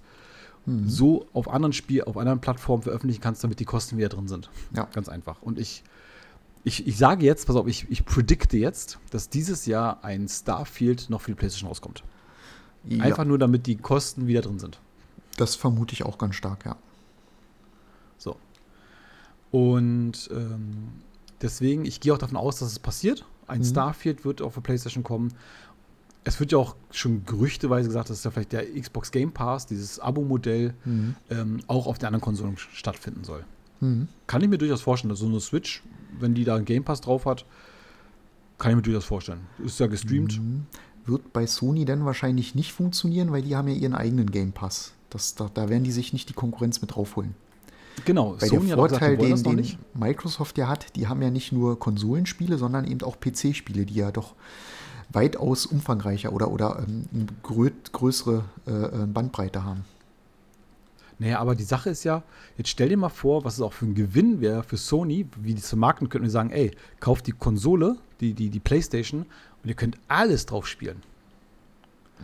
Mhm. 0.65 0.89
so 0.89 1.27
auf 1.31 1.47
anderen 1.49 1.71
Spiel, 1.71 2.03
auf 2.03 2.17
anderen 2.17 2.41
Plattformen 2.41 2.83
veröffentlichen 2.83 3.21
kannst, 3.21 3.41
damit 3.41 3.61
die 3.61 3.65
Kosten 3.65 3.97
wieder 3.97 4.09
drin 4.09 4.27
sind. 4.27 4.49
Ja. 4.75 4.83
Ganz 4.93 5.07
einfach. 5.07 5.41
Und 5.41 5.59
ich, 5.59 5.81
ich, 6.65 6.85
ich 6.85 6.97
sage 6.97 7.25
jetzt, 7.25 7.47
pass 7.47 7.55
auf, 7.55 7.67
ich, 7.67 7.89
ich 7.89 8.03
predikte 8.03 8.57
jetzt, 8.57 8.99
dass 9.11 9.29
dieses 9.29 9.65
Jahr 9.65 10.03
ein 10.03 10.27
Starfield 10.27 11.09
noch 11.09 11.21
für 11.21 11.31
die 11.31 11.35
PlayStation 11.35 11.69
rauskommt. 11.69 12.03
ja, 12.83 13.01
Einfach 13.01 13.23
nur, 13.23 13.37
damit 13.37 13.65
die 13.65 13.77
Kosten 13.77 14.27
wieder 14.27 14.41
drin 14.41 14.59
sind. 14.59 14.77
das 15.37 15.55
vermute 15.55 15.93
ich 15.93 16.03
auch 16.03 16.17
ganz 16.17 16.35
stark, 16.35 16.65
ja. 16.65 16.75
So. 18.17 18.35
Und 19.51 20.29
ähm, 20.33 20.89
deswegen, 21.41 21.85
ich 21.85 21.99
gehe 21.99 22.13
auch 22.13 22.17
davon 22.17 22.37
aus, 22.37 22.59
dass 22.59 22.71
es 22.71 22.79
passiert. 22.79 23.25
Ein 23.47 23.59
Mhm. 23.59 23.65
Starfield 23.65 24.25
wird 24.25 24.41
auf 24.41 24.53
der 24.55 24.61
PlayStation 24.61 25.03
kommen. 25.03 25.33
Es 26.23 26.39
wird 26.41 26.51
ja 26.51 26.57
auch 26.57 26.75
schon 26.91 27.25
gerüchteweise 27.25 27.87
gesagt, 27.87 28.09
dass 28.09 28.23
ja 28.23 28.31
vielleicht 28.31 28.51
der 28.51 28.65
Xbox 28.79 29.11
Game 29.11 29.31
Pass, 29.31 29.65
dieses 29.65 29.99
Abo-Modell, 29.99 30.73
Mhm. 30.83 31.15
ähm, 31.29 31.59
auch 31.67 31.87
auf 31.87 31.97
den 31.97 32.07
anderen 32.07 32.21
Konsolen 32.21 32.57
stattfinden 32.57 33.23
soll. 33.23 33.45
Mhm. 33.79 34.07
Kann 34.27 34.41
ich 34.41 34.49
mir 34.49 34.57
durchaus 34.57 34.81
vorstellen, 34.81 35.09
dass 35.09 35.19
so 35.19 35.27
eine 35.27 35.39
Switch, 35.39 35.83
wenn 36.19 36.33
die 36.33 36.43
da 36.43 36.55
einen 36.55 36.65
Game 36.65 36.83
Pass 36.83 36.99
drauf 37.01 37.25
hat, 37.25 37.45
kann 38.57 38.71
ich 38.71 38.75
mir 38.75 38.81
durchaus 38.81 39.05
vorstellen. 39.05 39.41
Ist 39.63 39.79
ja 39.79 39.87
gestreamt. 39.87 40.39
Mhm. 40.41 40.65
Wird 41.05 41.31
bei 41.31 41.47
Sony 41.47 41.85
dann 41.85 42.03
wahrscheinlich 42.03 42.55
nicht 42.55 42.73
funktionieren, 42.73 43.31
weil 43.31 43.43
die 43.43 43.55
haben 43.55 43.67
ja 43.69 43.75
ihren 43.75 43.93
eigenen 43.95 44.29
Game 44.31 44.51
Pass. 44.51 44.93
Das, 45.09 45.35
da, 45.35 45.49
da 45.53 45.69
werden 45.69 45.85
die 45.85 45.91
sich 45.93 46.11
nicht 46.11 46.27
die 46.27 46.33
Konkurrenz 46.33 46.81
mit 46.81 46.93
draufholen. 46.95 47.35
Genau, 48.05 48.35
Weil 48.39 48.49
der 48.49 48.59
auch 48.59 48.61
gesagt, 48.61 48.79
Vorteil, 48.79 49.17
wollen 49.19 49.43
den, 49.43 49.57
den. 49.57 49.77
Microsoft 49.93 50.57
ja 50.57 50.67
hat, 50.67 50.95
die 50.95 51.07
haben 51.07 51.21
ja 51.21 51.29
nicht 51.29 51.51
nur 51.51 51.79
Konsolenspiele, 51.79 52.57
sondern 52.57 52.85
eben 52.85 53.01
auch 53.01 53.17
PC-Spiele, 53.19 53.85
die 53.85 53.95
ja 53.95 54.11
doch 54.11 54.35
weitaus 55.09 55.65
umfangreicher 55.65 56.33
oder, 56.33 56.51
oder 56.51 56.83
ähm, 56.87 57.05
eine 57.13 57.25
grö 57.43 57.71
größere 57.91 58.43
äh, 58.67 58.71
äh, 58.71 59.05
Bandbreite 59.05 59.63
haben. 59.63 59.85
Naja, 61.19 61.39
aber 61.39 61.55
die 61.55 61.63
Sache 61.63 61.89
ist 61.89 62.03
ja, 62.03 62.21
jetzt 62.57 62.69
stell 62.69 62.89
dir 62.89 62.97
mal 62.97 63.09
vor, 63.09 63.43
was 63.43 63.55
es 63.55 63.61
auch 63.61 63.73
für 63.73 63.85
ein 63.85 63.95
Gewinn 63.95 64.39
wäre 64.39 64.61
für 64.61 64.77
Sony, 64.77 65.25
wie 65.41 65.55
die 65.55 65.61
zu 65.61 65.75
markten 65.75 66.09
könnten 66.09 66.25
und 66.25 66.31
sagen, 66.31 66.51
ey, 66.51 66.71
kauft 66.99 67.25
die 67.25 67.31
Konsole, 67.31 67.97
die, 68.19 68.33
die, 68.33 68.49
die 68.49 68.59
Playstation 68.59 69.21
und 69.63 69.69
ihr 69.69 69.75
könnt 69.75 69.97
alles 70.07 70.45
drauf 70.45 70.67
spielen. 70.67 71.01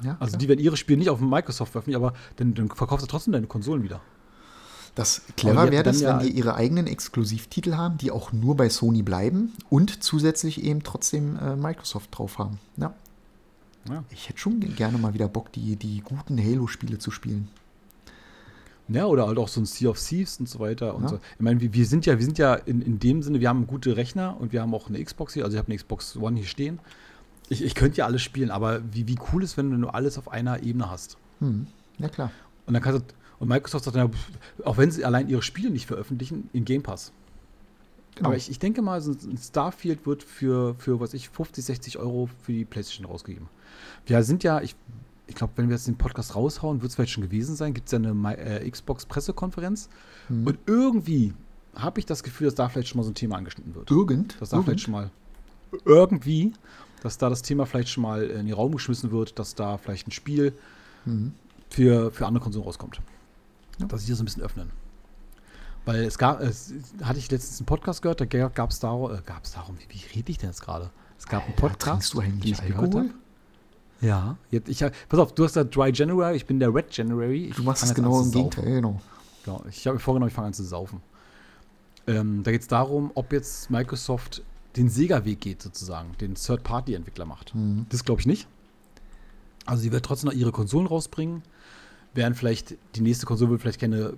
Ja, 0.03 0.17
Also 0.19 0.31
klar. 0.31 0.39
die 0.39 0.47
werden 0.47 0.59
ihre 0.59 0.77
Spiele 0.77 0.99
nicht 0.99 1.09
auf 1.09 1.19
Microsoft 1.19 1.71
veröffentlichen, 1.71 2.03
aber 2.03 2.13
dann, 2.35 2.53
dann 2.53 2.69
verkaufst 2.69 3.05
du 3.05 3.09
trotzdem 3.09 3.33
deine 3.33 3.47
Konsolen 3.47 3.83
wieder. 3.83 4.01
Das 4.95 5.23
clever 5.37 5.71
wäre 5.71 5.83
das, 5.83 5.99
dann 6.01 6.19
wenn 6.19 6.25
ja- 6.27 6.31
die 6.31 6.37
ihre 6.37 6.55
eigenen 6.55 6.85
Exklusivtitel 6.87 7.73
haben, 7.75 7.97
die 7.97 8.11
auch 8.11 8.31
nur 8.31 8.55
bei 8.55 8.69
Sony 8.69 9.01
bleiben 9.01 9.53
und 9.69 10.03
zusätzlich 10.03 10.63
eben 10.63 10.83
trotzdem 10.83 11.37
äh, 11.39 11.55
Microsoft 11.55 12.09
drauf 12.17 12.37
haben. 12.37 12.59
Ja. 12.77 12.93
Ja. 13.89 14.03
Ich 14.11 14.29
hätte 14.29 14.39
schon 14.39 14.59
gerne 14.75 14.97
mal 14.97 15.13
wieder 15.13 15.27
Bock, 15.27 15.51
die, 15.51 15.75
die 15.75 16.01
guten 16.01 16.37
Halo-Spiele 16.37 16.99
zu 16.99 17.11
spielen. 17.11 17.49
Ja, 18.89 19.05
oder 19.05 19.27
halt 19.27 19.37
auch 19.37 19.47
so 19.47 19.61
ein 19.61 19.65
Sea 19.65 19.89
of 19.89 19.99
Thieves 19.99 20.39
und 20.39 20.47
so 20.47 20.59
weiter. 20.59 20.93
Und 20.95 21.03
Ja. 21.03 21.09
so. 21.09 21.15
Ich 21.15 21.39
meine, 21.41 21.59
wir, 21.61 21.73
wir 21.73 21.85
sind 21.85 22.05
ja, 22.05 22.17
wir 22.19 22.25
sind 22.25 22.37
ja 22.37 22.53
in, 22.53 22.81
in 22.81 22.99
dem 22.99 23.23
Sinne, 23.23 23.39
wir 23.39 23.49
haben 23.49 23.65
gute 23.65 23.95
Rechner 23.97 24.37
und 24.39 24.51
wir 24.53 24.61
haben 24.61 24.73
auch 24.73 24.89
eine 24.89 25.03
Xbox 25.03 25.33
hier, 25.33 25.43
also 25.45 25.55
ich 25.55 25.59
habe 25.59 25.67
eine 25.69 25.77
Xbox 25.77 26.15
One 26.17 26.37
hier 26.37 26.45
stehen. 26.47 26.79
Ich, 27.49 27.63
ich 27.63 27.75
könnte 27.75 27.97
ja 27.97 28.05
alles 28.05 28.21
spielen, 28.21 28.51
aber 28.51 28.81
wie, 28.93 29.07
wie 29.07 29.17
cool 29.31 29.43
ist, 29.43 29.57
wenn 29.57 29.71
du 29.71 29.77
nur 29.77 29.95
alles 29.95 30.17
auf 30.17 30.29
einer 30.31 30.63
Ebene 30.63 30.89
hast. 30.89 31.17
Hm. 31.39 31.67
Ja, 31.97 32.09
klar. 32.09 32.31
Und 32.65 32.73
dann 32.73 32.83
kannst 32.83 33.01
du, 33.01 33.13
und 33.39 33.47
Microsoft 33.47 33.85
sagt 33.85 33.95
dann, 33.95 34.11
ja, 34.11 34.65
auch 34.65 34.77
wenn 34.77 34.91
sie 34.91 35.05
allein 35.05 35.29
ihre 35.29 35.41
Spiele 35.41 35.69
nicht 35.69 35.85
veröffentlichen, 35.87 36.49
in 36.53 36.65
Game 36.65 36.83
Pass. 36.83 37.11
Genau. 38.15 38.29
Aber 38.29 38.37
ich, 38.37 38.49
ich 38.49 38.59
denke 38.59 38.81
mal, 38.81 39.01
so 39.01 39.11
ein 39.11 39.37
Starfield 39.37 40.05
wird 40.05 40.23
für, 40.23 40.75
für, 40.75 40.99
was 40.99 41.13
ich, 41.13 41.29
50, 41.29 41.65
60 41.65 41.97
Euro 41.97 42.29
für 42.43 42.51
die 42.51 42.65
PlayStation 42.65 43.05
rausgegeben. 43.05 43.49
Wir 44.05 44.23
sind 44.23 44.43
ja, 44.43 44.61
ich, 44.61 44.75
ich 45.27 45.35
glaube, 45.35 45.53
wenn 45.55 45.67
wir 45.67 45.75
jetzt 45.75 45.87
den 45.87 45.97
Podcast 45.97 46.35
raushauen, 46.35 46.81
wird 46.81 46.89
es 46.89 46.95
vielleicht 46.95 47.11
schon 47.11 47.23
gewesen 47.23 47.55
sein, 47.55 47.73
gibt 47.73 47.87
es 47.87 47.91
ja 47.91 47.97
eine 47.97 48.37
äh, 48.37 48.69
Xbox-Pressekonferenz. 48.69 49.89
Mhm. 50.29 50.45
Und 50.45 50.59
irgendwie 50.67 51.33
habe 51.75 51.99
ich 51.99 52.05
das 52.05 52.21
Gefühl, 52.21 52.45
dass 52.45 52.55
da 52.55 52.69
vielleicht 52.69 52.89
schon 52.89 52.97
mal 52.97 53.03
so 53.03 53.09
ein 53.11 53.15
Thema 53.15 53.37
angeschnitten 53.37 53.73
wird. 53.73 53.89
Irgend. 53.89 54.39
Dass 54.39 54.49
da 54.49 54.57
irgend. 54.57 54.65
vielleicht 54.65 54.83
schon 54.83 54.91
mal 54.93 55.09
irgendwie, 55.85 56.53
dass 57.01 57.17
da 57.17 57.29
das 57.29 57.41
Thema 57.41 57.65
vielleicht 57.65 57.89
schon 57.89 58.03
mal 58.03 58.23
in 58.23 58.45
den 58.45 58.53
Raum 58.53 58.73
geschmissen 58.73 59.11
wird, 59.11 59.39
dass 59.39 59.55
da 59.55 59.77
vielleicht 59.77 60.07
ein 60.07 60.11
Spiel 60.11 60.53
Mhm. 61.05 61.33
für, 61.69 62.11
für 62.11 62.25
andere 62.25 62.43
Konsolen 62.43 62.65
rauskommt. 62.65 63.01
Ja. 63.79 63.87
Dass 63.87 64.01
sie 64.05 64.11
das 64.11 64.19
ein 64.19 64.25
bisschen 64.25 64.43
öffnen. 64.43 64.71
Weil 65.85 66.03
es 66.03 66.17
gab, 66.17 66.39
es 66.39 66.73
hatte 67.03 67.19
ich 67.19 67.29
letztens 67.29 67.59
einen 67.59 67.65
Podcast 67.65 68.01
gehört, 68.01 68.21
da 68.21 68.25
gab 68.25 68.69
es 68.69 68.79
darum, 68.79 69.13
äh, 69.13 69.19
gab's 69.25 69.51
darum, 69.51 69.77
wie, 69.77 69.93
wie 69.93 70.17
rede 70.17 70.31
ich 70.31 70.37
denn 70.37 70.49
jetzt 70.49 70.61
gerade? 70.61 70.91
Es 71.17 71.25
gab 71.27 71.43
einen 71.43 71.51
Alter, 71.51 71.67
Podcast, 71.67 71.89
trinkst 71.89 72.13
du 72.13 72.19
eigentlich 72.19 72.57
den 72.57 72.65
ich 72.65 72.73
gehört 72.73 72.95
Alkohol? 72.95 73.09
habe. 73.09 73.13
Ja, 74.01 74.37
jetzt, 74.51 74.69
ich, 74.69 74.79
pass 75.09 75.19
auf, 75.19 75.33
du 75.33 75.43
hast 75.45 75.55
da 75.55 75.63
Dry 75.63 75.91
January, 75.93 76.35
ich 76.35 76.45
bin 76.45 76.59
der 76.59 76.73
Red 76.73 76.95
January. 76.95 77.45
Ich 77.47 77.55
Du 77.55 77.63
machst 77.63 77.83
es 77.83 77.93
genau 77.93 78.21
im. 78.21 78.31
Gegenteil, 78.31 78.65
genau. 78.65 79.01
Genau, 79.45 79.63
ich 79.69 79.85
habe 79.87 79.95
mir 79.95 79.99
vorgenommen, 79.99 80.29
ich 80.29 80.33
fange 80.33 80.47
an 80.47 80.53
zu 80.53 80.63
saufen. 80.63 81.01
Ähm, 82.07 82.43
da 82.43 82.51
geht 82.51 82.61
es 82.61 82.67
darum, 82.67 83.11
ob 83.15 83.31
jetzt 83.31 83.69
Microsoft 83.69 84.41
den 84.75 84.89
Sega-Weg 84.89 85.39
geht, 85.39 85.61
sozusagen, 85.61 86.17
den 86.19 86.35
Third-Party-Entwickler 86.35 87.25
macht. 87.25 87.53
Mhm. 87.55 87.85
Das 87.89 88.03
glaube 88.03 88.21
ich 88.21 88.27
nicht. 88.27 88.47
Also 89.65 89.83
sie 89.83 89.91
wird 89.91 90.05
trotzdem 90.05 90.29
noch 90.29 90.35
ihre 90.35 90.51
Konsolen 90.51 90.87
rausbringen. 90.87 91.43
Werden 92.13 92.35
vielleicht, 92.35 92.75
die 92.95 93.01
nächste 93.01 93.25
Konsole 93.25 93.51
wird 93.51 93.61
vielleicht 93.61 93.79
keine 93.81 94.13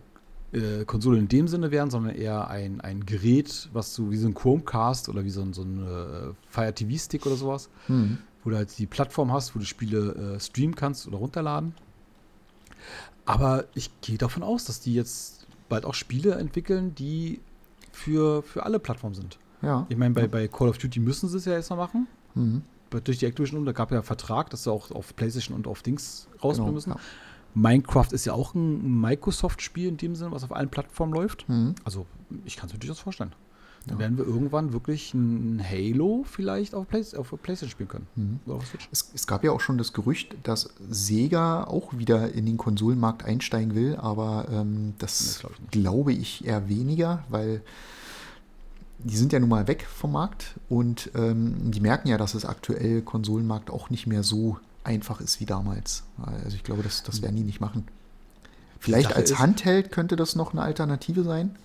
äh, 0.52 0.84
Konsole 0.86 1.18
in 1.18 1.28
dem 1.28 1.48
Sinne 1.48 1.72
werden, 1.72 1.90
sondern 1.90 2.16
eher 2.16 2.48
ein, 2.50 2.82
ein 2.82 3.06
Gerät, 3.06 3.70
was 3.74 3.94
so 3.96 4.12
wie 4.12 4.18
so 4.18 4.28
ein 4.28 4.34
Chromecast 4.34 5.10
oder 5.10 5.24
wie 5.24 5.30
so 5.30 5.42
ein, 5.42 5.54
so 5.54 5.62
ein 5.64 5.80
äh, 5.86 6.34
Fire 6.50 6.74
TV-Stick 6.74 7.26
oder 7.26 7.36
sowas, 7.36 7.70
Mhm. 7.88 8.18
wo 8.44 8.50
du 8.50 8.56
halt 8.58 8.78
die 8.78 8.86
Plattform 8.86 9.32
hast, 9.32 9.56
wo 9.56 9.60
du 9.60 9.66
Spiele 9.66 10.36
äh, 10.36 10.40
streamen 10.40 10.76
kannst 10.76 11.08
oder 11.08 11.18
runterladen. 11.18 11.74
Aber 13.26 13.66
ich 13.74 13.90
gehe 14.02 14.18
davon 14.18 14.44
aus, 14.44 14.66
dass 14.66 14.80
die 14.80 14.94
jetzt 14.94 15.48
bald 15.70 15.86
auch 15.86 15.94
Spiele 15.96 16.36
entwickeln, 16.36 16.94
die 16.96 17.40
für, 17.92 18.44
für 18.44 18.64
alle 18.64 18.78
Plattformen 18.80 19.16
sind. 19.16 19.40
Ja. 19.62 19.86
Ich 19.90 19.98
meine, 19.98 20.14
bei, 20.14 20.28
bei 20.28 20.48
Call 20.48 20.70
of 20.70 20.78
Duty 20.78 21.00
müssen 21.00 21.28
sie 21.30 21.38
es 21.38 21.46
ja 21.46 21.54
erstmal 21.54 21.80
machen. 21.80 22.08
Mhm. 22.36 22.62
Durch 23.04 23.18
die 23.18 23.26
Activision, 23.26 23.66
da 23.66 23.72
gab 23.72 23.92
ja 23.92 23.98
einen 23.98 24.06
Vertrag, 24.06 24.50
dass 24.52 24.64
sie 24.64 24.72
auch 24.72 24.92
auf 24.92 25.16
PlayStation 25.16 25.56
und 25.58 25.68
auf 25.68 25.82
Dings 25.82 26.28
rausbringen 26.36 26.66
Genau, 26.68 26.72
müssen. 26.74 26.90
ja. 26.92 26.98
Minecraft 27.56 28.08
ist 28.12 28.26
ja 28.26 28.34
auch 28.34 28.54
ein 28.54 29.00
Microsoft-Spiel 29.02 29.88
in 29.88 29.98
dem 29.98 30.16
Sinne, 30.16 30.32
was 30.32 30.44
auf 30.44 30.52
allen 30.56 30.70
Plattformen 30.70 31.14
läuft. 31.14 31.48
Mhm. 31.50 31.74
Also, 31.84 32.06
ich 32.44 32.58
kann 32.58 32.68
es 32.68 32.74
mir 32.74 32.80
durchaus 32.80 33.00
vorstellen. 33.00 33.32
Dann 33.88 33.96
Ja. 33.98 34.00
werden 34.00 34.18
wir 34.18 34.26
irgendwann 34.26 34.74
wirklich 34.74 35.14
ein 35.14 35.62
Halo 35.64 36.26
vielleicht 36.28 36.74
auf, 36.74 36.88
Play 36.88 37.04
auf 37.16 37.30
PlayStation 37.42 37.70
spielen 37.70 37.88
können. 37.88 38.08
Mhm. 38.16 38.40
Es, 38.92 39.12
es 39.14 39.28
gab 39.28 39.44
ja 39.44 39.52
auch 39.52 39.62
schon 39.62 39.78
das 39.78 39.94
Gerücht, 39.94 40.36
dass 40.44 40.70
Sega 40.90 41.64
auch 41.66 41.96
wieder 41.98 42.34
in 42.34 42.46
den 42.48 42.58
Konsolenmarkt 42.58 43.24
einsteigen 43.24 43.76
will, 43.76 43.96
aber 43.96 44.48
ähm, 44.52 44.96
das, 44.98 45.18
Das 45.20 45.40
glaub 45.40 45.52
ich 45.54 45.72
glaube 45.72 46.14
ich 46.14 46.46
eher 46.46 46.68
weniger, 46.68 47.24
weil 47.30 47.62
die 49.00 49.18
sind 49.18 49.32
ja 49.34 49.40
nun 49.40 49.50
mal 49.50 49.68
weg 49.68 49.86
vom 49.88 50.14
Markt 50.14 50.56
und 50.68 51.12
ähm, 51.16 51.70
die 51.72 51.80
merken 51.82 52.08
ja, 52.08 52.18
dass 52.18 52.34
es 52.34 52.44
aktuell 52.44 53.04
Konsolenmarkt 53.04 53.70
auch 53.70 53.92
nicht 53.92 54.08
mehr 54.08 54.24
so 54.24 54.58
einfach 54.86 55.20
ist 55.22 55.40
wie 55.40 55.46
damals. 55.46 56.04
Also 56.44 56.56
ich 56.56 56.64
glaube, 56.64 56.84
das, 56.84 57.04
das 57.04 57.22
werden 57.22 57.36
die 57.36 57.44
nicht 57.44 57.60
machen. 57.60 57.86
Vielleicht 58.80 59.16
als 59.16 59.32
ist- 59.32 59.40
Handheld 59.40 59.92
könnte 59.92 60.16
das 60.16 60.36
noch 60.36 60.54
eine 60.54 60.62
Alternative 60.62 61.24
sein. 61.24 61.56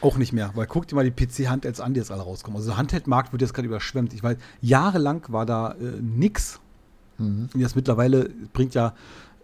Auch 0.00 0.16
nicht 0.16 0.32
mehr, 0.32 0.50
weil 0.54 0.66
guck 0.66 0.88
dir 0.88 0.96
mal 0.96 1.08
die 1.08 1.10
PC-Handhelds 1.26 1.80
an, 1.80 1.94
die 1.94 1.98
jetzt 2.00 2.10
alle 2.10 2.22
rauskommen. 2.22 2.56
Also 2.56 2.70
der 2.70 2.76
Handheld-Markt 2.78 3.32
wird 3.32 3.42
jetzt 3.42 3.54
gerade 3.54 3.66
überschwemmt. 3.68 4.12
Ich 4.14 4.22
weiß, 4.22 4.36
jahrelang 4.60 5.24
war 5.28 5.46
da 5.46 5.72
äh, 5.72 6.00
nix. 6.00 6.58
Mhm. 7.18 7.48
Und 7.54 7.60
jetzt 7.60 7.76
mittlerweile 7.76 8.28
bringt 8.52 8.74
ja 8.74 8.94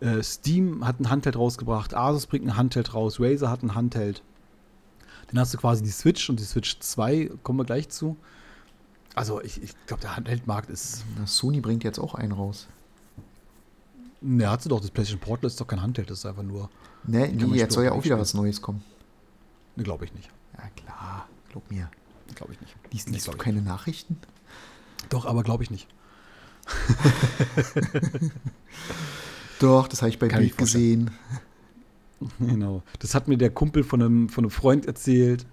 äh, 0.01 0.23
Steam 0.23 0.85
hat 0.85 0.99
ein 1.01 1.11
Handheld 1.11 1.37
rausgebracht, 1.37 1.95
Asus 1.95 2.27
bringt 2.27 2.45
ein 2.47 2.57
Handheld 2.57 2.93
raus, 2.93 3.19
Razer 3.21 3.51
hat 3.51 3.63
ein 3.63 3.75
Handheld. 3.77 4.23
Dann 5.29 5.39
hast 5.41 5.55
du 5.55 5.59
quasi 5.59 5.83
die 5.83 5.91
Switch 5.91 6.29
und 6.29 6.41
die 6.41 6.45
Switch 6.45 6.79
2, 6.81 7.31
kommen 7.45 7.59
wir 7.61 7.65
gleich 7.65 7.89
zu. 7.89 8.17
Also 9.15 9.41
ich, 9.43 9.63
ich 9.63 9.75
glaube, 9.87 10.01
der 10.03 10.17
Handheldmarkt 10.17 10.71
ist, 10.71 11.05
Na, 11.19 11.27
Sony 11.27 11.61
bringt 11.61 11.85
jetzt 11.85 11.99
auch 12.01 12.15
einen 12.15 12.33
raus. 12.33 12.67
Ne, 14.23 14.49
hat 14.51 14.63
sie 14.63 14.69
doch, 14.69 14.81
das 14.81 14.91
PlayStation 14.91 15.21
Portal 15.21 15.47
ist 15.49 15.61
doch 15.61 15.67
kein 15.67 15.83
Handheld, 15.83 16.11
das 16.11 16.19
ist 16.21 16.27
einfach 16.27 16.43
nur, 16.43 16.71
Ne, 17.05 17.29
nee, 17.29 17.57
jetzt 17.57 17.75
soll 17.75 17.85
ja 17.85 17.93
auch 17.93 18.05
wieder 18.05 18.19
was 18.19 18.33
Neues 18.35 18.63
kommen. 18.63 18.83
ne, 19.77 19.83
glaube 19.83 20.05
ich 20.05 20.15
nicht. 20.15 20.31
Ja 20.57 20.69
klar, 20.77 21.29
glaub 21.51 21.69
mir. 21.71 21.91
Glaube 22.35 22.53
ich 22.53 22.61
nicht. 22.61 22.75
Liest, 22.93 23.09
Nee, 23.09 23.15
liest 23.15 23.27
du 23.27 23.31
glaub 23.33 23.41
ich 23.41 23.45
keine 23.45 23.61
Nachrichten? 23.63 24.17
Doch, 25.09 25.27
aber 25.27 25.43
glaube 25.43 25.63
ich 25.65 25.71
nicht. 25.71 25.89
Doch, 29.61 29.89
das 29.89 30.03
habe 30.03 30.11
ich 30.11 30.19
bei 30.19 30.29
Kann 30.29 30.41
Bild 30.41 30.57
gesehen. 30.59 31.11
Genau. 32.39 32.85
Das 33.01 33.17
hat 33.17 33.27
mir 33.27 33.37
der 33.37 33.51
Kumpel 33.51 33.83
von 33.83 34.01
einem, 34.01 34.29
von 34.29 34.45
einem 34.45 34.53
Freund 34.53 34.87
erzählt. 34.87 35.45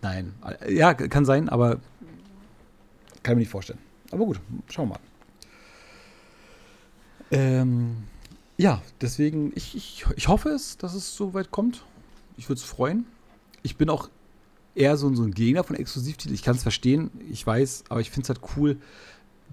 Nein. 0.00 0.32
Ja, 0.66 0.94
kann 0.94 1.26
sein, 1.26 1.50
aber 1.50 1.80
kann 3.22 3.32
ich 3.32 3.34
mir 3.34 3.36
nicht 3.40 3.50
vorstellen. 3.50 3.78
Aber 4.10 4.24
gut, 4.24 4.40
schauen 4.70 4.88
wir 4.88 4.94
mal. 4.94 5.00
Ähm, 7.30 7.96
ja, 8.56 8.82
deswegen, 9.00 9.52
ich, 9.54 9.76
ich, 9.76 10.04
ich 10.16 10.28
hoffe 10.28 10.48
es, 10.50 10.76
dass 10.78 10.94
es 10.94 11.14
so 11.14 11.34
weit 11.34 11.50
kommt. 11.50 11.84
Ich 12.36 12.48
würde 12.48 12.58
es 12.58 12.64
freuen. 12.64 13.06
Ich 13.62 13.76
bin 13.76 13.90
auch 13.90 14.08
eher 14.74 14.96
so, 14.96 15.12
so 15.14 15.22
ein 15.24 15.32
Gegner 15.32 15.64
von 15.64 15.76
Exklusivtiteln. 15.76 16.34
Ich 16.34 16.42
kann 16.42 16.56
es 16.56 16.62
verstehen, 16.62 17.10
ich 17.30 17.46
weiß, 17.46 17.84
aber 17.88 18.00
ich 18.00 18.10
finde 18.10 18.24
es 18.24 18.28
halt 18.28 18.40
cool, 18.56 18.78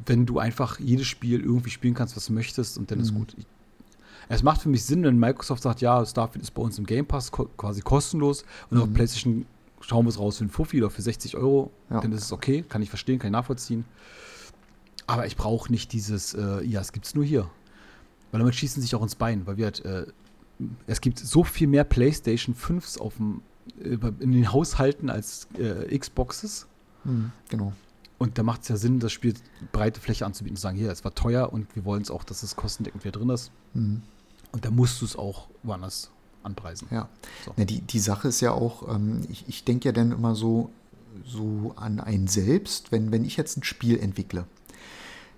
wenn 0.06 0.26
du 0.26 0.40
einfach 0.40 0.80
jedes 0.80 1.08
Spiel 1.08 1.40
irgendwie 1.42 1.70
spielen 1.70 1.94
kannst, 1.94 2.16
was 2.16 2.26
du 2.28 2.34
möchtest 2.34 2.78
und 2.78 2.92
dann 2.92 3.00
ist 3.00 3.12
Mhm. 3.12 3.16
gut. 3.20 3.36
Ich, 3.38 3.46
es 4.30 4.44
macht 4.44 4.62
für 4.62 4.70
mich 4.70 4.84
Sinn, 4.86 5.04
wenn 5.04 5.18
Microsoft 5.18 5.64
sagt, 5.64 5.82
ja, 5.82 6.06
Starfield 6.06 6.44
ist 6.44 6.52
bei 6.52 6.62
uns 6.62 6.78
im 6.78 6.86
Game 6.86 7.06
Pass 7.06 7.32
ko 7.32 7.46
quasi 7.58 7.82
kostenlos 7.82 8.44
und 8.70 8.78
auf 8.80 8.88
Mhm. 8.88 8.94
PlayStation 8.94 9.46
schauen 9.82 10.06
wir 10.06 10.10
es 10.10 10.20
raus 10.20 10.38
für 10.38 10.44
einen 10.44 10.50
Fuffi 10.52 10.82
oder 10.82 10.90
für 10.90 11.02
60 11.02 11.38
Euro, 11.38 11.72
Ja. 11.90 12.02
dann 12.02 12.12
ist 12.12 12.24
es 12.24 12.32
okay, 12.32 12.64
kann 12.68 12.82
ich 12.82 12.90
verstehen, 12.90 13.20
kann 13.20 13.28
ich 13.30 13.34
nachvollziehen. 13.34 13.86
Aber 15.08 15.28
ich 15.28 15.36
brauche 15.38 15.72
nicht 15.72 15.94
dieses, 15.94 16.34
äh, 16.34 16.64
ja, 16.64 16.82
es 16.82 16.92
gibt 16.92 17.06
es 17.06 17.14
nur 17.16 17.24
hier. 17.24 17.50
Weil 18.36 18.39
damit 18.39 18.56
schießen 18.56 18.82
sich 18.82 18.93
auch 18.95 19.02
ins 19.02 19.15
Bein, 19.15 19.48
weil 19.48 19.56
wir 19.56 19.63
halt, 19.63 19.86
äh, 19.86 20.06
es 20.88 21.00
gibt 21.00 21.19
so 21.19 21.45
viel 21.45 21.67
mehr 21.67 21.86
PlayStation 21.86 22.54
5s 22.54 23.00
auf 23.00 23.15
dem, 23.15 23.39
äh, 23.82 23.95
in 24.19 24.34
den 24.34 24.52
Haushalten 24.52 25.10
als 25.10 25.48
äh, 25.58 25.98
Xboxes. 25.98 26.67
Mhm, 27.06 27.32
genau. 27.48 27.71
Und 28.17 28.38
da 28.38 28.43
macht 28.43 28.63
es 28.63 28.67
ja 28.67 28.76
Sinn, 28.76 29.00
das 29.00 29.13
Spiel 29.13 29.36
breite 29.71 30.02
Fläche 30.02 30.26
anzubieten 30.26 30.56
und 30.56 30.58
zu 30.58 30.63
sagen, 30.63 30.76
hier, 30.76 30.91
es 30.91 31.06
war 31.06 31.15
teuer 31.15 31.54
und 31.54 31.74
wir 31.78 31.86
wollen 31.86 32.02
es 32.02 32.12
auch, 32.12 32.26
dass 32.26 32.43
es 32.43 32.58
kostendeckend 32.58 33.06
wieder 33.06 33.17
drin 33.17 33.30
ist. 33.30 33.52
Mhm. 33.74 34.02
Und 34.52 34.65
da 34.65 34.69
musst 34.69 35.00
du 35.00 35.06
es 35.06 35.15
auch 35.15 35.48
woanders 35.63 36.12
anpreisen. 36.43 36.89
Ja. 36.91 37.08
So. 37.45 37.54
Na, 37.56 37.63
die, 37.63 37.80
die 37.80 38.00
Sache 38.00 38.28
ist 38.28 38.41
ja 38.41 38.52
auch, 38.52 38.93
ähm, 38.93 39.21
ich, 39.30 39.45
ich 39.48 39.63
denke 39.63 39.88
ja 39.88 39.91
dann 39.93 40.12
immer 40.12 40.36
so, 40.36 40.71
so 41.26 41.71
an 41.78 42.02
einen 42.02 42.28
selbst, 42.28 42.91
wenn, 42.91 43.13
wenn 43.13 43.24
ich 43.24 43.38
jetzt 43.38 43.56
ein 43.56 43.63
Spiel 43.63 43.98
entwickle. 43.98 44.43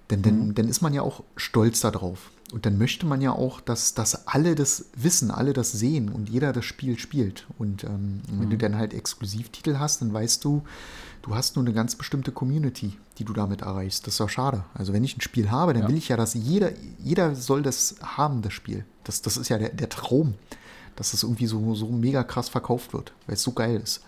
Denn 0.09 0.23
dann, 0.23 0.47
Mhm. 0.47 0.55
dann 0.55 0.67
ist 0.67 0.81
man 0.81 0.95
ja 0.95 1.03
auch 1.03 1.21
stolz 1.35 1.81
darauf. 1.81 2.31
Und 2.53 2.65
dann 2.65 2.77
möchte 2.77 3.05
man 3.05 3.19
ja 3.21 3.33
auch, 3.33 3.59
dass, 3.59 3.93
dass 3.93 4.25
alle 4.27 4.55
das 4.55 4.85
wissen, 4.95 5.31
alle 5.31 5.51
das 5.51 5.73
sehen 5.73 6.07
und 6.09 6.29
jeder 6.29 6.53
das 6.53 6.63
Spiel 6.63 6.97
spielt. 6.97 7.45
Und 7.57 7.83
ähm, 7.83 8.21
wenn 8.31 8.49
du 8.49 8.55
Mhm. 8.55 8.59
dann 8.59 8.75
halt 8.77 8.93
Exklusivtitel 8.93 9.77
hast, 9.79 10.01
dann 10.01 10.13
weißt 10.13 10.45
du, 10.45 10.63
du 11.23 11.35
hast 11.35 11.57
nur 11.57 11.65
eine 11.65 11.73
ganz 11.73 11.95
bestimmte 11.95 12.31
Community, 12.31 12.93
die 13.17 13.25
du 13.25 13.33
damit 13.33 13.61
erreichst. 13.63 14.07
Das 14.07 14.13
ist 14.13 14.19
doch 14.21 14.29
schade. 14.29 14.63
Also 14.73 14.93
wenn 14.93 15.03
ich 15.03 15.17
ein 15.17 15.21
Spiel 15.21 15.51
habe, 15.51 15.73
dann 15.73 15.83
Ja. 15.83 15.89
will 15.89 15.97
ich 15.97 16.07
ja, 16.07 16.15
dass 16.15 16.35
jeder, 16.35 16.71
jeder 17.03 17.35
soll 17.35 17.63
das 17.63 17.95
haben, 18.01 18.41
das 18.41 18.53
Spiel. 18.53 18.85
Das, 19.03 19.21
das 19.21 19.35
ist 19.35 19.49
ja 19.49 19.57
der, 19.57 19.69
der 19.69 19.89
Traum, 19.89 20.35
dass 20.95 21.11
das 21.11 21.23
irgendwie 21.23 21.47
so, 21.47 21.75
so 21.75 21.87
mega 21.89 22.23
krass 22.23 22.47
verkauft 22.47 22.93
wird, 22.93 23.11
weil 23.25 23.35
es 23.35 23.43
so 23.43 23.51
geil 23.51 23.81
ist. 23.83 24.01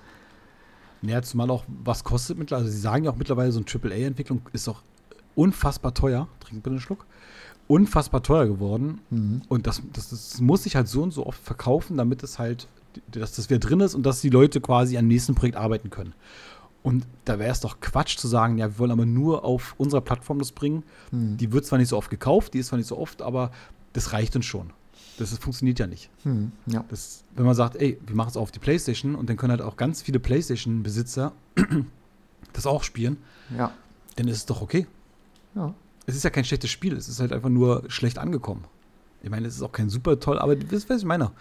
Ja, 1.02 1.21
zumal 1.21 1.49
auch, 1.49 1.63
was 1.84 2.04
kostet 2.04 2.38
mittlerweile, 2.38 2.65
also 2.67 2.75
sie 2.75 2.82
sagen 2.82 3.06
ja 3.06 3.12
auch 3.12 3.15
mittlerweile, 3.15 3.52
so 3.52 3.60
eine 3.60 3.67
AAA-Entwicklung 3.67 4.41
ist 4.54 4.67
auch 4.67 4.82
unfassbar 5.39 5.93
teuer. 5.93 6.28
Trink 6.41 6.63
bitte 6.63 6.71
einen 6.73 6.82
Schluck. 6.82 7.06
Unfassbar 7.67 8.21
teuer 8.23 8.45
geworden. 8.47 8.99
Mhm. 9.10 9.41
Und 9.47 9.67
das, 9.67 9.82
das, 9.93 10.10
das 10.10 10.41
muss 10.41 10.63
sich 10.63 10.75
halt 10.75 10.88
so 10.89 11.02
und 11.02 11.12
so 11.12 11.25
oft 11.25 11.41
verkaufen, 11.41 11.95
damit 11.97 12.23
es 12.23 12.39
halt, 12.39 12.67
dass 13.12 13.34
das 13.34 13.49
wieder 13.49 13.60
drin 13.60 13.80
ist 13.80 13.95
und 13.95 14.04
dass 14.06 14.19
die 14.19 14.30
Leute 14.30 14.60
quasi 14.60 14.97
am 14.97 15.08
nächsten 15.08 15.36
Projekt 15.36 15.56
arbeiten 15.56 15.89
können. 15.89 16.13
Und 16.84 17.06
da 17.25 17.39
wäre 17.39 17.52
es 17.52 17.62
doch 17.62 17.80
Quatsch 17.80 18.17
zu 18.17 18.28
sagen, 18.28 18.58
ja, 18.58 18.67
wir 18.67 18.80
wollen 18.80 18.91
aber 18.91 19.06
nur 19.06 19.45
auf 19.45 19.75
unserer 19.78 20.02
Plattform 20.02 20.39
das 20.39 20.52
bringen. 20.52 20.84
Hm. 21.12 21.38
Die 21.38 21.52
wird 21.54 21.65
zwar 21.65 21.80
nicht 21.80 21.89
so 21.89 21.97
oft 21.97 22.10
gekauft, 22.10 22.54
die 22.54 22.60
ist 22.60 22.67
zwar 22.67 22.78
nicht 22.78 22.88
so 22.88 22.97
oft, 22.97 23.21
aber 23.21 23.52
das 23.93 24.12
reicht 24.13 24.36
uns 24.36 24.45
schon. 24.45 24.71
Das 25.17 25.31
ist, 25.31 25.42
funktioniert 25.42 25.79
ja 25.79 25.87
nicht. 25.87 26.10
Hm. 26.23 26.52
Ja. 26.65 26.83
Das, 26.90 27.23
wenn 27.35 27.46
man 27.46 27.56
sagt, 27.56 27.75
ey, 27.77 27.98
wir 28.06 28.15
machen 28.15 28.29
es 28.29 28.37
auf 28.37 28.52
die 28.52 28.60
Playstation 28.60 29.15
und 29.15 29.29
dann 29.29 29.37
können 29.37 29.52
halt 29.52 29.62
auch 29.62 29.77
ganz 29.77 30.02
viele 30.02 30.19
Playstation-Besitzer 30.19 31.31
das 32.54 32.65
auch 32.65 32.83
spielen, 32.83 33.17
Ja. 33.56 33.71
dann 34.15 34.27
ist 34.27 34.37
es 34.37 34.46
doch 34.46 34.62
okay. 34.62 34.87
Ja. 35.56 35.73
Es 36.06 36.15
ist 36.15 36.23
ja 36.23 36.29
kein 36.29 36.43
schlechtes 36.45 36.69
Spiel, 36.69 36.93
es 36.97 37.08
ist 37.08 37.19
halt 37.19 37.31
einfach 37.33 37.50
nur 37.50 37.83
schlecht 37.87 38.17
angekommen. 38.17 38.63
Ich 39.21 39.29
meine, 39.29 39.47
es 39.47 39.56
ist 39.56 39.62
auch 39.62 39.71
kein 39.71 39.89
super 39.89 40.19
toll, 40.19 40.39
aber 40.39 40.56
das 40.56 40.71
ist, 40.71 40.89
was 40.89 41.00
ich 41.00 41.06
meine. 41.06 41.31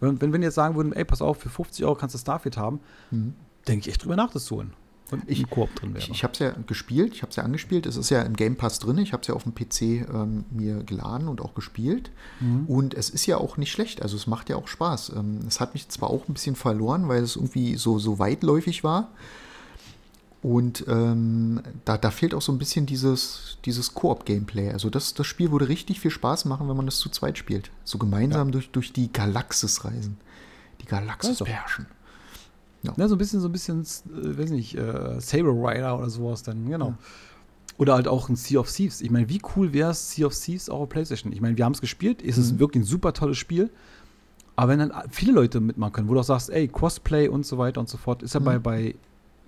Wenn, 0.00 0.20
wenn 0.20 0.32
wir 0.32 0.40
jetzt 0.40 0.54
sagen 0.54 0.76
würden, 0.76 0.92
ey, 0.92 1.04
pass 1.04 1.20
auf, 1.22 1.38
für 1.38 1.48
50 1.50 1.84
Euro 1.84 1.94
kannst 1.94 2.14
du 2.14 2.18
Starfield 2.18 2.56
haben, 2.56 2.80
Hm. 3.10 3.34
denke 3.66 3.80
ich 3.82 3.88
echt 3.94 4.02
drüber 4.04 4.16
nach, 4.16 4.30
das 4.32 4.44
zu 4.46 4.56
holen. 4.56 4.72
und 5.10 5.22
Ich- 5.26 5.48
Koop 5.48 5.74
drin 5.74 5.94
wäre. 5.94 6.04
Ich, 6.04 6.10
ich 6.10 6.22
habe 6.24 6.32
es 6.34 6.38
ja 6.38 6.50
gespielt, 6.66 7.14
ich 7.14 7.22
habe 7.22 7.30
es 7.30 7.36
ja 7.36 7.42
angespielt. 7.42 7.86
Es 7.86 7.96
ist 7.96 8.10
ja 8.10 8.22
im 8.22 8.34
Game 8.36 8.56
Pass 8.56 8.78
drin. 8.78 8.98
Ich 8.98 9.12
habe 9.12 9.22
es 9.22 9.26
ja 9.28 9.34
auf 9.34 9.42
dem 9.44 9.54
PC 9.54 10.06
ähm, 10.12 10.44
mir 10.50 10.82
geladen 10.84 11.28
und 11.28 11.40
auch 11.40 11.54
gespielt. 11.54 12.10
Und 12.66 12.92
es 12.94 13.08
ist 13.08 13.24
ja 13.26 13.38
auch 13.38 13.56
nicht 13.56 13.72
schlecht. 13.72 14.02
Also 14.02 14.16
es 14.16 14.26
macht 14.26 14.48
ja 14.50 14.56
auch 14.56 14.68
Spaß. 14.68 15.12
Ähm, 15.16 15.40
es 15.48 15.60
hat 15.60 15.72
mich 15.74 15.88
zwar 15.88 16.10
auch 16.10 16.28
ein 16.28 16.34
bisschen 16.34 16.56
verloren, 16.56 17.08
weil 17.08 17.22
es 17.22 17.36
irgendwie 17.36 17.76
so, 17.76 17.98
so 17.98 18.18
weitläufig 18.18 18.84
war. 18.84 19.10
Und 20.40 20.84
ähm, 20.86 21.60
da, 21.84 21.98
da 21.98 22.10
fehlt 22.10 22.32
auch 22.32 22.42
so 22.42 22.52
ein 22.52 22.58
bisschen 22.58 22.86
dieses, 22.86 23.58
dieses 23.64 23.94
Koop-Gameplay. 23.94 24.70
Also 24.70 24.88
das, 24.88 25.14
das 25.14 25.26
Spiel 25.26 25.50
würde 25.50 25.68
richtig 25.68 26.00
viel 26.00 26.12
Spaß 26.12 26.44
machen, 26.44 26.68
wenn 26.68 26.76
man 26.76 26.86
das 26.86 26.98
zu 26.98 27.08
zweit 27.08 27.38
spielt. 27.38 27.72
So 27.82 27.98
gemeinsam 27.98 28.52
durch, 28.52 28.70
durch 28.70 28.92
die 28.92 29.12
Galaxis 29.12 29.84
reisen. 29.84 30.18
Die 30.80 30.86
Galaxis 30.86 31.30
Also. 31.30 31.44
beherrschen. 31.44 31.86
Ne, 32.96 33.08
so 33.08 33.16
ein 33.16 33.18
bisschen, 33.18 33.40
so 33.40 33.48
ein 33.48 33.52
bisschen, 33.52 33.80
äh, 33.80 34.38
weiß 34.38 34.50
nicht, 34.50 34.76
äh, 34.76 35.20
Saber 35.20 35.50
Rider 35.50 35.98
oder 35.98 36.08
sowas 36.08 36.44
dann, 36.44 36.68
genau. 36.68 36.94
Oder 37.76 37.94
halt 37.94 38.08
auch 38.08 38.28
ein 38.28 38.36
Sea 38.36 38.60
of 38.60 38.70
Thieves. 38.70 39.00
Ich 39.00 39.10
meine, 39.10 39.28
wie 39.28 39.40
cool 39.56 39.72
wäre 39.72 39.90
es, 39.90 40.12
Sea 40.12 40.26
of 40.26 40.34
Thieves 40.38 40.68
auch 40.70 40.80
auf 40.80 40.88
PlayStation? 40.88 41.32
Ich 41.32 41.40
meine, 41.40 41.56
wir 41.56 41.64
haben 41.64 41.72
es 41.72 41.80
gespielt, 41.80 42.22
es 42.22 42.38
ist 42.38 42.58
wirklich 42.58 42.82
ein 42.82 42.86
super 42.86 43.12
tolles 43.12 43.36
Spiel. 43.36 43.70
Aber 44.56 44.72
wenn 44.72 44.78
dann 44.80 44.92
viele 45.10 45.32
Leute 45.32 45.60
mitmachen 45.60 45.92
können, 45.92 46.08
wo 46.08 46.14
du 46.14 46.20
auch 46.20 46.24
sagst, 46.24 46.50
ey, 46.50 46.66
Crossplay 46.66 47.28
und 47.28 47.46
so 47.46 47.58
weiter 47.58 47.80
und 47.80 47.88
so 47.88 47.96
fort, 47.96 48.22
ist 48.22 48.34
ja 48.34 48.40
bei, 48.40 48.58
bei 48.58 48.94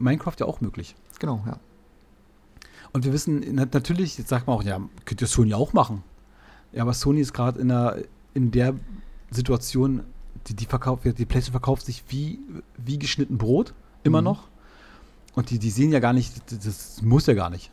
Minecraft 0.00 0.34
ja 0.40 0.46
auch 0.46 0.60
möglich. 0.60 0.96
Genau, 1.20 1.42
ja. 1.46 1.58
Und 2.92 3.04
wir 3.04 3.12
wissen 3.12 3.44
na- 3.52 3.66
natürlich, 3.72 4.18
jetzt 4.18 4.28
sagt 4.30 4.46
man 4.46 4.56
auch, 4.56 4.62
ja, 4.64 4.80
könnte 5.04 5.26
Sony 5.26 5.54
auch 5.54 5.72
machen. 5.72 6.02
Ja, 6.72 6.82
aber 6.82 6.92
Sony 6.94 7.20
ist 7.20 7.32
gerade 7.32 7.60
in 7.60 7.68
der, 7.68 8.02
in 8.34 8.50
der 8.50 8.74
Situation, 9.30 10.02
die, 10.48 10.54
die 10.54 10.64
verkauft, 10.66 11.04
die 11.04 11.12
PlayStation 11.12 11.52
verkauft 11.52 11.86
sich 11.86 12.02
wie, 12.08 12.40
wie 12.78 12.98
geschnitten 12.98 13.38
Brot, 13.38 13.74
immer 14.02 14.20
Mhm. 14.20 14.24
noch. 14.24 14.48
Und 15.34 15.50
die, 15.50 15.58
die 15.60 15.70
sehen 15.70 15.92
ja 15.92 16.00
gar 16.00 16.12
nicht, 16.12 16.32
das, 16.64 17.00
muss 17.02 17.26
ja 17.26 17.34
gar 17.34 17.50
nicht. 17.50 17.70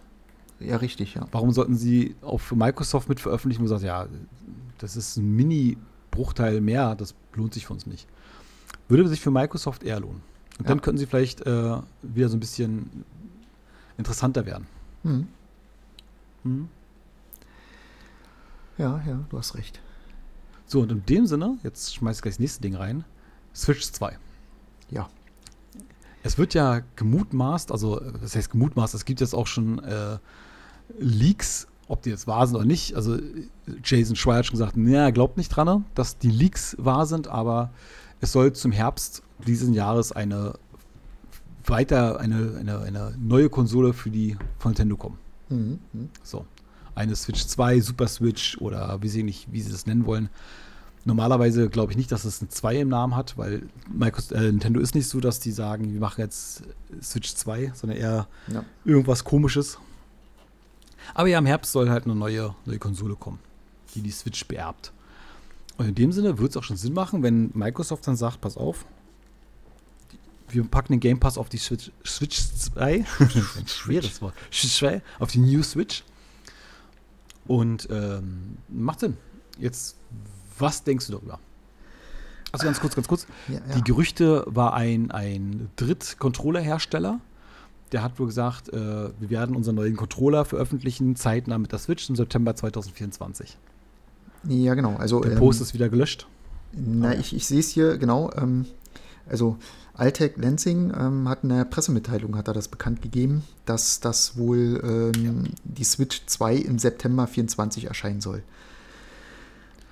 Ja, 0.59 0.77
richtig, 0.77 1.15
ja. 1.15 1.27
Warum 1.31 1.51
sollten 1.51 1.75
sie 1.75 2.15
auf 2.21 2.51
Microsoft 2.51 3.09
mit 3.09 3.19
veröffentlichen, 3.19 3.63
wo 3.63 3.67
sie 3.67 3.71
sagt, 3.79 3.83
ja, 3.83 4.07
das 4.79 4.95
ist 4.95 5.17
ein 5.17 5.35
Mini-Bruchteil 5.35 6.61
mehr, 6.61 6.95
das 6.95 7.15
lohnt 7.33 7.53
sich 7.53 7.65
für 7.65 7.73
uns 7.73 7.85
nicht. 7.87 8.07
Würde 8.87 9.07
sich 9.07 9.21
für 9.21 9.31
Microsoft 9.31 9.83
eher 9.83 9.99
lohnen. 9.99 10.21
Und 10.59 10.65
Ja. 10.65 10.69
dann 10.69 10.81
könnten 10.81 10.97
sie 10.97 11.05
vielleicht 11.05 11.41
äh, 11.41 11.77
wieder 12.01 12.29
so 12.29 12.37
ein 12.37 12.39
bisschen 12.39 13.03
interessanter 13.97 14.45
werden. 14.45 14.67
Hm. 15.03 15.27
Mhm. 16.43 16.69
Ja, 18.77 19.01
ja, 19.07 19.19
du 19.29 19.37
hast 19.37 19.55
recht. 19.55 19.81
So, 20.65 20.81
und 20.81 20.91
in 20.91 21.05
dem 21.05 21.25
Sinne, 21.25 21.57
jetzt 21.63 21.95
schmeiß 21.95 22.17
ich 22.17 22.21
gleich 22.21 22.35
das 22.35 22.39
nächste 22.39 22.61
Ding 22.61 22.75
rein. 22.75 23.03
Switch 23.55 23.81
2. 23.91 24.17
Ja. 24.91 25.09
Es 26.23 26.37
wird 26.37 26.53
ja 26.53 26.81
gemutmaßt, 26.95 27.71
also 27.71 27.99
das 28.21 28.35
heißt 28.35 28.51
gemutmaßt, 28.51 28.93
es 28.93 29.05
gibt 29.05 29.21
jetzt 29.21 29.33
auch 29.33 29.47
schon 29.47 29.79
äh, 29.83 30.17
Leaks, 30.99 31.67
ob 31.87 32.01
die 32.01 32.09
jetzt 32.09 32.27
wahr 32.27 32.45
sind 32.45 32.57
oder 32.57 32.65
nicht. 32.65 32.95
Also 32.95 33.17
Jason 33.83 34.15
Schreier 34.15 34.39
hat 34.39 34.45
schon 34.47 34.57
gesagt, 34.57 34.75
naja, 34.77 35.03
er 35.05 35.11
glaubt 35.11 35.37
nicht 35.37 35.49
dran, 35.49 35.85
dass 35.95 36.17
die 36.17 36.29
Leaks 36.29 36.75
wahr 36.79 37.05
sind, 37.05 37.27
aber 37.29 37.71
es 38.19 38.31
soll 38.33 38.51
zum 38.53 38.71
Herbst 38.71 39.23
dieses 39.45 39.73
Jahres 39.73 40.11
eine 40.11 40.53
weiter 41.65 42.19
eine, 42.19 42.55
eine, 42.59 42.79
eine 42.79 43.13
neue 43.19 43.49
Konsole 43.49 43.93
für 43.93 44.09
die 44.09 44.37
von 44.57 44.71
Nintendo 44.71 44.95
kommen. 44.97 45.17
Mhm. 45.49 45.79
mhm. 45.93 46.09
So. 46.23 46.45
Eine 46.95 47.15
Switch 47.15 47.45
2, 47.45 47.79
Super 47.81 48.07
Switch 48.07 48.57
oder 48.59 49.01
wie 49.01 49.09
sie 49.09 49.21
nicht, 49.21 49.51
wie 49.51 49.61
sie 49.61 49.71
das 49.71 49.85
nennen 49.85 50.05
wollen. 50.07 50.29
Normalerweise 51.05 51.69
glaube 51.69 51.91
ich 51.91 51.97
nicht, 51.97 52.11
dass 52.11 52.25
es 52.25 52.41
ein 52.41 52.49
2 52.49 52.77
im 52.77 52.89
Namen 52.89 53.15
hat, 53.15 53.37
weil 53.37 53.69
Microsoft, 53.87 54.31
äh, 54.31 54.41
Nintendo 54.41 54.79
ist 54.79 54.95
nicht 54.95 55.07
so, 55.07 55.19
dass 55.19 55.39
die 55.39 55.51
sagen, 55.51 55.93
wir 55.93 55.99
machen 55.99 56.21
jetzt 56.21 56.63
Switch 57.01 57.33
2, 57.35 57.71
sondern 57.75 57.99
eher 57.99 58.27
Ja. 58.51 58.63
irgendwas 58.83 59.23
komisches. 59.23 59.77
Aber 61.13 61.27
ja, 61.27 61.37
im 61.37 61.45
Herbst 61.45 61.71
soll 61.71 61.89
halt 61.89 62.05
eine 62.05 62.15
neue, 62.15 62.55
neue 62.65 62.79
Konsole 62.79 63.15
kommen, 63.15 63.39
die 63.93 64.01
die 64.01 64.11
Switch 64.11 64.45
beerbt. 64.47 64.91
Und 65.77 65.87
in 65.87 65.95
dem 65.95 66.11
Sinne 66.11 66.39
würde 66.39 66.49
es 66.49 66.57
auch 66.57 66.63
schon 66.63 66.77
Sinn 66.77 66.93
machen, 66.93 67.21
wenn 67.23 67.51
Microsoft 67.53 68.07
dann 68.07 68.15
sagt, 68.15 68.41
pass 68.41 68.57
auf, 68.57 68.85
wir 70.49 70.63
packen 70.65 70.93
den 70.93 70.99
Game 70.99 71.19
Pass 71.19 71.37
auf 71.37 71.49
die 71.49 71.57
Switch, 71.57 71.91
Switch 72.05 72.37
2, 72.37 73.05
ein 73.19 73.67
schweres 73.67 74.21
Wort, 74.21 74.33
Switch 74.51 74.75
2, 74.75 75.01
auf 75.19 75.31
die 75.31 75.39
New 75.39 75.63
Switch. 75.63 76.03
Und 77.47 77.87
ähm, 77.91 78.57
macht 78.67 78.99
Sinn. 78.99 79.17
Jetzt, 79.57 79.97
was 80.57 80.83
denkst 80.83 81.07
du 81.07 81.13
darüber? 81.13 81.39
Also 82.51 82.65
ganz 82.65 82.79
kurz, 82.79 82.95
ganz 82.95 83.07
kurz. 83.07 83.27
Ja, 83.47 83.55
ja. 83.55 83.75
Die 83.75 83.83
Gerüchte 83.83 84.43
war 84.47 84.73
ein, 84.73 85.11
ein 85.11 85.69
Dritt-Controller-Hersteller. 85.75 87.19
Der 87.91 88.03
hat 88.03 88.19
wohl 88.19 88.27
gesagt, 88.27 88.69
äh, 88.69 88.75
wir 88.75 89.29
werden 89.29 89.55
unseren 89.55 89.75
neuen 89.75 89.95
Controller 89.95 90.43
veröffentlichen, 90.43 91.15
zeitnah 91.15 91.57
mit 91.57 91.71
der 91.71 91.79
Switch 91.79 92.09
im 92.09 92.15
September 92.15 92.55
2024. 92.55 93.57
ja, 94.43 94.73
genau. 94.75 94.95
Also, 94.95 95.21
Der 95.21 95.33
ähm, 95.33 95.39
Post 95.39 95.61
ist 95.61 95.73
wieder 95.73 95.87
gelöscht. 95.87 96.27
Na, 96.73 97.15
ich, 97.15 97.33
ich 97.33 97.45
sehe 97.47 97.59
es 97.59 97.69
hier, 97.69 97.97
genau. 97.97 98.31
Ähm, 98.35 98.65
also 99.29 99.57
Altec 99.97 100.37
Lansing 100.37 100.93
ähm, 100.97 101.27
hat 101.27 101.43
in 101.43 101.49
der 101.49 101.65
Pressemitteilung 101.65 102.37
hat 102.37 102.47
er 102.47 102.53
das 102.53 102.67
bekannt 102.67 103.01
gegeben, 103.01 103.43
dass 103.65 103.99
das 103.99 104.37
wohl 104.37 104.79
ähm, 104.83 105.45
die 105.63 105.83
Switch 105.83 106.23
2 106.25 106.55
im 106.55 106.77
September 106.79 107.25
24 107.27 107.85
erscheinen 107.85 108.21
soll. 108.21 108.43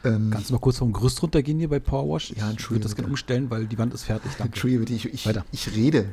Ähm, 0.03 0.29
Kannst 0.31 0.49
du 0.49 0.53
mal 0.53 0.59
kurz 0.59 0.77
vom 0.77 0.93
Gerüst 0.93 1.21
runtergehen 1.23 1.57
hier 1.57 1.69
bei 1.69 1.79
Powerwash? 1.79 2.31
Ja, 2.37 2.51
Ich 2.51 2.69
würde 2.69 2.83
das 2.83 2.95
gerne 2.95 3.09
umstellen, 3.09 3.49
weil 3.49 3.65
die 3.65 3.77
Wand 3.79 3.93
ist 3.95 4.03
fertig. 4.03 4.31
Danke. 4.37 4.53
Entschuldige 4.53 4.79
bitte, 4.81 4.93
ich, 4.93 5.05
ich, 5.11 5.25
Weiter. 5.25 5.43
ich 5.51 5.75
rede. 5.75 6.05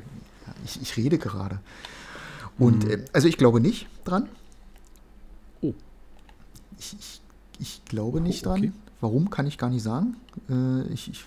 Ich, 0.64 0.80
ich 0.80 0.96
rede 0.96 1.18
gerade. 1.18 1.60
Und 2.58 2.84
Mhm. 2.84 2.90
äh, 2.90 3.04
also 3.12 3.28
ich 3.28 3.36
glaube 3.36 3.60
nicht 3.60 3.88
dran. 4.04 4.28
Oh. 5.60 5.74
Ich, 6.78 6.96
ich, 6.98 7.20
ich 7.58 7.84
glaube 7.84 8.22
nicht 8.22 8.46
Oh, 8.46 8.50
okay. 8.52 8.60
dran. 8.68 8.72
Warum, 9.02 9.28
kann 9.30 9.46
ich 9.46 9.58
gar 9.58 9.68
nicht 9.68 9.82
sagen. 9.82 10.16
Äh, 10.48 10.82
ich, 10.92 11.10
ich, 11.10 11.24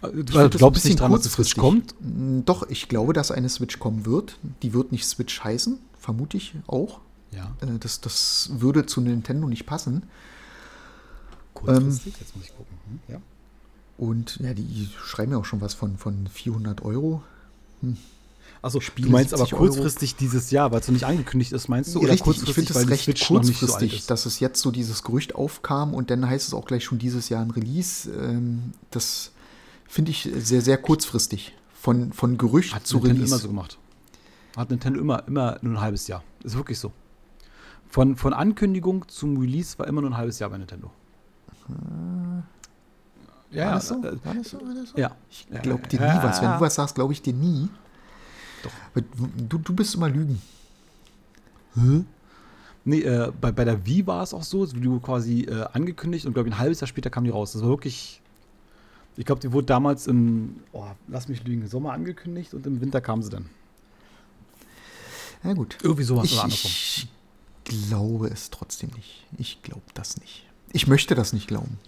Du 0.00 0.08
Ich 0.20 0.24
das 0.32 0.50
glaubst 0.52 0.84
nicht 0.84 1.00
dran, 1.00 1.10
dass 1.12 1.22
die 1.22 1.28
Switch 1.28 1.56
kurzfristig. 1.56 1.60
kommt? 1.60 1.94
Mm, 2.00 2.44
Doch, 2.44 2.68
ich 2.68 2.88
glaube, 2.88 3.12
dass 3.12 3.30
eine 3.30 3.48
Switch 3.48 3.78
kommen 3.78 4.06
wird. 4.06 4.38
Die 4.62 4.72
wird 4.72 4.92
nicht 4.92 5.04
Switch 5.06 5.42
heißen, 5.42 5.78
vermute 5.98 6.36
ich 6.36 6.54
auch. 6.66 7.00
Ja. 7.32 7.56
Äh, 7.60 7.78
Das, 7.78 8.00
das 8.00 8.50
würde 8.52 8.86
zu 8.86 9.00
Nintendo 9.00 9.48
nicht 9.48 9.66
passen. 9.66 10.04
Kurzfristig? 11.54 12.14
Jetzt 12.20 12.36
muss 12.36 12.44
ich 12.44 12.56
gucken. 12.56 12.76
Hm, 12.88 13.00
ja. 13.08 13.20
Und 13.96 14.36
ja, 14.40 14.54
die 14.54 14.88
schreiben 15.04 15.32
ja 15.32 15.38
auch 15.38 15.44
schon 15.44 15.60
was 15.60 15.74
von, 15.74 15.98
von 15.98 16.28
400 16.28 16.82
Euro. 16.84 17.22
Also, 18.62 18.80
Spiele 18.80 19.08
du 19.08 19.12
meinst 19.12 19.34
aber 19.34 19.44
70 19.44 19.54
Euro. 19.54 19.64
kurzfristig 19.66 20.14
dieses 20.16 20.50
Jahr, 20.52 20.70
weil 20.70 20.80
es 20.80 20.86
noch 20.88 20.92
nicht 20.92 21.06
angekündigt 21.06 21.52
ist, 21.52 21.68
meinst 21.68 21.94
du? 21.94 21.98
Richtig, 22.00 22.42
ich 22.44 22.54
finde 22.54 22.72
die 22.72 22.78
recht 22.88 23.04
Switch 23.04 23.24
so 23.26 23.34
kurzfristig, 23.34 23.98
ist? 23.98 24.10
dass 24.10 24.26
es 24.26 24.38
jetzt 24.40 24.60
so 24.60 24.70
dieses 24.70 25.02
Gerücht 25.02 25.34
aufkam 25.34 25.94
und 25.94 26.10
dann 26.10 26.28
heißt 26.28 26.46
es 26.46 26.54
auch 26.54 26.64
gleich 26.66 26.84
schon 26.84 26.98
dieses 26.98 27.28
Jahr 27.28 27.42
ein 27.44 27.50
Release. 27.50 28.08
Ähm, 28.10 28.72
Das 28.92 29.32
finde 29.88 30.10
ich 30.12 30.28
sehr, 30.36 30.60
sehr 30.60 30.78
kurzfristig. 30.78 31.54
Von, 31.74 32.12
von 32.12 32.38
Gerücht 32.38 32.74
Hat 32.74 32.86
zu 32.86 32.96
Nintendo 32.98 33.14
Release. 33.22 33.32
immer 33.34 33.40
so 33.40 33.48
gemacht. 33.48 33.78
Hat 34.56 34.70
Nintendo 34.70 35.00
immer, 35.00 35.26
immer 35.26 35.58
nur 35.62 35.74
ein 35.74 35.80
halbes 35.80 36.06
Jahr. 36.08 36.22
Ist 36.44 36.56
wirklich 36.56 36.78
so. 36.78 36.92
Von, 37.88 38.16
von 38.16 38.32
Ankündigung 38.34 39.06
zum 39.08 39.38
Release 39.38 39.78
war 39.78 39.86
immer 39.86 40.00
nur 40.02 40.10
ein 40.10 40.16
halbes 40.16 40.38
Jahr 40.38 40.50
bei 40.50 40.58
Nintendo. 40.58 40.90
Ja, 43.50 43.66
War 43.66 43.74
das 43.74 43.88
so? 43.88 43.94
äh, 44.02 44.24
War 44.24 44.34
das 44.34 44.50
so? 44.50 44.60
War 44.60 44.74
das 44.74 44.90
so? 44.90 44.98
ja. 44.98 45.16
Ich 45.30 45.46
glaube 45.62 45.86
dir 45.88 46.00
ja, 46.00 46.14
nie 46.18 46.22
was. 46.22 46.42
Wenn 46.42 46.52
du 46.52 46.60
was 46.60 46.74
sagst, 46.74 46.94
glaube 46.94 47.12
ich 47.12 47.22
dir 47.22 47.32
nie. 47.32 47.68
Doch. 48.62 49.02
Du, 49.48 49.58
du 49.58 49.72
bist 49.72 49.94
immer 49.94 50.08
Lügen. 50.08 50.40
Nee, 52.84 53.00
äh, 53.02 53.30
bei, 53.40 53.52
bei 53.52 53.64
der 53.64 53.86
Wii 53.86 54.06
war 54.06 54.22
es 54.22 54.34
auch 54.34 54.42
so, 54.42 54.70
wie 54.74 54.80
du 54.80 54.98
quasi 55.00 55.42
äh, 55.42 55.64
angekündigt 55.72 56.26
und 56.26 56.32
glaube 56.34 56.48
ich 56.48 56.54
ein 56.54 56.58
halbes 56.58 56.80
Jahr 56.80 56.88
später 56.88 57.10
kam 57.10 57.24
die 57.24 57.30
raus. 57.30 57.52
Das 57.52 57.62
war 57.62 57.68
wirklich. 57.68 58.20
Ich 59.18 59.26
glaube, 59.26 59.40
die 59.40 59.52
wurde 59.52 59.66
damals 59.66 60.06
im, 60.06 60.60
oh, 60.72 60.86
lass 61.08 61.26
mich 61.28 61.42
lügen, 61.44 61.66
Sommer 61.66 61.92
angekündigt 61.92 62.54
und 62.54 62.64
im 62.66 62.80
Winter 62.80 63.00
kam 63.00 63.20
sie 63.22 63.30
dann. 63.30 63.46
Ja, 65.42 65.52
gut. 65.54 65.76
Irgendwie 65.82 66.04
sowas 66.04 66.26
Ich, 66.26 66.34
oder 66.34 66.44
andersrum. 66.44 66.70
ich 66.70 67.08
glaube 67.64 68.28
es 68.28 68.50
trotzdem 68.50 68.90
nicht. 68.94 69.26
Ich 69.36 69.60
glaube 69.62 69.82
das 69.94 70.18
nicht. 70.20 70.46
Ich 70.72 70.86
möchte 70.86 71.14
das 71.16 71.32
nicht 71.32 71.48
glauben. 71.48 71.78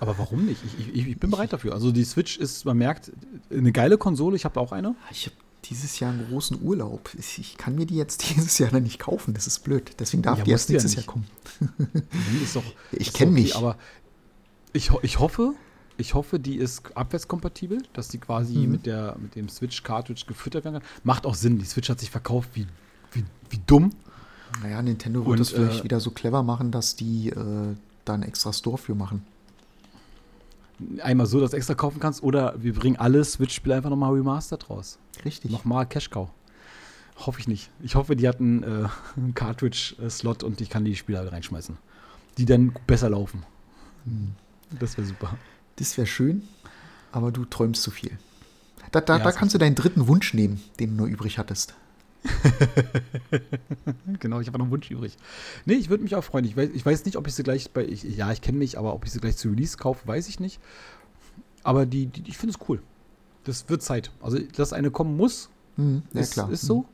Aber 0.00 0.18
warum 0.18 0.44
nicht? 0.44 0.60
Ich, 0.64 0.88
ich, 0.96 1.06
ich 1.08 1.18
bin 1.20 1.30
bereit 1.30 1.52
dafür. 1.52 1.72
Also 1.72 1.92
die 1.92 2.04
Switch 2.04 2.36
ist, 2.36 2.64
man 2.64 2.78
merkt, 2.78 3.12
eine 3.50 3.70
geile 3.72 3.96
Konsole. 3.96 4.34
Ich 4.36 4.44
habe 4.44 4.58
auch 4.60 4.72
eine. 4.72 4.96
Ich 5.12 5.26
habe 5.26 5.36
dieses 5.66 6.00
Jahr 6.00 6.12
einen 6.12 6.28
großen 6.28 6.60
Urlaub. 6.62 7.10
Ich 7.16 7.56
kann 7.58 7.76
mir 7.76 7.86
die 7.86 7.96
jetzt 7.96 8.28
dieses 8.36 8.58
Jahr 8.58 8.70
dann 8.70 8.82
nicht 8.82 8.98
kaufen. 8.98 9.34
Das 9.34 9.46
ist 9.46 9.60
blöd. 9.60 9.92
Deswegen 10.00 10.22
darf 10.22 10.38
Ja, 10.38 10.44
die 10.44 10.50
erst 10.50 10.68
ja 10.68 10.74
nächstes 10.74 10.96
nicht. 10.96 11.06
Jahr 11.06 11.12
kommen. 11.14 11.26
Die 11.60 12.42
Ist 12.44 12.56
doch, 12.56 12.64
Ich 12.92 13.08
ist 13.08 13.16
kenn 13.16 13.28
okay, 13.30 13.40
mich. 13.40 13.54
Aber 13.56 13.76
ich, 14.72 14.90
ich 15.02 15.18
hoffe, 15.18 15.54
ich 15.98 16.14
hoffe, 16.14 16.38
die 16.38 16.56
ist 16.56 16.96
abwärtskompatibel, 16.96 17.82
dass 17.92 18.08
die 18.08 18.18
quasi 18.18 18.58
Mhm. 18.58 18.70
mit, 18.70 18.86
der, 18.86 19.16
mit 19.20 19.34
dem 19.34 19.48
Switch-Cartridge 19.48 20.24
gefüttert 20.26 20.64
werden 20.64 20.80
kann. 20.80 20.88
Macht 21.04 21.26
auch 21.26 21.34
Sinn. 21.34 21.58
Die 21.58 21.64
Switch 21.64 21.90
hat 21.90 22.00
sich 22.00 22.10
verkauft 22.10 22.50
wie, 22.54 22.66
wie, 23.12 23.24
wie 23.50 23.60
dumm. 23.66 23.90
Naja, 24.62 24.80
Nintendo 24.80 25.20
Und, 25.20 25.26
wird 25.26 25.40
es 25.40 25.50
vielleicht 25.50 25.80
äh, 25.80 25.84
wieder 25.84 26.00
so 26.00 26.10
clever 26.10 26.42
machen, 26.42 26.70
dass 26.70 26.96
die 26.96 27.28
äh, 27.28 27.74
da 28.04 28.14
einen 28.14 28.22
extra 28.22 28.52
Store 28.52 28.78
für 28.78 28.94
machen. 28.94 29.26
Einmal 31.02 31.26
so, 31.26 31.40
dass 31.40 31.50
du 31.50 31.56
extra 31.56 31.74
kaufen 31.74 31.98
kannst, 31.98 32.22
oder 32.22 32.54
wir 32.62 32.72
bringen 32.72 32.96
alle 32.96 33.24
Switch-Spiele 33.24 33.74
einfach 33.74 33.90
nochmal 33.90 34.12
remastered 34.12 34.70
raus. 34.70 34.98
Richtig. 35.24 35.50
Nochmal 35.50 35.86
Cash-Cow. 35.86 36.28
Hoffe 37.26 37.40
ich 37.40 37.48
nicht. 37.48 37.70
Ich 37.82 37.96
hoffe, 37.96 38.14
die 38.14 38.28
hatten 38.28 38.62
äh, 38.62 38.86
einen 39.16 39.34
Cartridge-Slot 39.34 40.44
und 40.44 40.60
ich 40.60 40.70
kann 40.70 40.84
die 40.84 40.94
Spiele 40.94 41.18
halt 41.18 41.32
reinschmeißen. 41.32 41.76
Die 42.38 42.44
dann 42.44 42.72
besser 42.86 43.10
laufen. 43.10 43.42
Hm. 44.04 44.34
Das 44.78 44.96
wäre 44.96 45.06
super. 45.06 45.36
Das 45.78 45.96
wäre 45.96 46.06
schön, 46.06 46.42
aber 47.12 47.32
du 47.32 47.44
träumst 47.44 47.82
zu 47.82 47.90
viel. 47.90 48.18
Da, 48.92 49.00
da, 49.00 49.18
Ja, 49.18 49.24
da 49.24 49.32
kannst 49.32 49.54
du 49.54 49.58
deinen 49.58 49.74
dritten 49.74 50.06
Wunsch 50.08 50.34
nehmen, 50.34 50.60
den 50.80 50.96
du 50.96 51.04
noch 51.04 51.10
übrig 51.10 51.38
hattest. 51.38 51.74
Genau, 54.20 54.40
ich 54.40 54.48
habe 54.48 54.58
noch 54.58 54.64
einen 54.64 54.72
Wunsch 54.72 54.90
übrig. 54.90 55.16
Nee, 55.64 55.74
ich 55.74 55.88
würde 55.90 56.02
mich 56.02 56.14
auch 56.16 56.24
freuen. 56.24 56.44
Ich 56.44 56.56
weiß, 56.56 56.70
ich 56.74 56.84
weiß 56.84 57.04
nicht, 57.04 57.16
ob 57.16 57.26
ich 57.26 57.34
sie 57.34 57.42
gleich 57.42 57.70
bei. 57.70 57.84
Ich, 57.84 58.02
ja, 58.02 58.32
ich 58.32 58.40
kenne 58.40 58.58
mich, 58.58 58.78
aber 58.78 58.94
ob 58.94 59.04
ich 59.04 59.12
sie 59.12 59.20
gleich 59.20 59.36
zu 59.36 59.48
Release 59.48 59.76
kaufe, 59.76 60.06
weiß 60.06 60.28
ich 60.28 60.40
nicht. 60.40 60.60
Aber 61.62 61.86
die, 61.86 62.06
die 62.06 62.28
ich 62.28 62.38
finde 62.38 62.56
es 62.58 62.68
cool. 62.68 62.82
Das 63.44 63.68
wird 63.68 63.82
Zeit. 63.82 64.10
Also, 64.20 64.38
dass 64.38 64.72
eine 64.72 64.90
kommen 64.90 65.16
muss, 65.16 65.48
Hm, 65.76 66.02
ja, 66.12 66.20
ist, 66.20 66.32
klar. 66.32 66.50
ist 66.50 66.62
so. 66.62 66.86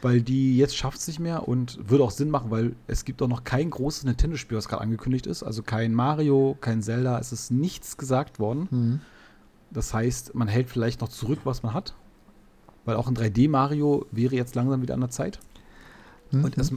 Weil 0.00 0.22
die 0.22 0.56
jetzt 0.56 0.76
schafft 0.76 0.98
es 0.98 1.08
nicht 1.08 1.18
mehr 1.18 1.48
und 1.48 1.90
würde 1.90 2.04
auch 2.04 2.10
Sinn 2.10 2.30
machen, 2.30 2.50
weil 2.50 2.76
es 2.86 3.04
gibt 3.04 3.20
auch 3.20 3.28
noch 3.28 3.44
kein 3.44 3.70
großes 3.70 4.04
Nintendo-Spiel, 4.04 4.56
was 4.56 4.68
gerade 4.68 4.82
angekündigt 4.82 5.26
ist. 5.26 5.42
Also 5.42 5.62
kein 5.62 5.92
Mario, 5.92 6.56
kein 6.60 6.82
Zelda, 6.82 7.18
es 7.18 7.32
ist 7.32 7.50
nichts 7.50 7.96
gesagt 7.96 8.38
worden. 8.38 8.68
Hm. 8.70 9.00
Das 9.70 9.92
heißt, 9.92 10.34
man 10.34 10.48
hält 10.48 10.70
vielleicht 10.70 11.00
noch 11.00 11.08
zurück, 11.08 11.40
was 11.44 11.62
man 11.62 11.74
hat. 11.74 11.94
Weil 12.84 12.96
auch 12.96 13.08
ein 13.08 13.16
3D-Mario 13.16 14.06
wäre 14.12 14.34
jetzt 14.34 14.54
langsam 14.54 14.80
wieder 14.82 14.94
an 14.94 15.00
der 15.00 15.10
Zeit. 15.10 15.40
Hm, 16.30 16.44
Und 16.44 16.58
es 16.58 16.72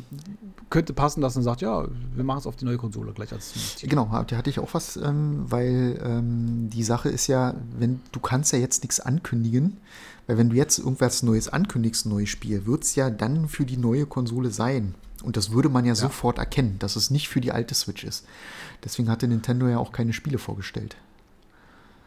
könnte 0.69 0.93
passen, 0.93 1.21
dass 1.21 1.35
man 1.35 1.43
sagt, 1.43 1.61
ja, 1.61 1.85
wir 2.15 2.23
machen 2.23 2.39
es 2.39 2.47
auf 2.47 2.55
die 2.55 2.65
neue 2.65 2.77
Konsole 2.77 3.11
gleich 3.11 3.31
als 3.33 3.53
Titel. 3.75 3.89
Genau, 3.89 4.05
da 4.25 4.37
hatte 4.37 4.49
ich 4.49 4.59
auch 4.59 4.73
was, 4.73 4.97
ähm, 4.97 5.45
weil 5.49 5.99
ähm, 6.03 6.69
die 6.69 6.83
Sache 6.83 7.09
ist 7.09 7.27
ja, 7.27 7.55
wenn 7.77 7.99
du 8.11 8.19
kannst 8.19 8.53
ja 8.53 8.59
jetzt 8.59 8.83
nichts 8.83 8.99
ankündigen, 8.99 9.77
weil 10.27 10.37
wenn 10.37 10.49
du 10.49 10.55
jetzt 10.55 10.79
irgendwas 10.79 11.23
Neues 11.23 11.49
ankündigst, 11.49 12.05
ein 12.05 12.09
neues 12.09 12.29
Spiel, 12.29 12.65
wird 12.65 12.83
es 12.83 12.95
ja 12.95 13.09
dann 13.09 13.49
für 13.49 13.65
die 13.65 13.77
neue 13.77 14.05
Konsole 14.05 14.51
sein. 14.51 14.95
Und 15.23 15.37
das 15.37 15.51
würde 15.51 15.69
man 15.69 15.85
ja, 15.85 15.93
sofort 15.93 16.37
erkennen, 16.39 16.77
dass 16.79 16.95
es 16.95 17.11
nicht 17.11 17.29
für 17.29 17.41
die 17.41 17.51
alte 17.51 17.75
Switch 17.75 18.03
ist. 18.03 18.25
Deswegen 18.83 19.09
hatte 19.09 19.27
Nintendo 19.27 19.67
ja 19.67 19.77
auch 19.77 19.91
keine 19.91 20.13
Spiele 20.13 20.39
vorgestellt. 20.39 20.95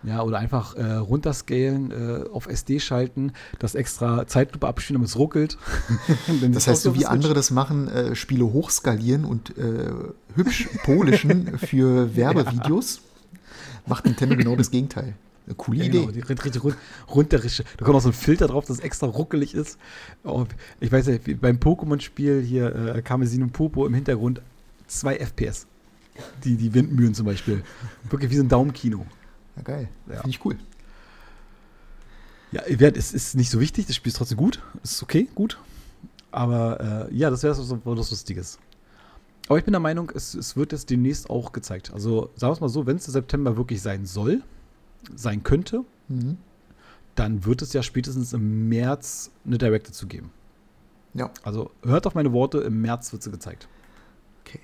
Ja, 0.06 0.22
oder 0.22 0.38
einfach 0.38 0.74
äh, 0.76 0.84
runterscalen, 0.96 1.90
äh, 1.90 2.28
auf 2.30 2.46
SD 2.46 2.78
schalten, 2.80 3.32
das 3.58 3.74
extra 3.74 4.26
Zeitlupe 4.26 4.66
abspielen, 4.68 5.00
damit 5.00 5.08
es 5.08 5.18
ruckelt. 5.18 5.56
Das 6.52 6.66
heißt, 6.66 6.82
so 6.82 6.94
wie 6.94 7.06
andere 7.06 7.32
das 7.32 7.50
machen, 7.50 7.88
äh, 7.88 8.14
Spiele 8.14 8.44
hochskalieren 8.44 9.24
und 9.24 9.56
äh, 9.56 9.90
hübsch 10.34 10.68
polischen 10.84 11.58
für 11.58 12.14
Werbevideos, 12.16 13.00
macht 13.86 14.04
Nintendo 14.04 14.36
genau 14.36 14.56
das 14.56 14.70
Gegenteil. 14.70 15.14
Eine 15.46 15.54
coole 15.56 15.78
Ja, 15.78 15.84
Idee. 15.84 16.00
genau, 16.00 16.10
die 16.10 16.20
richtig 16.20 16.44
richtig 16.44 16.64
run 16.64 16.74
runterrische. 17.08 17.64
Da 17.76 17.84
kommt 17.84 17.96
auch 17.96 18.02
so 18.02 18.08
ein 18.10 18.14
Filter 18.14 18.46
drauf, 18.46 18.64
das 18.66 18.80
extra 18.80 19.06
ruckelig 19.06 19.54
ist. 19.54 19.78
Oh, 20.22 20.44
ich 20.80 20.90
weiß 20.90 21.06
ja, 21.06 21.16
beim 21.40 21.56
Pokémon-Spiel 21.56 22.42
hier, 22.42 22.94
äh, 22.96 23.02
Kamezin 23.02 23.42
und 23.42 23.52
Popo 23.52 23.86
im 23.86 23.94
Hintergrund, 23.94 24.40
zwei 24.86 25.16
FPS. 25.16 25.66
Die, 26.44 26.56
die 26.56 26.72
Windmühlen 26.74 27.12
zum 27.14 27.26
Beispiel. 27.26 27.62
Wirklich 28.08 28.30
wie 28.30 28.36
so 28.36 28.42
ein 28.42 28.48
Daumenkino. 28.48 29.04
Ja, 29.56 29.62
geil. 29.62 29.88
Ja. 30.08 30.14
Finde 30.20 30.30
ich 30.30 30.44
cool. 30.44 30.56
Ja, 32.52 32.62
es 32.62 33.12
ist 33.12 33.34
nicht 33.34 33.50
so 33.50 33.60
wichtig, 33.60 33.86
das 33.86 33.96
Spiel 33.96 34.10
ist 34.10 34.16
trotzdem 34.16 34.38
gut. 34.38 34.62
Es 34.82 34.92
ist 34.92 35.02
okay, 35.02 35.28
gut. 35.34 35.58
Aber 36.30 37.08
äh, 37.10 37.14
ja, 37.14 37.30
das 37.30 37.42
wäre 37.42 37.54
so 37.54 37.80
was 37.84 38.10
Lustiges. 38.10 38.58
Aber 39.48 39.58
ich 39.58 39.64
bin 39.64 39.72
der 39.72 39.80
Meinung, 39.80 40.10
es, 40.14 40.34
es 40.34 40.56
wird 40.56 40.72
jetzt 40.72 40.88
demnächst 40.90 41.28
auch 41.30 41.52
gezeigt. 41.52 41.92
Also 41.92 42.30
sagen 42.36 42.50
wir 42.50 42.54
es 42.54 42.60
mal 42.60 42.68
so, 42.68 42.86
wenn 42.86 42.96
es 42.96 43.04
September 43.04 43.56
wirklich 43.56 43.82
sein 43.82 44.06
soll, 44.06 44.42
sein 45.14 45.42
könnte, 45.42 45.84
Mhm. 46.08 46.36
dann 47.14 47.44
wird 47.46 47.62
es 47.62 47.72
ja 47.72 47.82
spätestens 47.82 48.34
im 48.34 48.68
März 48.68 49.30
eine 49.46 49.56
Direct 49.56 49.88
dazu 49.88 50.06
geben. 50.06 50.30
Ja, 51.14 51.30
Also 51.42 51.70
hört 51.82 52.06
auf 52.06 52.14
meine 52.14 52.32
Worte, 52.32 52.58
im 52.58 52.80
März 52.82 53.10
wird 53.12 53.22
sie 53.22 53.30
gezeigt. 53.30 53.68
okay. 54.40 54.60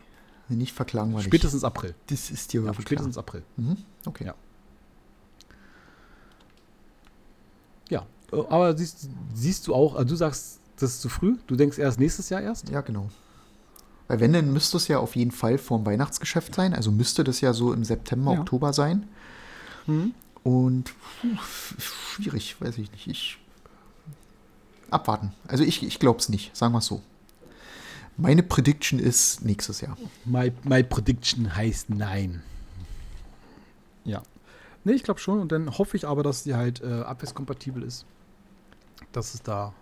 Nicht 0.48 0.74
verklagen 0.74 1.12
wir 1.12 1.16
nicht. 1.18 1.26
Spätestens 1.26 1.64
April. 1.64 1.94
Das 2.08 2.30
ist 2.30 2.52
dir 2.52 2.62
Ja, 2.64 2.74
spätestens 2.74 3.16
April. 3.16 3.42
Mhm. 3.56 3.76
Okay. 4.04 4.26
Ja. 4.26 4.34
Ja, 7.90 8.06
äh, 8.32 8.36
aber 8.48 8.76
siehst, 8.76 9.08
siehst 9.34 9.66
du 9.66 9.74
auch, 9.74 9.94
also 9.94 10.08
du 10.08 10.16
sagst, 10.16 10.58
das 10.76 10.92
ist 10.92 11.00
zu 11.02 11.08
früh, 11.10 11.36
du 11.46 11.56
denkst 11.56 11.78
erst 11.78 11.98
nächstes 12.00 12.30
Jahr 12.30 12.40
erst? 12.40 12.68
Ja, 12.70 12.80
genau. 12.80 13.10
Weil 14.08 14.20
wenn, 14.20 14.32
dann 14.32 14.52
müsste 14.52 14.76
es 14.78 14.88
ja 14.88 14.98
auf 14.98 15.14
jeden 15.14 15.30
Fall 15.30 15.58
vorm 15.58 15.84
Weihnachtsgeschäft 15.86 16.54
sein. 16.54 16.74
Also 16.74 16.90
müsste 16.90 17.22
das 17.22 17.40
ja 17.40 17.52
so 17.52 17.72
im 17.72 17.84
September, 17.84 18.32
Ja. 18.34 18.40
Oktober 18.40 18.72
sein. 18.72 19.06
Mhm. 19.86 20.14
Und 20.42 20.84
puh, 21.20 21.28
f- 21.34 21.76
schwierig, 22.16 22.56
weiß 22.60 22.78
ich 22.78 22.90
nicht. 22.92 23.06
Ich 23.06 23.38
abwarten. 24.90 25.32
Also 25.46 25.62
ich, 25.62 25.82
ich 25.84 25.98
glaube 26.00 26.18
es 26.18 26.28
nicht, 26.28 26.56
sagen 26.56 26.72
wir 26.74 26.78
es 26.78 26.86
so. 26.86 27.02
Meine 28.16 28.42
Prediction 28.42 28.98
ist 28.98 29.44
nächstes 29.44 29.80
Jahr. 29.80 29.96
My, 30.24 30.52
my 30.64 30.82
prediction 30.82 31.54
heißt 31.54 31.90
nein. 31.90 32.42
Ja. 34.04 34.22
Nee, 34.84 34.92
ich 34.92 35.02
glaube 35.02 35.20
schon. 35.20 35.40
Und 35.40 35.52
dann 35.52 35.78
hoffe 35.78 35.96
ich 35.96 36.06
aber, 36.06 36.22
dass 36.22 36.42
die 36.44 36.54
halt 36.54 36.80
äh, 36.82 37.02
abwärtskompatibel 37.02 37.82
ist. 37.82 38.06
Dass 39.12 39.34
es 39.34 39.42
da. 39.42 39.72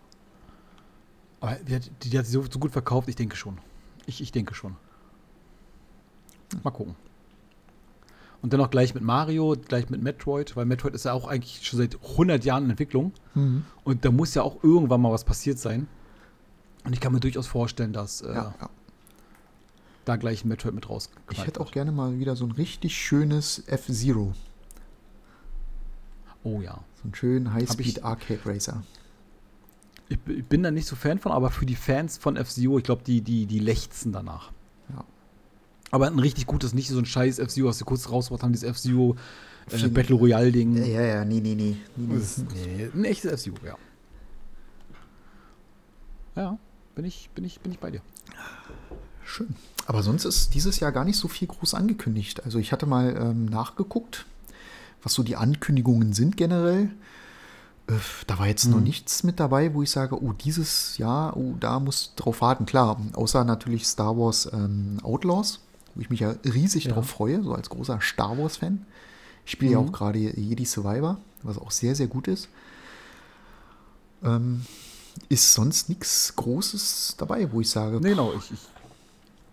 Aber 1.40 1.54
die, 1.56 1.76
hat- 1.76 1.90
die, 2.02 2.10
die 2.10 2.18
hat 2.18 2.26
sich 2.26 2.32
so, 2.34 2.42
so 2.50 2.58
gut 2.58 2.72
verkauft, 2.72 3.08
ich 3.08 3.16
denke 3.16 3.36
schon. 3.36 3.58
Ich, 4.06 4.20
ich 4.20 4.32
denke 4.32 4.54
schon. 4.54 4.76
Mal 6.64 6.70
gucken. 6.70 6.96
Und 8.40 8.52
dann 8.52 8.60
auch 8.60 8.70
gleich 8.70 8.94
mit 8.94 9.02
Mario, 9.02 9.56
gleich 9.66 9.90
mit 9.90 10.00
Metroid, 10.00 10.54
weil 10.56 10.64
Metroid 10.64 10.94
ist 10.94 11.04
ja 11.04 11.12
auch 11.12 11.26
eigentlich 11.28 11.66
schon 11.66 11.78
seit 11.78 11.96
100 12.12 12.44
Jahren 12.44 12.64
in 12.64 12.70
Entwicklung. 12.70 13.12
Und 13.84 14.04
da 14.04 14.10
muss 14.12 14.34
ja 14.34 14.42
auch 14.42 14.62
irgendwann 14.62 15.00
mal 15.00 15.12
was 15.12 15.24
passiert 15.24 15.58
sein. 15.58 15.88
Und 16.84 16.92
ich 16.92 17.00
kann 17.00 17.12
mir 17.12 17.20
durchaus 17.20 17.46
vorstellen, 17.48 17.92
dass 17.92 18.20
äh, 18.22 18.28
Ja, 18.32 18.54
ja. 18.60 18.70
da 20.04 20.16
gleich 20.16 20.44
ein 20.44 20.48
Metroid 20.48 20.74
mit 20.74 20.88
raus. 20.88 21.10
Ich 21.32 21.44
hätte 21.46 21.60
auch 21.60 21.70
gerne 21.72 21.92
mal 21.92 22.18
wieder 22.18 22.34
so 22.36 22.44
ein 22.46 22.52
richtig 22.52 22.96
schönes 22.96 23.62
F-Zero. 23.66 24.32
Oh 26.44 26.60
ja. 26.60 26.82
So 26.96 27.04
einen 27.04 27.14
schönen 27.14 27.52
Hab 27.52 27.60
ich- 27.60 27.68
High-Speed 27.68 28.04
Arcade 28.04 28.40
Racer. 28.44 28.82
Ich, 30.08 30.18
ich 30.26 30.44
bin 30.44 30.62
da 30.62 30.70
nicht 30.70 30.86
so 30.86 30.96
Fan 30.96 31.18
von, 31.18 31.32
aber 31.32 31.50
für 31.50 31.66
die 31.66 31.74
Fans 31.74 32.16
von 32.16 32.36
F-Zero, 32.36 32.78
ich 32.78 32.84
glaube, 32.84 33.02
die, 33.04 33.20
die, 33.20 33.44
die 33.46 33.58
lechzen 33.58 34.10
danach. 34.12 34.52
Ja. 34.90 35.04
Aber 35.90 36.06
ein 36.06 36.18
richtig 36.18 36.46
gutes, 36.46 36.72
nicht 36.72 36.88
so 36.88 36.98
ein 36.98 37.04
scheiß 37.04 37.38
F-Zero, 37.38 37.68
was 37.68 37.78
sie 37.78 37.84
kurz 37.84 38.08
rausgebracht 38.10 38.42
haben, 38.42 38.52
dieses 38.52 38.68
F-Zero 38.68 39.16
äh, 39.70 39.88
Battle 39.88 40.16
Royale-Ding. 40.16 40.76
Ja, 40.78 40.84
ja, 40.86 41.02
ja, 41.02 41.24
nee, 41.26 41.40
nee, 41.40 41.54
nee. 41.54 41.76
nee, 41.96 42.06
nee, 42.06 42.90
ein 42.94 43.04
echtes 43.04 43.30
F-Zero, 43.32 43.56
ja. 43.66 43.76
Ja, 46.36 46.58
bin 46.94 47.04
ich, 47.04 47.28
bin 47.34 47.44
ich, 47.44 47.60
bin 47.60 47.72
ich 47.72 47.78
bei 47.78 47.90
dir. 47.90 48.00
Schön. 49.24 49.56
Aber 49.86 50.02
sonst 50.02 50.24
ist 50.24 50.54
dieses 50.54 50.80
Jahr 50.80 50.92
gar 50.92 51.04
nicht 51.04 51.16
so 51.18 51.28
viel 51.28 51.48
groß 51.48 51.74
angekündigt. 51.74 52.44
Also 52.44 52.58
ich 52.58 52.72
hatte 52.72 52.86
mal 52.86 53.14
ähm, 53.14 53.44
nachgeguckt, 53.46 54.24
was 55.08 55.14
so 55.14 55.22
die 55.22 55.36
Ankündigungen 55.36 56.12
sind 56.12 56.36
generell. 56.36 56.90
Äh, 57.86 57.94
da 58.26 58.38
war 58.38 58.46
jetzt 58.46 58.66
noch 58.66 58.76
Mhm. 58.76 58.84
nichts 58.84 59.24
mit 59.24 59.40
dabei, 59.40 59.72
wo 59.72 59.82
ich 59.82 59.90
sage, 59.90 60.22
oh, 60.22 60.34
dieses 60.34 60.98
Jahr, 60.98 61.34
oh, 61.34 61.54
da 61.58 61.80
muss 61.80 62.12
drauf 62.14 62.42
warten. 62.42 62.66
Klar, 62.66 63.00
außer 63.14 63.42
natürlich 63.44 63.86
Star 63.86 64.18
Wars 64.18 64.50
ähm, 64.52 64.98
Outlaws, 65.02 65.60
wo 65.94 66.02
ich 66.02 66.10
mich 66.10 66.20
ja 66.20 66.34
riesig 66.44 66.84
Ja. 66.84 66.92
drauf 66.92 67.08
freue, 67.08 67.42
so 67.42 67.54
als 67.54 67.70
großer 67.70 67.98
Star 68.02 68.36
Wars-Fan. 68.36 68.84
Ich 69.46 69.52
spiele 69.52 69.72
ja 69.72 69.80
Mhm. 69.80 69.88
auch 69.88 69.92
gerade 69.92 70.18
Jedi 70.18 70.66
Survivor, 70.66 71.16
was 71.42 71.56
auch 71.56 71.70
sehr, 71.70 71.94
sehr 71.94 72.06
gut 72.08 72.28
ist. 72.28 72.48
Ähm, 74.22 74.66
ist 75.30 75.54
sonst 75.54 75.88
nichts 75.88 76.34
Großes 76.36 77.14
dabei, 77.16 77.50
wo 77.50 77.62
ich 77.62 77.70
sage, 77.70 77.98
Nee, 78.02 78.10
genau, 78.10 78.34
ich, 78.34 78.52
ich, 78.52 78.60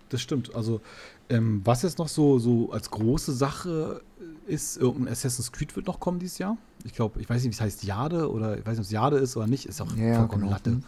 das 0.10 0.20
stimmt. 0.22 0.54
Also, 0.54 0.82
ähm, 1.30 1.62
was 1.64 1.82
jetzt 1.84 1.98
noch 1.98 2.10
so, 2.10 2.38
so 2.40 2.72
als 2.72 2.92
große 2.92 3.32
Sache 3.34 4.02
ist, 4.48 4.78
irgendein 4.78 5.14
Assassin's 5.14 5.52
Creed 5.52 5.76
wird 5.76 5.88
noch 5.88 6.00
kommen 6.00 6.20
dieses 6.20 6.38
Jahr. 6.38 6.58
Ich 6.84 6.94
glaube, 6.94 7.20
ich 7.22 7.30
weiß 7.30 7.42
nicht, 7.44 7.52
wie 7.52 7.56
es 7.56 7.62
heißt, 7.62 7.84
Jade 7.84 8.32
oder 8.32 8.58
ich 8.58 8.66
weiß 8.66 8.74
nicht, 8.74 8.80
ob 8.80 8.86
es 8.86 8.92
Jade 8.92 9.18
ist 9.18 9.36
oder 9.38 9.48
nicht, 9.48 9.66
ist 9.66 9.82
auch 9.82 9.94
Ja, 9.96 10.16
vollkommen 10.20 10.42
genau. 10.42 10.54
Latte. 10.54 10.82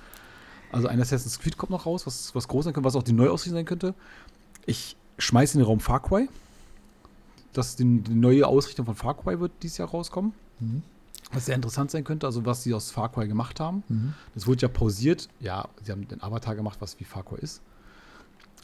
Also 0.71 0.87
ein 0.87 0.99
Assassin's 1.01 1.39
Creed 1.39 1.57
kommt 1.57 1.71
noch 1.71 1.85
raus, 1.85 2.05
was, 2.05 2.35
was 2.35 2.47
groß 2.47 2.65
sein 2.65 2.73
könnte, 2.73 2.85
was 2.85 2.95
auch 2.95 3.03
die 3.03 3.13
Neuausrichtung 3.13 3.57
sein 3.57 3.65
könnte. 3.65 3.93
Ich 4.65 4.95
schmeiße 5.17 5.55
in 5.55 5.59
den 5.61 5.65
Raum 5.65 5.79
Far 5.79 6.01
Cry. 6.01 6.29
Dass 7.53 7.75
die, 7.75 8.01
die 8.01 8.13
neue 8.13 8.45
Ausrichtung 8.45 8.85
von 8.85 8.95
Far 8.95 9.15
Cry 9.17 9.39
wird 9.39 9.51
dieses 9.63 9.77
Jahr 9.77 9.89
rauskommen. 9.89 10.33
Mhm. 10.59 10.83
Was 11.31 11.45
sehr 11.45 11.55
interessant 11.55 11.91
sein 11.91 12.03
könnte, 12.03 12.25
also 12.25 12.45
was 12.45 12.63
sie 12.63 12.73
aus 12.73 12.91
Far 12.91 13.11
Cry 13.11 13.27
gemacht 13.27 13.59
haben. 13.59 13.83
Mhm. 13.87 14.13
Das 14.35 14.45
wurde 14.45 14.61
ja 14.61 14.67
pausiert. 14.67 15.27
Ja, 15.39 15.67
sie 15.83 15.91
haben 15.91 16.07
den 16.07 16.21
Avatar 16.21 16.55
gemacht, 16.55 16.77
was 16.81 16.99
wie 16.99 17.03
Far 17.05 17.23
Cry 17.23 17.39
ist. 17.41 17.61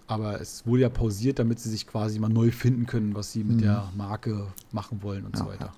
Aber 0.08 0.40
es 0.42 0.66
wurde 0.66 0.82
ja 0.84 0.90
pausiert, 0.90 1.40
damit 1.40 1.60
sie 1.60 1.70
sich 1.70 1.88
quasi 1.88 2.20
mal 2.20 2.30
neu 2.30 2.52
finden 2.52 2.86
können, 2.86 3.16
was 3.16 3.32
sie 3.32 3.44
mit 3.44 3.58
Mhm. 3.58 3.62
der 3.62 3.92
Marke 3.96 4.48
machen 4.72 5.02
wollen 5.02 5.26
und 5.26 5.38
so 5.38 5.46
Ja, 5.46 5.50
weiter. 5.52 5.74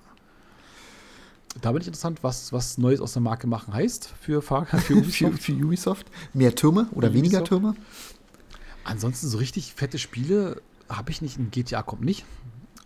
Da 1.62 1.72
bin 1.72 1.80
ich 1.80 1.86
interessant, 1.86 2.22
was, 2.22 2.52
was 2.52 2.76
Neues 2.76 3.00
aus 3.00 3.14
der 3.14 3.22
Marke 3.22 3.46
machen 3.46 3.72
heißt 3.72 4.12
für 4.20 4.42
Far 4.42 4.66
für 4.66 4.96
Ubisoft. 4.96 5.42
für 5.42 5.52
Ubisoft. 5.52 6.06
Mehr 6.34 6.54
Türme 6.54 6.88
oder 6.92 7.14
weniger 7.14 7.38
Ubisoft? 7.38 7.48
Türme? 7.48 7.76
Ansonsten 8.84 9.28
so 9.28 9.38
richtig 9.38 9.72
fette 9.74 9.98
Spiele 9.98 10.60
habe 10.88 11.10
ich 11.10 11.22
nicht. 11.22 11.38
Ein 11.38 11.50
GTA 11.50 11.82
kommt 11.82 12.02
nicht. 12.04 12.24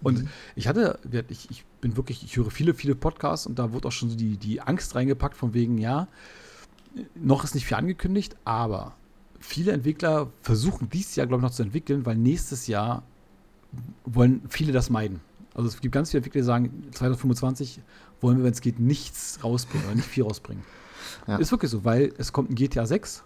Und 0.03 0.29
ich 0.57 0.67
hatte, 0.67 0.99
ich, 1.29 1.51
ich 1.51 1.65
bin 1.83 1.95
wirklich, 1.97 2.25
ich 2.25 2.35
höre 2.37 2.51
viele, 2.51 2.73
viele 2.73 2.95
Podcasts 2.95 3.47
und 3.47 3.59
da 3.59 3.73
wurde 3.73 3.89
auch 3.89 3.93
schon 3.93 4.09
so 4.09 4.17
die, 4.17 4.39
die 4.39 4.63
Angst 4.63 4.95
reingepackt 4.95 5.37
von 5.37 5.53
wegen, 5.53 5.77
ja, 5.77 6.09
noch 7.15 7.45
ist 7.45 7.55
nicht 7.55 7.67
viel 7.67 7.77
angekündigt, 7.77 8.35
aber 8.47 8.95
viele 9.41 9.73
Entwickler 9.73 10.31
versuchen 10.43 10.89
dieses 10.91 11.17
Jahr, 11.17 11.27
glaube 11.27 11.41
ich, 11.41 11.49
noch 11.49 11.55
zu 11.55 11.63
entwickeln, 11.63 12.07
weil 12.07 12.17
nächstes 12.17 12.67
Jahr 12.67 13.03
wollen 14.05 14.43
viele 14.49 14.73
das 14.73 14.91
meiden. 14.91 15.21
Also 15.55 15.69
es 15.69 15.81
gibt 15.81 15.93
ganz 15.93 16.11
viele 16.11 16.19
Entwickler, 16.19 16.41
die 16.41 16.47
sagen, 16.47 16.85
2025 16.93 17.81
wollen 18.21 18.39
wir, 18.39 18.45
wenn 18.45 18.53
es 18.53 18.61
geht, 18.61 18.79
nichts 18.79 19.41
rausbringen 19.43 19.87
oder 19.87 19.97
nicht 19.97 20.09
viel 20.09 20.23
rausbringen. 20.23 20.63
Ja. 21.27 21.37
Ist 21.37 21.51
wirklich 21.51 21.71
so, 21.71 21.85
weil 21.85 22.13
es 22.19 22.33
kommt 22.33 22.51
ein 22.51 22.55
GTA 22.55 22.87
6 22.87 23.25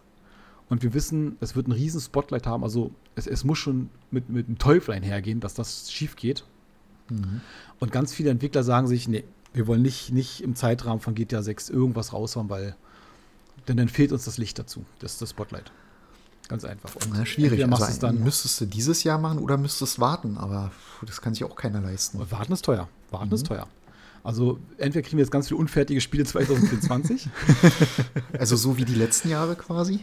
und 0.68 0.82
wir 0.82 0.94
wissen, 0.94 1.36
es 1.40 1.56
wird 1.56 1.66
einen 1.66 1.74
riesen 1.74 2.00
Spotlight 2.00 2.46
haben. 2.46 2.62
Also 2.62 2.92
es, 3.14 3.26
es 3.26 3.44
muss 3.44 3.58
schon 3.58 3.90
mit, 4.10 4.28
mit 4.30 4.46
einem 4.46 4.58
Teufel 4.58 4.94
einhergehen, 4.94 5.40
dass 5.40 5.54
das 5.54 5.92
schief 5.92 6.16
geht. 6.16 6.44
Mhm. 7.10 7.40
Und 7.80 7.92
ganz 7.92 8.14
viele 8.14 8.30
Entwickler 8.30 8.62
sagen 8.62 8.86
sich, 8.86 9.08
nee, 9.08 9.24
wir 9.52 9.66
wollen 9.66 9.82
nicht, 9.82 10.12
nicht 10.12 10.40
im 10.40 10.54
Zeitrahmen 10.54 11.00
von 11.00 11.14
GTA 11.14 11.42
6 11.42 11.68
irgendwas 11.68 12.12
raushauen, 12.12 12.48
weil 12.48 12.76
denn 13.68 13.76
dann 13.76 13.88
fehlt 13.88 14.12
uns 14.12 14.24
das 14.24 14.38
Licht 14.38 14.58
dazu, 14.58 14.84
das 14.98 15.12
ist 15.12 15.22
das 15.22 15.30
Spotlight. 15.30 15.72
Ganz 16.48 16.64
einfach. 16.64 16.94
Und 16.96 17.12
Na, 17.12 17.24
schwierig. 17.24 17.66
Machst 17.66 17.84
also, 17.84 18.00
dann 18.00 18.22
müsstest 18.22 18.60
du 18.60 18.66
dieses 18.66 19.02
Jahr 19.02 19.18
machen 19.18 19.38
oder 19.38 19.56
müsstest 19.56 19.98
warten, 19.98 20.36
aber 20.36 20.72
das 21.06 21.20
kann 21.20 21.34
sich 21.34 21.44
auch 21.44 21.56
keiner 21.56 21.80
leisten. 21.80 22.20
Warten 22.30 22.52
ist 22.52 22.64
teuer. 22.64 22.88
Warten 23.10 23.28
mhm. 23.28 23.34
ist 23.34 23.46
teuer. 23.46 23.66
Also 24.22 24.58
entweder 24.78 25.02
kriegen 25.02 25.18
wir 25.18 25.24
jetzt 25.24 25.30
ganz 25.30 25.48
viele 25.48 25.58
unfertige 25.60 26.00
Spiele 26.00 26.24
2024. 26.24 27.28
also 28.38 28.56
so 28.56 28.76
wie 28.76 28.84
die 28.84 28.94
letzten 28.94 29.28
Jahre 29.28 29.54
quasi? 29.54 30.00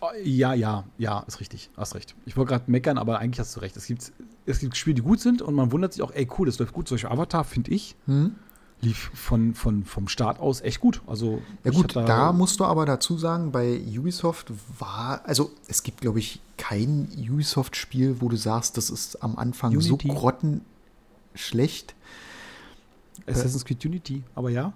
Oh, 0.00 0.08
ja, 0.22 0.54
ja, 0.54 0.84
ja, 0.98 1.20
ist 1.20 1.40
richtig. 1.40 1.70
Hast 1.76 1.94
recht. 1.94 2.14
Ich 2.24 2.36
wollte 2.36 2.50
gerade 2.50 2.70
meckern, 2.70 2.98
aber 2.98 3.18
eigentlich 3.18 3.40
hast 3.40 3.56
du 3.56 3.60
recht. 3.60 3.76
Es 3.76 3.86
gibt, 3.86 4.12
es 4.46 4.58
gibt 4.58 4.76
Spiele, 4.76 4.94
die 4.94 5.02
gut 5.02 5.20
sind 5.20 5.42
und 5.42 5.54
man 5.54 5.72
wundert 5.72 5.92
sich 5.92 6.02
auch, 6.02 6.12
ey, 6.12 6.28
cool, 6.38 6.46
das 6.46 6.58
läuft 6.58 6.72
gut. 6.72 6.88
Solche 6.88 7.10
Avatar, 7.10 7.44
finde 7.44 7.70
ich. 7.72 7.96
Mhm 8.06 8.36
lief 8.82 9.10
von, 9.14 9.54
von, 9.54 9.84
vom 9.84 10.08
Start 10.08 10.40
aus 10.40 10.60
echt 10.60 10.80
gut. 10.80 11.00
Also 11.06 11.40
ja 11.64 11.70
gut, 11.70 11.94
da, 11.94 12.04
da, 12.04 12.32
musst 12.32 12.60
du 12.60 12.64
aber 12.64 12.84
dazu 12.84 13.16
sagen, 13.16 13.52
bei 13.52 13.80
Ubisoft 13.80 14.52
war, 14.78 15.22
also 15.24 15.52
es 15.68 15.84
gibt, 15.84 16.00
glaube 16.00 16.18
ich, 16.18 16.40
kein 16.58 17.08
Ubisoft-Spiel, 17.16 18.20
wo 18.20 18.28
du 18.28 18.36
sagst, 18.36 18.76
das 18.76 18.90
ist 18.90 19.22
am 19.22 19.36
Anfang 19.36 19.72
Unity. 19.72 19.88
so 19.88 19.96
grottenschlecht. 19.96 21.94
Assassin's 23.26 23.64
Creed 23.64 23.84
Unity, 23.86 24.24
aber 24.34 24.50
ja. 24.50 24.72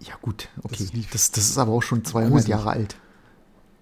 Ja 0.00 0.14
gut, 0.22 0.48
okay. 0.62 0.86
Das, 0.92 1.10
das, 1.10 1.30
das 1.32 1.50
ist 1.50 1.58
aber 1.58 1.72
auch 1.72 1.82
schon 1.82 2.04
200 2.04 2.46
Jahre 2.46 2.70
alt. 2.70 2.96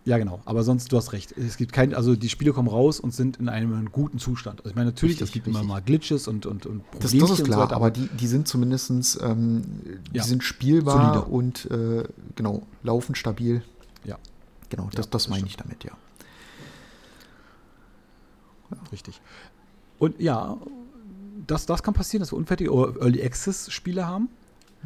Ja, 0.04 0.18
genau. 0.18 0.40
Aber 0.44 0.64
sonst, 0.64 0.90
du 0.90 0.96
hast 0.96 1.12
recht. 1.12 1.32
Es 1.38 1.56
gibt 1.56 1.72
kein, 1.72 1.94
also 1.94 2.16
die 2.16 2.28
Spiele 2.28 2.52
kommen 2.52 2.68
raus 2.68 2.98
und 2.98 3.14
sind 3.14 3.36
in 3.36 3.48
einem 3.48 3.90
guten 3.92 4.18
Zustand. 4.18 4.60
Also 4.60 4.70
ich 4.70 4.76
meine, 4.76 4.90
natürlich, 4.90 5.20
es 5.20 5.30
gibt 5.30 5.46
immer 5.46 5.62
mal 5.62 5.80
Glitches 5.80 6.26
und, 6.26 6.44
und, 6.44 6.66
und 6.66 6.82
Probleme. 6.90 7.20
Das, 7.20 7.30
das 7.30 7.38
ist 7.38 7.44
klar, 7.44 7.68
so 7.68 7.74
aber 7.76 7.90
die, 7.92 8.08
die 8.08 8.26
sind 8.26 8.48
zumindest, 8.48 9.20
ähm, 9.22 9.62
die 10.12 10.16
ja. 10.16 10.24
sind 10.24 10.42
spielbar 10.42 11.14
Solide. 11.14 11.30
und 11.30 11.70
äh, 11.70 12.04
genau, 12.34 12.62
laufen 12.82 13.14
stabil. 13.14 13.62
Ja. 14.04 14.18
Genau, 14.70 14.88
das, 14.92 15.06
ja, 15.06 15.10
das 15.10 15.28
meine 15.28 15.46
ich 15.46 15.56
damit, 15.56 15.84
ja. 15.84 15.92
ja. 18.70 18.76
Richtig. 18.90 19.20
Und 20.00 20.20
ja, 20.20 20.58
das, 21.46 21.66
das 21.66 21.84
kann 21.84 21.94
passieren, 21.94 22.20
dass 22.20 22.32
wir 22.32 22.38
unfertige 22.38 22.72
Early 22.72 23.22
Access 23.22 23.70
Spiele 23.70 24.06
haben. 24.06 24.28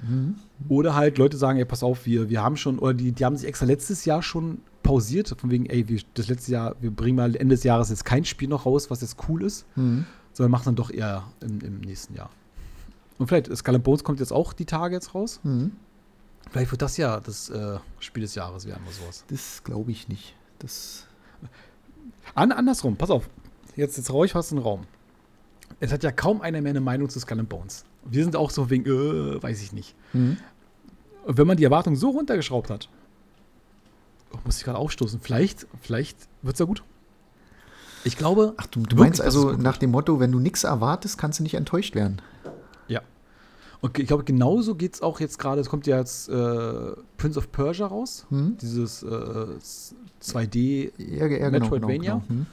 Mhm. 0.02 0.34
Oder 0.68 0.94
halt 0.94 1.16
Leute 1.16 1.38
sagen, 1.38 1.58
ey, 1.58 1.64
pass 1.64 1.82
auf, 1.82 2.04
wir, 2.04 2.28
wir 2.28 2.42
haben 2.42 2.58
schon, 2.58 2.78
oder 2.78 2.92
die, 2.92 3.12
die 3.12 3.24
haben 3.24 3.36
sich 3.36 3.48
extra 3.48 3.64
letztes 3.64 4.04
Jahr 4.04 4.22
schon 4.22 4.58
pausiert, 4.86 5.34
von 5.36 5.50
wegen, 5.50 5.66
ey, 5.66 5.88
wir, 5.88 6.00
das 6.14 6.28
letzte 6.28 6.52
Jahr, 6.52 6.76
wir 6.80 6.92
bringen 6.92 7.16
mal 7.16 7.34
Ende 7.34 7.56
des 7.56 7.64
Jahres 7.64 7.90
jetzt 7.90 8.04
kein 8.04 8.24
Spiel 8.24 8.48
noch 8.48 8.66
raus, 8.66 8.88
was 8.88 9.00
jetzt 9.00 9.16
cool 9.28 9.42
ist, 9.42 9.66
mhm. 9.76 10.06
sondern 10.32 10.52
machen 10.52 10.66
dann 10.66 10.76
doch 10.76 10.90
eher 10.90 11.24
im, 11.40 11.60
im, 11.60 11.80
nächsten 11.80 12.14
Jahr. 12.14 12.30
Und 13.18 13.26
vielleicht, 13.26 13.54
Skull 13.56 13.78
Bones 13.80 14.04
kommt 14.04 14.20
jetzt 14.20 14.32
auch 14.32 14.52
die 14.52 14.64
Tage 14.64 14.94
jetzt 14.94 15.14
raus. 15.14 15.40
Mhm. 15.42 15.72
Vielleicht 16.50 16.70
wird 16.70 16.82
das 16.82 16.96
ja 16.96 17.18
das 17.18 17.50
äh, 17.50 17.78
Spiel 17.98 18.22
des 18.22 18.36
Jahres 18.36 18.64
werden 18.66 18.82
oder 18.84 18.94
sowas. 18.94 19.24
Das 19.28 19.64
glaube 19.64 19.90
ich 19.90 20.08
nicht. 20.08 20.36
Das. 20.60 21.06
An, 22.34 22.52
andersrum, 22.52 22.96
pass 22.96 23.10
auf. 23.10 23.28
Jetzt, 23.74 23.96
jetzt 23.96 24.12
raue 24.12 24.26
ich 24.26 24.32
fast 24.32 24.52
den 24.52 24.58
Raum. 24.58 24.82
Es 25.80 25.92
hat 25.92 26.04
ja 26.04 26.12
kaum 26.12 26.40
einer 26.40 26.60
mehr 26.60 26.70
eine 26.70 26.80
Meinung 26.80 27.08
zu 27.08 27.18
Skull 27.18 27.42
Bones. 27.42 27.84
Wir 28.04 28.22
sind 28.22 28.36
auch 28.36 28.50
so 28.50 28.70
wegen, 28.70 28.86
äh, 28.86 29.42
weiß 29.42 29.60
ich 29.62 29.72
nicht. 29.72 29.96
Mhm. 30.12 30.36
Wenn 31.26 31.46
man 31.48 31.56
die 31.56 31.64
Erwartung 31.64 31.96
so 31.96 32.10
runtergeschraubt 32.10 32.70
hat, 32.70 32.88
oh, 34.32 34.38
muss 34.44 34.58
ich 34.58 34.64
gerade 34.64 34.78
aufstoßen, 34.78 35.20
vielleicht, 35.20 35.66
vielleicht 35.80 36.16
wird 36.42 36.54
es 36.54 36.60
ja 36.60 36.66
gut. 36.66 36.82
Ich 38.06 38.16
glaube. 38.16 38.54
Ach, 38.56 38.66
du, 38.66 38.82
du 38.82 38.96
meinst 38.96 39.20
also 39.20 39.52
nach 39.52 39.78
dem 39.78 39.90
Motto, 39.90 40.20
wenn 40.20 40.30
du 40.30 40.38
nichts 40.38 40.62
erwartest, 40.62 41.18
kannst 41.18 41.40
du 41.40 41.42
nicht 41.42 41.54
enttäuscht 41.54 41.96
werden. 41.96 42.22
Ja. 42.86 43.00
Und 43.80 43.98
ich 43.98 44.06
glaube, 44.06 44.22
genauso 44.22 44.76
geht 44.76 44.94
es 44.94 45.02
auch 45.02 45.18
jetzt 45.18 45.38
gerade. 45.38 45.60
Es 45.60 45.68
kommt 45.68 45.88
ja 45.88 45.98
jetzt 45.98 46.28
äh, 46.28 46.92
Prince 47.16 47.38
of 47.38 47.50
Persia 47.50 47.86
raus. 47.86 48.26
Hm? 48.28 48.56
Dieses 48.58 49.02
äh, 49.02 49.06
2D 50.22 50.92
ja, 50.98 51.26
ja, 51.26 51.26
genau, 51.26 51.50
Metroidvania. 51.50 51.98
Genau, 51.98 52.24
genau. 52.28 52.40
Hm. 52.40 52.46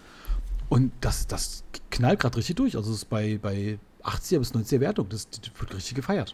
Und 0.70 0.92
das, 1.02 1.28
das 1.28 1.64
knallt 1.92 2.20
gerade 2.20 2.38
richtig 2.38 2.56
durch. 2.56 2.76
Also 2.76 2.90
es 2.90 2.98
ist 2.98 3.10
bei, 3.10 3.38
bei 3.40 3.78
80er 4.04 4.40
bis 4.40 4.56
90er 4.56 4.80
Wertung. 4.80 5.08
Das, 5.10 5.30
das 5.30 5.52
wird 5.60 5.76
richtig 5.76 5.94
gefeiert. 5.94 6.34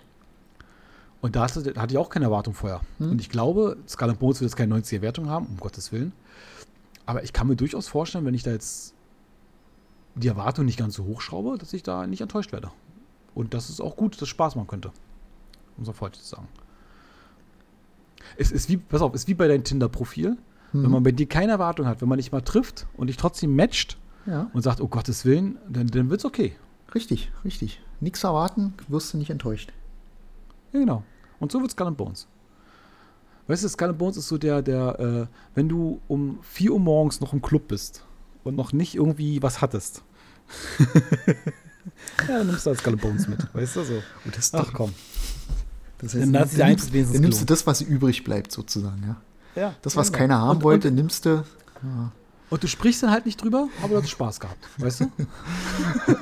Und 1.22 1.36
da 1.36 1.44
hatte, 1.44 1.74
hatte 1.76 1.94
ich 1.94 1.98
auch 1.98 2.10
keine 2.10 2.26
Erwartung 2.26 2.54
vorher. 2.54 2.82
Hm. 2.98 3.12
Und 3.12 3.22
ich 3.22 3.30
glaube, 3.30 3.78
Skull 3.88 4.14
Bones 4.14 4.40
wird 4.40 4.50
jetzt 4.50 4.56
keine 4.56 4.76
90er 4.76 5.02
Wertung 5.02 5.30
haben, 5.30 5.48
um 5.48 5.58
Gottes 5.58 5.92
Willen. 5.92 6.14
Aber 7.06 7.24
ich 7.24 7.34
kann 7.34 7.48
mir 7.48 7.56
durchaus 7.56 7.88
vorstellen, 7.88 8.26
wenn 8.26 8.34
ich 8.34 8.44
da 8.44 8.52
jetzt 8.52 8.94
die 10.16 10.28
Erwartung 10.28 10.66
nicht 10.66 10.80
ganz 10.80 10.96
so 10.96 11.06
hochschraube, 11.06 11.58
dass 11.58 11.74
ich 11.74 11.84
da 11.84 12.08
nicht 12.08 12.22
enttäuscht 12.22 12.52
werde. 12.52 12.72
Und 13.36 13.54
das 13.54 13.70
ist 13.70 13.82
auch 13.82 13.96
gut, 13.96 14.16
dass 14.16 14.24
es 14.24 14.30
Spaß 14.30 14.56
machen 14.56 14.68
könnte. 14.68 14.92
Um 15.78 15.84
es 15.84 15.90
auf 15.90 16.02
heute 16.02 16.20
zu 16.20 16.26
sagen. 16.26 16.48
Es 18.38 18.52
ist 18.52 18.70
wie, 18.70 18.78
pass 18.78 19.02
auf, 19.02 19.14
es 19.14 19.22
ist 19.22 19.28
wie 19.28 19.34
bei 19.34 19.48
deinem 19.48 19.64
Tinder-Profil. 19.64 20.38
Hm. 20.72 20.84
Wenn 20.84 20.92
man 20.92 21.04
bei 21.04 21.12
dir 21.12 21.28
keine 21.28 21.54
Erwartung 21.54 21.86
hat, 21.86 22.02
wenn 22.02 22.10
man 22.10 22.18
dich 22.18 22.32
mal 22.32 22.42
trifft 22.42 22.88
und 22.96 23.08
dich 23.08 23.18
trotzdem 23.18 23.56
matcht 23.56 23.98
ja. 24.26 24.50
und 24.54 24.62
sagt, 24.62 24.82
oh 24.82 24.88
Gottes 24.88 25.26
Willen, 25.26 25.58
dann, 25.68 25.88
dann 25.88 26.10
wird 26.10 26.22
es 26.22 26.26
okay. 26.26 26.56
Richtig, 26.94 27.32
richtig. 27.44 27.82
Nichts 28.00 28.24
erwarten, 28.24 28.74
wirst 28.88 29.14
du 29.14 29.18
nicht 29.18 29.30
enttäuscht. 29.30 29.72
Ja, 30.72 30.80
genau. 30.80 31.04
Und 31.40 31.52
so 31.52 31.62
wird 31.62 31.72
Skull 31.72 31.88
and 31.88 31.98
Bones. 31.98 32.28
Weißt 33.48 33.64
du, 33.64 33.68
Skull 33.70 33.90
and 33.90 33.98
Bones 33.98 34.18
ist 34.18 34.28
so 34.28 34.38
der, 34.38 34.62
der, 34.62 35.00
äh, 35.00 35.28
wenn 35.56 35.68
du 35.70 36.02
um 36.08 36.40
4 36.44 36.72
Uhr 36.74 36.80
morgens 36.80 37.20
noch 37.20 37.34
im 37.34 37.42
Club 37.42 37.68
bist 37.68 38.04
und 38.44 38.56
noch 38.56 38.74
nicht 38.74 38.96
irgendwie 38.96 39.42
was 39.42 39.62
hattest. 39.62 40.04
ja, 40.80 41.36
dann 42.28 42.48
nimmst 42.48 42.66
du 42.66 42.70
halt 42.70 42.80
Skull 42.80 42.94
and 42.94 43.02
Bones 43.02 43.28
mit, 43.28 43.54
weißt 43.54 43.76
du 43.78 43.84
so. 43.84 44.04
Und 44.26 44.38
das 44.38 44.54
Ach 44.54 44.72
komm. 44.74 44.94
Das 46.00 46.14
heißt, 46.14 46.24
dann, 46.24 46.34
dann, 46.34 46.70
nimmst, 46.70 46.94
dann 46.94 47.22
nimmst 47.22 47.42
du 47.42 47.46
das, 47.46 47.66
was 47.68 47.82
übrig 47.82 48.24
bleibt, 48.24 48.52
sozusagen, 48.52 49.04
ja. 49.06 49.18
Ja. 49.56 49.76
Das, 49.82 49.96
was 49.96 50.08
genau. 50.08 50.18
keiner 50.20 50.40
haben 50.40 50.58
und, 50.58 50.64
wollte, 50.64 50.90
und, 50.90 50.96
nimmst 50.96 51.26
du. 51.26 51.44
Ja. 51.84 52.12
Und 52.50 52.64
du 52.64 52.68
sprichst 52.68 53.04
dann 53.04 53.12
halt 53.12 53.26
nicht 53.26 53.42
drüber, 53.42 53.68
aber 53.82 53.96
du 53.96 54.02
hast 54.02 54.10
Spaß 54.10 54.40
gehabt, 54.40 54.68
weißt 54.78 55.02
du? 55.02 55.12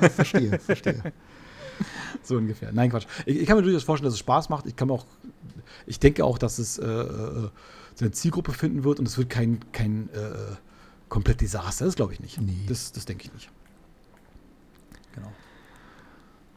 verstehe, 0.10 0.58
verstehe. 0.58 1.12
so 2.22 2.36
ungefähr. 2.36 2.72
Nein, 2.72 2.90
Quatsch. 2.90 3.06
Ich, 3.26 3.38
ich, 3.38 3.46
kann 3.46 3.56
mir 3.56 3.62
durchaus 3.62 3.84
vorstellen, 3.84 4.06
dass 4.06 4.14
es 4.14 4.20
Spaß 4.20 4.48
macht. 4.48 4.66
Ich 4.66 4.76
kann 4.76 4.88
mir 4.88 4.94
auch, 4.94 5.06
ich 5.86 5.98
denke 5.98 6.24
auch, 6.24 6.38
dass 6.38 6.58
es 6.58 6.78
äh, 6.78 6.86
äh, 6.86 7.48
seine 7.94 8.12
Zielgruppe 8.12 8.52
finden 8.52 8.84
wird 8.84 8.98
und 8.98 9.08
es 9.08 9.18
wird 9.18 9.30
kein, 9.30 9.60
kein 9.72 10.08
äh, 10.10 10.56
komplett 11.08 11.40
Desaster. 11.40 11.84
Das 11.84 11.96
glaube 11.96 12.12
ich 12.12 12.20
nicht. 12.20 12.40
Nee. 12.40 12.64
Das, 12.68 12.92
das 12.92 13.04
denke 13.04 13.26
ich 13.26 13.32
nicht. 13.32 13.50
Genau. 15.14 15.32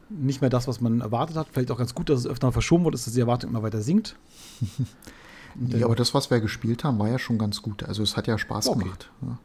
Nicht 0.08 0.40
mehr 0.40 0.50
das, 0.50 0.68
was 0.68 0.80
man 0.80 1.00
erwartet 1.00 1.36
hat. 1.36 1.48
Vielleicht 1.52 1.70
auch 1.70 1.78
ganz 1.78 1.94
gut, 1.94 2.10
dass 2.10 2.20
es 2.20 2.26
öfter 2.26 2.52
verschoben 2.52 2.84
wurde, 2.84 2.96
dass 2.96 3.10
die 3.10 3.20
Erwartung 3.20 3.50
immer 3.50 3.62
weiter 3.62 3.80
sinkt. 3.80 4.16
ja, 5.68 5.86
aber 5.86 5.96
das, 5.96 6.12
was 6.14 6.30
wir 6.30 6.40
gespielt 6.40 6.84
haben, 6.84 6.98
war 6.98 7.08
ja 7.08 7.18
schon 7.18 7.38
ganz 7.38 7.62
gut. 7.62 7.82
Also 7.82 8.02
es 8.02 8.16
hat 8.16 8.26
ja 8.26 8.36
Spaß 8.36 8.68
okay. 8.68 8.80
gemacht. 8.80 9.10
Ja. 9.22 9.38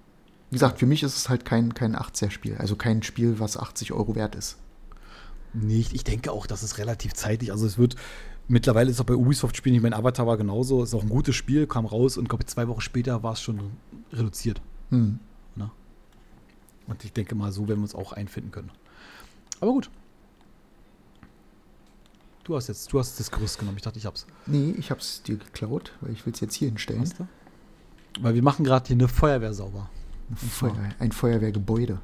Wie 0.50 0.56
gesagt, 0.56 0.80
für 0.80 0.86
mich 0.86 1.04
ist 1.04 1.18
es 1.18 1.30
halt 1.30 1.44
kein, 1.44 1.74
kein 1.74 1.96
80er-Spiel. 1.96 2.58
Also 2.58 2.76
kein 2.78 3.04
Spiel, 3.04 3.40
was 3.40 3.58
80 3.58 3.92
Euro 3.92 4.16
wert 4.16 4.36
ist 4.36 4.58
nicht. 5.66 5.94
Ich 5.94 6.04
denke 6.04 6.32
auch, 6.32 6.48
dass 6.48 6.64
es 6.64 6.78
relativ 6.78 7.14
zeitig, 7.14 7.52
also 7.52 7.66
es 7.66 7.78
wird, 7.78 7.96
mittlerweile 8.48 8.90
ist 8.92 9.00
auch 9.00 9.06
bei 9.06 9.16
Ubisoft-Spielen, 9.16 9.76
ich 9.76 9.82
mein 9.82 9.94
Avatar 9.94 10.28
war 10.28 10.38
genauso, 10.38 10.84
ist 10.84 10.94
auch 10.94 11.04
ein 11.04 11.10
gutes 11.10 11.36
Spiel, 11.36 11.68
kam 11.68 11.86
raus 11.86 12.18
und 12.18 12.30
glaube 12.30 12.46
zwei 12.46 12.68
Wochen 12.68 12.82
später 12.82 13.24
war 13.24 13.34
es 13.34 13.42
schon 13.42 13.60
reduziert. 14.12 14.62
Hm. 14.90 15.20
Na? 15.56 15.72
Und 16.88 17.04
ich 17.04 17.14
denke 17.14 17.36
mal, 17.36 17.52
so 17.52 17.68
werden 17.68 17.80
wir 17.80 17.84
uns 17.84 17.96
auch 17.96 18.14
einfinden 18.14 18.52
können. 18.52 18.72
Aber 19.60 19.72
gut. 19.72 19.90
Du 22.44 22.56
hast 22.56 22.68
jetzt, 22.68 22.94
du 22.94 23.00
hast 23.00 23.20
das 23.20 23.30
Gerüst 23.30 23.60
genommen. 23.60 23.78
Ich 23.78 23.84
dachte, 23.84 24.00
ich 24.00 24.06
hab's. 24.06 24.26
Nee, 24.46 24.74
ich 24.78 24.90
hab's 24.90 25.22
dir 25.22 25.36
geklaut, 25.36 25.92
weil 26.00 26.12
ich 26.12 26.26
will 26.26 26.32
es 26.34 26.40
jetzt 26.40 26.54
hier 26.54 26.70
hinstellen. 26.70 27.12
Weil 28.22 28.36
wir 28.36 28.44
machen 28.44 28.64
gerade 28.64 28.88
hier 28.88 28.96
eine 28.96 29.10
Feuerwehr 29.10 29.54
sauber. 29.54 29.90
Ein, 30.30 30.38
Feuer, 30.38 30.76
ein 31.00 31.12
Feuerwehrgebäude. 31.12 32.00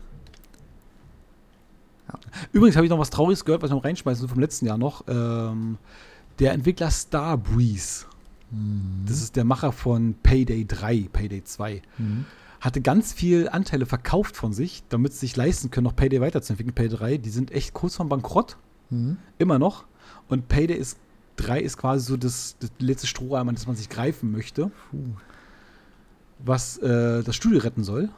Ja. 2.13 2.19
Übrigens 2.51 2.75
habe 2.75 2.85
ich 2.85 2.89
noch 2.89 2.99
was 2.99 3.09
Trauriges 3.09 3.45
gehört, 3.45 3.61
was 3.61 3.69
ich 3.69 3.75
noch 3.75 3.83
reinschmeißen 3.83 4.27
vom 4.27 4.39
letzten 4.39 4.65
Jahr 4.65 4.77
noch. 4.77 5.03
Ähm, 5.07 5.77
der 6.39 6.53
Entwickler 6.53 6.91
Starbreeze, 6.91 8.05
mhm. 8.51 9.03
das 9.05 9.21
ist 9.21 9.35
der 9.35 9.43
Macher 9.43 9.71
von 9.71 10.15
Payday 10.23 10.65
3, 10.65 11.09
Payday 11.11 11.43
2, 11.43 11.81
mhm. 11.97 12.25
hatte 12.61 12.81
ganz 12.81 13.13
viel 13.13 13.49
Anteile 13.49 13.85
verkauft 13.85 14.35
von 14.35 14.53
sich, 14.53 14.83
damit 14.89 15.13
sie 15.13 15.19
sich 15.19 15.35
leisten 15.35 15.71
können, 15.71 15.85
noch 15.85 15.95
Payday 15.95 16.21
weiterzuentwickeln. 16.21 16.73
Payday 16.73 16.97
3, 16.97 17.17
die 17.17 17.29
sind 17.29 17.51
echt 17.51 17.73
kurz 17.73 17.95
vorm 17.95 18.09
Bankrott. 18.09 18.57
Mhm. 18.89 19.17
Immer 19.37 19.59
noch. 19.59 19.85
Und 20.27 20.47
Payday 20.47 20.77
ist 20.77 20.97
3 21.37 21.59
ist 21.59 21.77
quasi 21.77 22.05
so 22.05 22.17
das, 22.17 22.55
das 22.59 22.71
letzte 22.79 23.07
Strohhalm, 23.07 23.49
an 23.49 23.55
das 23.55 23.67
man 23.67 23.75
sich 23.75 23.89
greifen 23.89 24.31
möchte, 24.31 24.71
Puh. 24.91 24.97
was 26.39 26.77
äh, 26.77 27.23
das 27.23 27.35
Studio 27.35 27.59
retten 27.59 27.83
soll. 27.83 28.09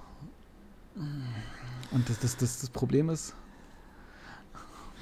Und 1.91 2.09
das, 2.09 2.19
das, 2.19 2.37
das, 2.37 2.59
das 2.59 2.69
Problem 2.69 3.09
ist, 3.09 3.35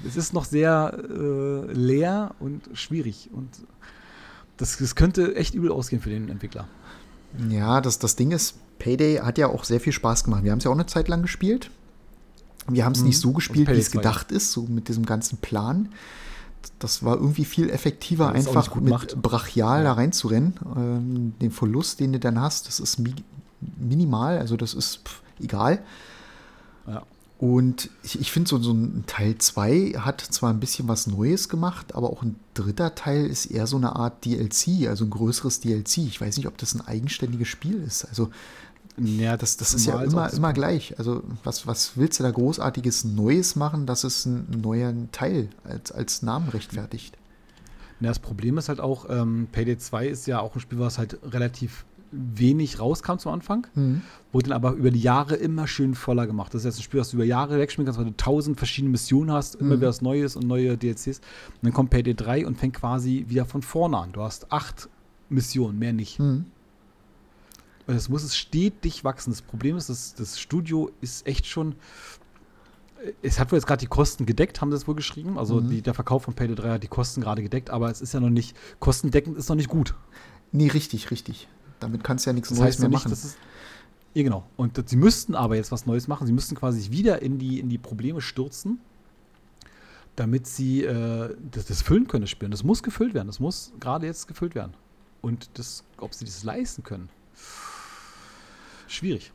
es 0.06 0.16
ist 0.16 0.32
noch 0.32 0.44
sehr 0.44 0.96
äh, 1.08 1.72
leer 1.72 2.34
und 2.40 2.68
schwierig. 2.74 3.30
Und 3.32 3.48
das, 4.56 4.76
das 4.78 4.94
könnte 4.94 5.34
echt 5.36 5.54
übel 5.54 5.70
ausgehen 5.72 6.00
für 6.02 6.10
den 6.10 6.28
Entwickler. 6.28 6.66
Ja, 7.48 7.80
das, 7.80 7.98
das 7.98 8.16
Ding 8.16 8.30
ist, 8.30 8.54
Payday 8.78 9.16
hat 9.16 9.38
ja 9.38 9.48
auch 9.48 9.64
sehr 9.64 9.80
viel 9.80 9.92
Spaß 9.92 10.24
gemacht. 10.24 10.44
Wir 10.44 10.50
haben 10.52 10.58
es 10.58 10.64
ja 10.64 10.70
auch 10.70 10.74
eine 10.74 10.86
Zeit 10.86 11.08
lang 11.08 11.22
gespielt. 11.22 11.70
Wir 12.68 12.84
haben 12.84 12.92
es 12.92 13.00
Mhm. 13.00 13.06
nicht 13.08 13.18
so 13.20 13.28
Also 13.28 13.36
gespielt, 13.36 13.68
wie 13.68 13.72
es 13.78 13.90
2. 13.90 13.98
gedacht 13.98 14.32
ist, 14.32 14.52
so 14.52 14.62
mit 14.62 14.88
diesem 14.88 15.04
ganzen 15.04 15.38
Plan. 15.38 15.88
Das 16.78 17.02
war 17.04 17.16
irgendwie 17.16 17.44
viel 17.44 17.68
effektiver, 17.70 18.32
das 18.32 18.46
einfach 18.46 18.74
mit 18.76 18.84
gemacht. 18.84 19.16
brachial 19.20 19.78
Ja. 19.78 19.84
da 19.84 19.92
reinzurennen. 19.94 20.54
Ähm, 20.76 21.34
den 21.40 21.50
Verlust, 21.50 22.00
den 22.00 22.12
du 22.12 22.18
dann 22.20 22.40
hast, 22.40 22.68
das 22.68 22.80
ist 22.80 22.98
mi 22.98 23.14
minimal, 23.78 24.38
also 24.38 24.56
das 24.56 24.74
ist 24.74 25.06
pff, 25.08 25.22
egal. 25.42 25.82
Ja. 26.86 27.02
Und 27.38 27.90
ich, 28.02 28.20
ich 28.20 28.30
finde, 28.30 28.48
so, 28.48 28.58
so 28.58 28.72
ein 28.72 29.04
Teil 29.06 29.36
2 29.36 29.94
hat 29.98 30.20
zwar 30.20 30.50
ein 30.50 30.60
bisschen 30.60 30.86
was 30.88 31.06
Neues 31.06 31.48
gemacht, 31.48 31.94
aber 31.94 32.10
auch 32.10 32.22
ein 32.22 32.36
dritter 32.54 32.94
Teil 32.94 33.26
ist 33.26 33.46
eher 33.46 33.66
so 33.66 33.76
eine 33.76 33.96
Art 33.96 34.24
DLC, 34.24 34.88
also 34.88 35.04
ein 35.04 35.10
größeres 35.10 35.60
DLC. 35.60 35.98
Ich 35.98 36.20
weiß 36.20 36.36
nicht, 36.36 36.46
ob 36.46 36.56
das 36.58 36.74
ein 36.74 36.80
eigenständiges 36.80 37.48
Spiel 37.48 37.82
ist. 37.82 38.04
Also 38.04 38.30
Ja, 38.96 39.36
das, 39.36 39.56
das 39.56 39.74
ist 39.74 39.86
ja 39.86 40.00
immer, 40.00 40.32
immer 40.32 40.52
gleich. 40.52 40.96
Also 40.98 41.24
was, 41.42 41.66
was 41.66 41.96
willst 41.96 42.20
du 42.20 42.22
da 42.22 42.30
großartiges 42.30 43.04
Neues 43.04 43.56
machen, 43.56 43.86
dass 43.86 44.04
es 44.04 44.26
einen 44.26 44.60
neuen 44.62 45.10
Teil 45.10 45.48
als, 45.64 45.90
als 45.90 46.22
Namen 46.22 46.48
rechtfertigt? 46.50 47.16
Ja, 48.00 48.08
das 48.08 48.20
Problem 48.20 48.58
ist 48.58 48.68
halt 48.68 48.80
auch, 48.80 49.06
ähm, 49.08 49.48
Payday 49.50 49.78
2 49.78 50.06
ist 50.06 50.26
ja 50.26 50.40
auch 50.40 50.54
ein 50.54 50.60
Spiel, 50.60 50.78
was 50.78 50.98
halt 50.98 51.18
relativ 51.24 51.84
wenig 52.16 52.78
rauskam 52.80 53.16
zum 53.18 53.32
Anfang, 53.32 53.66
Mhm. 53.74 54.02
wurde 54.32 54.50
dann 54.50 54.56
aber 54.56 54.72
über 54.72 54.90
die 54.90 55.00
Jahre 55.00 55.34
immer 55.36 55.66
schön 55.66 55.94
voller 55.94 56.26
gemacht. 56.26 56.54
Das 56.54 56.60
ist 56.62 56.66
jetzt 56.66 56.78
ein 56.78 56.82
Spiel, 56.82 57.00
was 57.00 57.10
du 57.10 57.16
über 57.16 57.24
Jahre 57.24 57.58
wegspielen 57.58 57.86
kannst, 57.86 57.98
weil 57.98 58.06
du 58.06 58.16
tausend 58.16 58.56
verschiedene 58.58 58.90
Missionen 58.90 59.32
hast, 59.32 59.56
immer 59.56 59.74
Mhm. 59.76 59.80
wieder 59.80 59.88
was 59.88 60.02
Neues 60.02 60.36
und 60.36 60.46
neue 60.46 60.76
DLCs. 60.76 61.18
Und 61.18 61.24
dann 61.62 61.72
kommt 61.72 61.90
Payday 61.90 62.14
3 62.14 62.46
und 62.46 62.56
fängt 62.58 62.74
quasi 62.74 63.24
wieder 63.28 63.44
von 63.46 63.62
vorne 63.62 63.98
an. 63.98 64.12
Du 64.12 64.22
hast 64.22 64.50
acht 64.52 64.88
Missionen, 65.28 65.78
mehr 65.78 65.92
nicht. 65.92 66.18
Mhm. 66.18 66.46
Und 67.86 67.94
es 67.94 68.08
muss 68.08 68.22
es 68.22 68.36
stetig 68.36 69.04
wachsen. 69.04 69.30
Das 69.30 69.42
Problem 69.42 69.76
ist, 69.76 69.88
das, 69.90 70.14
das 70.14 70.40
Studio 70.40 70.90
ist 71.00 71.26
echt 71.26 71.46
schon. 71.46 71.74
Es 73.20 73.38
hat 73.38 73.52
wohl 73.52 73.58
jetzt 73.58 73.66
gerade 73.66 73.80
die 73.80 73.86
Kosten 73.86 74.24
gedeckt, 74.24 74.62
haben 74.62 74.70
sie 74.70 74.76
es 74.76 74.88
wohl 74.88 74.94
geschrieben. 74.94 75.38
Also 75.38 75.60
Mhm. 75.60 75.68
die, 75.68 75.82
der 75.82 75.92
Verkauf 75.92 76.22
von 76.22 76.32
Payday 76.34 76.54
3 76.56 76.70
hat 76.70 76.82
die 76.82 76.88
Kosten 76.88 77.20
gerade 77.20 77.42
gedeckt, 77.42 77.68
aber 77.68 77.90
es 77.90 78.00
ist 78.00 78.14
ja 78.14 78.20
noch 78.20 78.30
nicht, 78.30 78.56
kostendeckend 78.80 79.36
ist 79.36 79.48
noch 79.50 79.56
nicht 79.56 79.68
gut. 79.68 79.94
Nee, 80.52 80.68
richtig, 80.68 81.10
richtig. 81.10 81.48
Damit 81.80 82.02
kannst 82.04 82.24
du 82.26 82.30
ja 82.30 82.34
nichts 82.34 82.48
Das 82.50 82.58
Neues 82.58 82.68
heißt 82.74 82.80
mehr 82.80 82.88
nicht, 82.88 83.04
machen. 83.04 83.12
es. 83.12 83.36
Ja, 84.14 84.22
genau. 84.22 84.44
Und 84.56 84.78
das- 84.78 84.88
sie 84.90 84.96
müssten 84.96 85.34
aber 85.34 85.56
jetzt 85.56 85.72
was 85.72 85.86
Neues 85.86 86.06
machen. 86.08 86.26
Sie 86.26 86.32
müssten 86.32 86.54
quasi 86.54 86.78
sich 86.80 86.90
wieder 86.90 87.20
in 87.22 87.38
die, 87.38 87.58
in 87.60 87.68
die 87.68 87.78
Probleme 87.78 88.20
stürzen, 88.20 88.78
damit 90.16 90.46
sie 90.46 90.84
äh, 90.84 91.34
das, 91.50 91.66
das 91.66 91.82
füllen 91.82 92.06
können, 92.06 92.22
das 92.22 92.30
Spiel. 92.30 92.46
Und 92.46 92.52
das 92.52 92.62
muss 92.64 92.82
gefüllt 92.82 93.14
werden. 93.14 93.26
Das 93.26 93.40
muss 93.40 93.72
gerade 93.80 94.06
jetzt 94.06 94.28
gefüllt 94.28 94.54
werden. 94.54 94.72
Und 95.20 95.48
das, 95.54 95.82
ob 95.98 96.14
sie 96.14 96.24
das 96.24 96.44
leisten 96.44 96.82
können, 96.84 97.08
schwierig. 98.86 99.32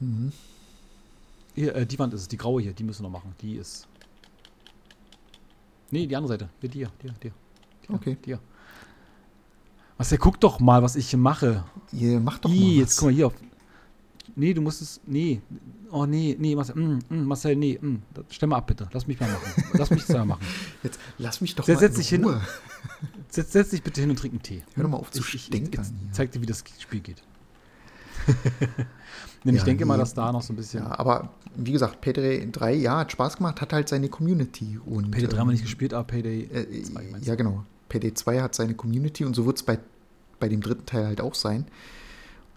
Mhm. 0.00 0.32
Hier, 1.54 1.74
äh, 1.74 1.86
die 1.86 1.98
Wand 1.98 2.12
ist 2.14 2.20
es, 2.22 2.28
die 2.28 2.36
graue 2.36 2.60
hier, 2.62 2.72
die 2.74 2.84
müssen 2.84 3.00
wir 3.02 3.08
noch 3.08 3.18
machen. 3.18 3.34
Die 3.40 3.56
ist. 3.56 3.88
Nee, 5.90 6.06
die 6.06 6.14
andere 6.16 6.34
Seite. 6.34 6.48
Hier, 6.60 6.68
die 6.70 6.78
hier, 6.78 6.90
die, 7.02 7.08
hier, 7.08 7.14
die. 7.22 7.32
hier, 7.86 7.94
Okay. 7.96 8.16
Die 8.22 8.26
hier. 8.26 8.40
Was, 9.98 10.10
der 10.10 10.18
guck 10.18 10.38
doch 10.40 10.60
mal, 10.60 10.82
was 10.82 10.96
ich 10.96 11.10
hier 11.10 11.18
mache. 11.18 11.64
Ihr 11.92 12.20
macht 12.20 12.44
doch 12.44 12.50
Ih, 12.50 12.58
mal 12.60 12.68
jetzt 12.80 12.90
was. 12.92 12.96
guck 12.98 13.06
mal 13.08 13.14
hier 13.14 13.26
auf. 13.28 13.34
Nee, 14.34 14.52
du 14.52 14.60
musst 14.60 14.82
es. 14.82 15.00
Nee. 15.06 15.40
Oh, 15.90 16.04
nee, 16.04 16.36
nee, 16.38 16.54
Marcel, 16.54 16.74
mm, 16.76 16.98
mm, 17.08 17.24
Marcel, 17.24 17.56
nee, 17.56 17.78
mm, 17.80 18.02
stell 18.28 18.48
mal 18.48 18.56
ab, 18.56 18.66
bitte. 18.66 18.88
Lass 18.92 19.06
mich 19.06 19.18
mal 19.18 19.30
machen. 19.30 19.64
Lass 19.72 19.88
mich 19.90 20.04
das 20.04 20.16
mal 20.16 20.24
machen. 20.26 20.42
Jetzt 20.82 20.98
lass 21.16 21.40
mich 21.40 21.54
doch 21.54 21.64
Setz- 21.64 21.74
mal 21.74 21.80
setz 21.80 21.92
in 21.94 21.98
dich 22.00 22.08
hin. 22.10 22.24
Ruhe. 22.24 22.40
Setz, 23.30 23.52
setz 23.52 23.70
dich 23.70 23.82
bitte 23.82 24.00
hin 24.00 24.10
und 24.10 24.18
trink 24.18 24.34
einen 24.34 24.42
Tee. 24.42 24.62
Hör 24.74 24.82
doch 24.84 24.90
mal 24.90 24.98
auf 24.98 25.10
zu 25.10 25.20
Ich- 25.20 25.34
ich- 25.34 25.44
stänkern 25.44 25.84
jetzt 25.84 25.94
hier. 26.00 26.12
Zeig 26.12 26.32
dir, 26.32 26.42
wie 26.42 26.46
das 26.46 26.62
Spiel 26.78 27.00
geht. 27.00 27.22
Denn 29.44 29.54
ich 29.54 29.60
Ja, 29.60 29.64
denke 29.64 29.86
mal, 29.86 29.94
nee. 29.96 30.00
dass 30.00 30.14
da 30.14 30.32
noch 30.32 30.42
so 30.42 30.52
ein 30.52 30.56
bisschen. 30.56 30.82
Ja, 30.82 30.98
aber 30.98 31.30
wie 31.54 31.72
gesagt, 31.72 32.00
Payday 32.00 32.50
3, 32.50 32.74
ja, 32.74 32.98
hat 32.98 33.12
Spaß 33.12 33.36
gemacht, 33.36 33.60
hat 33.60 33.72
halt 33.72 33.88
seine 33.88 34.08
Community. 34.08 34.78
Und, 34.84 35.10
Payday 35.10 35.28
3 35.28 35.38
haben 35.38 35.46
wir 35.46 35.52
ähm, 35.52 35.54
nicht 35.54 35.62
gespielt, 35.62 35.94
aber 35.94 36.04
Payday 36.04 36.42
Äh, 36.52 36.82
2 36.82 37.02
meinst 37.12 37.26
ja, 37.28 37.34
genau. 37.36 37.64
PD 37.88 38.14
2 38.14 38.42
hat 38.42 38.54
seine 38.54 38.74
Community 38.74 39.24
und 39.24 39.34
so 39.34 39.46
wird 39.46 39.56
es 39.56 39.62
bei, 39.62 39.78
bei 40.40 40.48
dem 40.48 40.60
dritten 40.60 40.86
Teil 40.86 41.06
halt 41.06 41.20
auch 41.20 41.34
sein. 41.34 41.66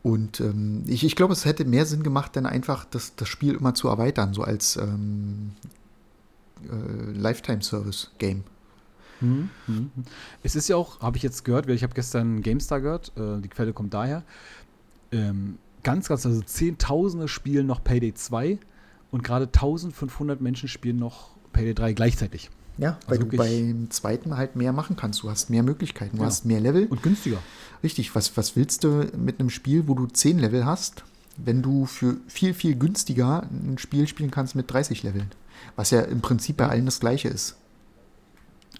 Und 0.02 0.40
ähm, 0.40 0.84
ich, 0.88 1.04
ich 1.04 1.16
glaube, 1.16 1.34
es 1.34 1.46
hätte 1.46 1.66
mehr 1.66 1.86
Sinn 1.86 2.04
gemacht, 2.04 2.36
dann 2.36 2.46
einfach 2.46 2.86
das, 2.86 3.16
das 3.16 3.28
Spiel 3.28 3.56
immer 3.56 3.74
zu 3.74 3.90
erweitern, 3.90 4.34
so 4.34 4.44
als 4.44 4.78
ähm, 4.78 5.52
äh, 6.64 7.12
Lifetime-Service-Game. 7.12 8.44
Mhm, 9.22 9.50
mhm. 9.68 9.92
Es 10.44 10.56
ist 10.56 10.70
ja 10.70 10.78
auch, 10.78 11.02
habe 11.02 11.18
ich 11.18 11.24
jetzt 11.24 11.44
gehört, 11.44 11.70
ich 11.70 11.84
habe 11.84 11.94
gestern 11.94 12.42
GameStar 12.42 12.80
gehört, 12.80 13.12
äh, 13.18 13.42
die 13.42 13.50
Quelle 13.50 13.74
kommt 13.74 13.94
daher. 13.94 14.24
Ähm, 15.12 15.58
ganz, 15.84 16.08
ganz, 16.08 16.26
also 16.26 16.42
Zehntausende 16.42 17.28
spielen 17.28 17.68
noch 17.68 17.84
Payday 17.84 18.14
2 18.14 18.58
und 19.12 19.24
gerade 19.24 19.46
1500 19.46 20.40
Menschen 20.40 20.70
spielen 20.70 20.98
noch 20.98 21.32
Payday 21.52 21.74
3 21.74 21.94
gleichzeitig. 21.94 22.50
Ja, 22.80 22.98
weil 23.08 23.18
Also 23.18 23.30
du 23.30 23.32
wirklich- 23.38 23.68
beim 23.68 23.92
zweiten 23.92 24.38
halt 24.38 24.56
mehr 24.56 24.72
machen 24.72 24.96
kannst. 24.96 25.22
Du 25.22 25.30
hast 25.30 25.50
mehr 25.50 25.64
Möglichkeiten, 25.64 26.16
du 26.18 26.24
Ja. 26.24 26.30
hast 26.30 26.46
mehr 26.46 26.62
Level. 26.62 26.86
Und 26.88 27.04
günstiger. 27.04 27.40
Richtig, 27.84 28.16
was, 28.16 28.36
was 28.38 28.56
willst 28.56 28.84
du 28.86 29.06
mit 29.18 29.40
einem 29.40 29.50
Spiel, 29.50 29.88
wo 29.88 29.94
du 29.96 30.08
10 30.08 30.40
Level 30.40 30.66
hast, 30.66 31.04
wenn 31.38 31.62
du 31.62 31.86
für 31.86 32.18
viel, 32.28 32.54
viel 32.54 32.76
günstiger 32.76 33.44
ein 33.52 33.78
Spiel 33.78 34.08
spielen 34.08 34.32
kannst 34.32 34.56
mit 34.56 34.72
30 34.72 35.04
Leveln? 35.04 35.30
Was 35.76 35.92
ja 35.92 36.02
im 36.02 36.22
Prinzip 36.22 36.56
bei 36.58 36.68
allen 36.70 36.86
das 36.86 37.00
gleiche 37.02 37.28
ist. 37.28 37.58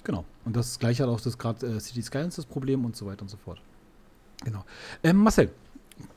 Genau. 0.06 0.24
Und 0.46 0.56
das 0.56 0.80
gleiche 0.80 1.04
hat 1.04 1.10
auch 1.10 1.20
das 1.20 1.38
gerade 1.38 1.66
äh, 1.68 1.80
City 1.80 2.02
Skylines 2.02 2.38
das 2.38 2.46
Problem 2.46 2.86
und 2.86 2.96
so 2.96 3.06
weiter 3.06 3.22
und 3.24 3.30
so 3.30 3.38
fort. 3.38 3.62
Genau. 4.46 4.64
Ähm, 5.04 5.18
Marcel, 5.18 5.52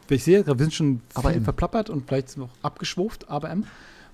ich 0.08 0.22
sehe, 0.22 0.46
wir 0.46 0.56
sind 0.56 0.72
schon 0.72 1.00
Aber 1.14 1.32
viel 1.32 1.40
verplappert 1.42 1.90
und 1.90 2.06
vielleicht 2.06 2.36
noch 2.36 2.50
abgeschwurft, 2.62 3.28
aber 3.28 3.50
M, 3.50 3.64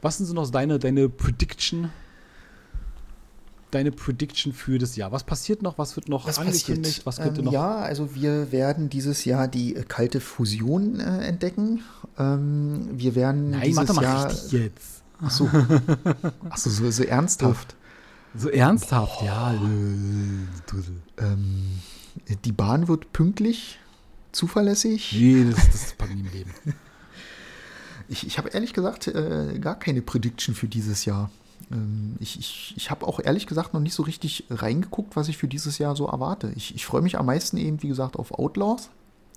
was 0.01 0.17
sind 0.17 0.27
so 0.27 0.33
noch 0.33 0.51
deine, 0.51 0.79
deine 0.79 1.09
Prediction? 1.11 1.91
Deine 3.71 3.93
Prediction 3.93 4.53
für 4.53 4.79
das 4.79 4.97
Jahr. 4.97 5.13
Was 5.13 5.25
passiert 5.25 5.63
noch? 5.63 5.77
Was 5.77 5.97
wird 5.97 6.09
noch 6.09 6.27
angekündigt? 6.39 7.05
Was 7.05 7.19
könnte 7.19 7.41
ähm, 7.41 7.47
noch? 7.47 7.53
Ja, 7.53 7.77
also 7.77 8.15
wir 8.15 8.51
werden 8.51 8.89
dieses 8.89 9.25
Jahr 9.25 9.47
die 9.47 9.75
kalte 9.75 10.21
Fusion 10.21 11.01
äh, 11.01 11.27
entdecken. 11.27 11.83
Ähm, 12.19 12.89
wir 12.93 13.15
werden 13.15 13.51
Nein, 13.51 13.63
dieses 13.63 13.85
doch 13.85 13.95
mal 13.95 14.03
Jahr. 14.03 14.31
richtig 14.31 14.53
jetzt. 14.53 15.03
Ach 15.21 15.31
so. 15.31 15.51
Ach 16.51 16.57
so, 16.57 16.71
so, 16.71 16.91
so 16.91 17.03
ernsthaft. 17.03 17.77
So 18.35 18.49
ernsthaft, 18.49 19.23
ja. 19.23 19.53
äh, 19.53 19.59
Dussel. 20.71 21.03
Ähm, 21.19 21.81
die 22.45 22.53
Bahn 22.53 22.89
wird 22.89 23.13
pünktlich, 23.13 23.79
zuverlässig. 24.33 25.13
Nee, 25.13 25.51
das, 25.51 25.71
das 25.71 25.95
ich 25.99 26.15
nie 26.15 26.21
im 26.21 26.33
Leben. 26.33 26.51
Ich, 28.11 28.27
ich 28.27 28.39
habe 28.39 28.49
ehrlich 28.49 28.73
gesagt 28.73 29.07
äh, 29.07 29.59
gar 29.61 29.79
keine 29.79 30.01
Prediction 30.01 30.55
für 30.55 30.67
dieses 30.67 31.05
Jahr. 31.05 31.31
Ähm, 31.71 32.17
ich 32.21 32.39
ich, 32.39 32.75
ich 32.77 32.91
habe 32.91 33.07
auch 33.07 33.21
ehrlich 33.21 33.47
gesagt 33.47 33.75
noch 33.75 33.81
nicht 33.81 33.95
so 33.95 34.03
richtig 34.03 34.45
reingeguckt, 34.51 35.17
was 35.17 35.29
ich 35.29 35.37
für 35.37 35.49
dieses 35.49 35.79
Jahr 35.79 35.97
so 35.97 36.07
erwarte. 36.07 36.53
Ich, 36.57 36.75
ich 36.75 36.87
freue 36.87 37.03
mich 37.03 37.19
am 37.19 37.27
meisten 37.27 37.57
eben, 37.57 37.83
wie 37.83 37.89
gesagt, 37.89 38.17
auf 38.17 38.33
Outlaws, 38.39 38.91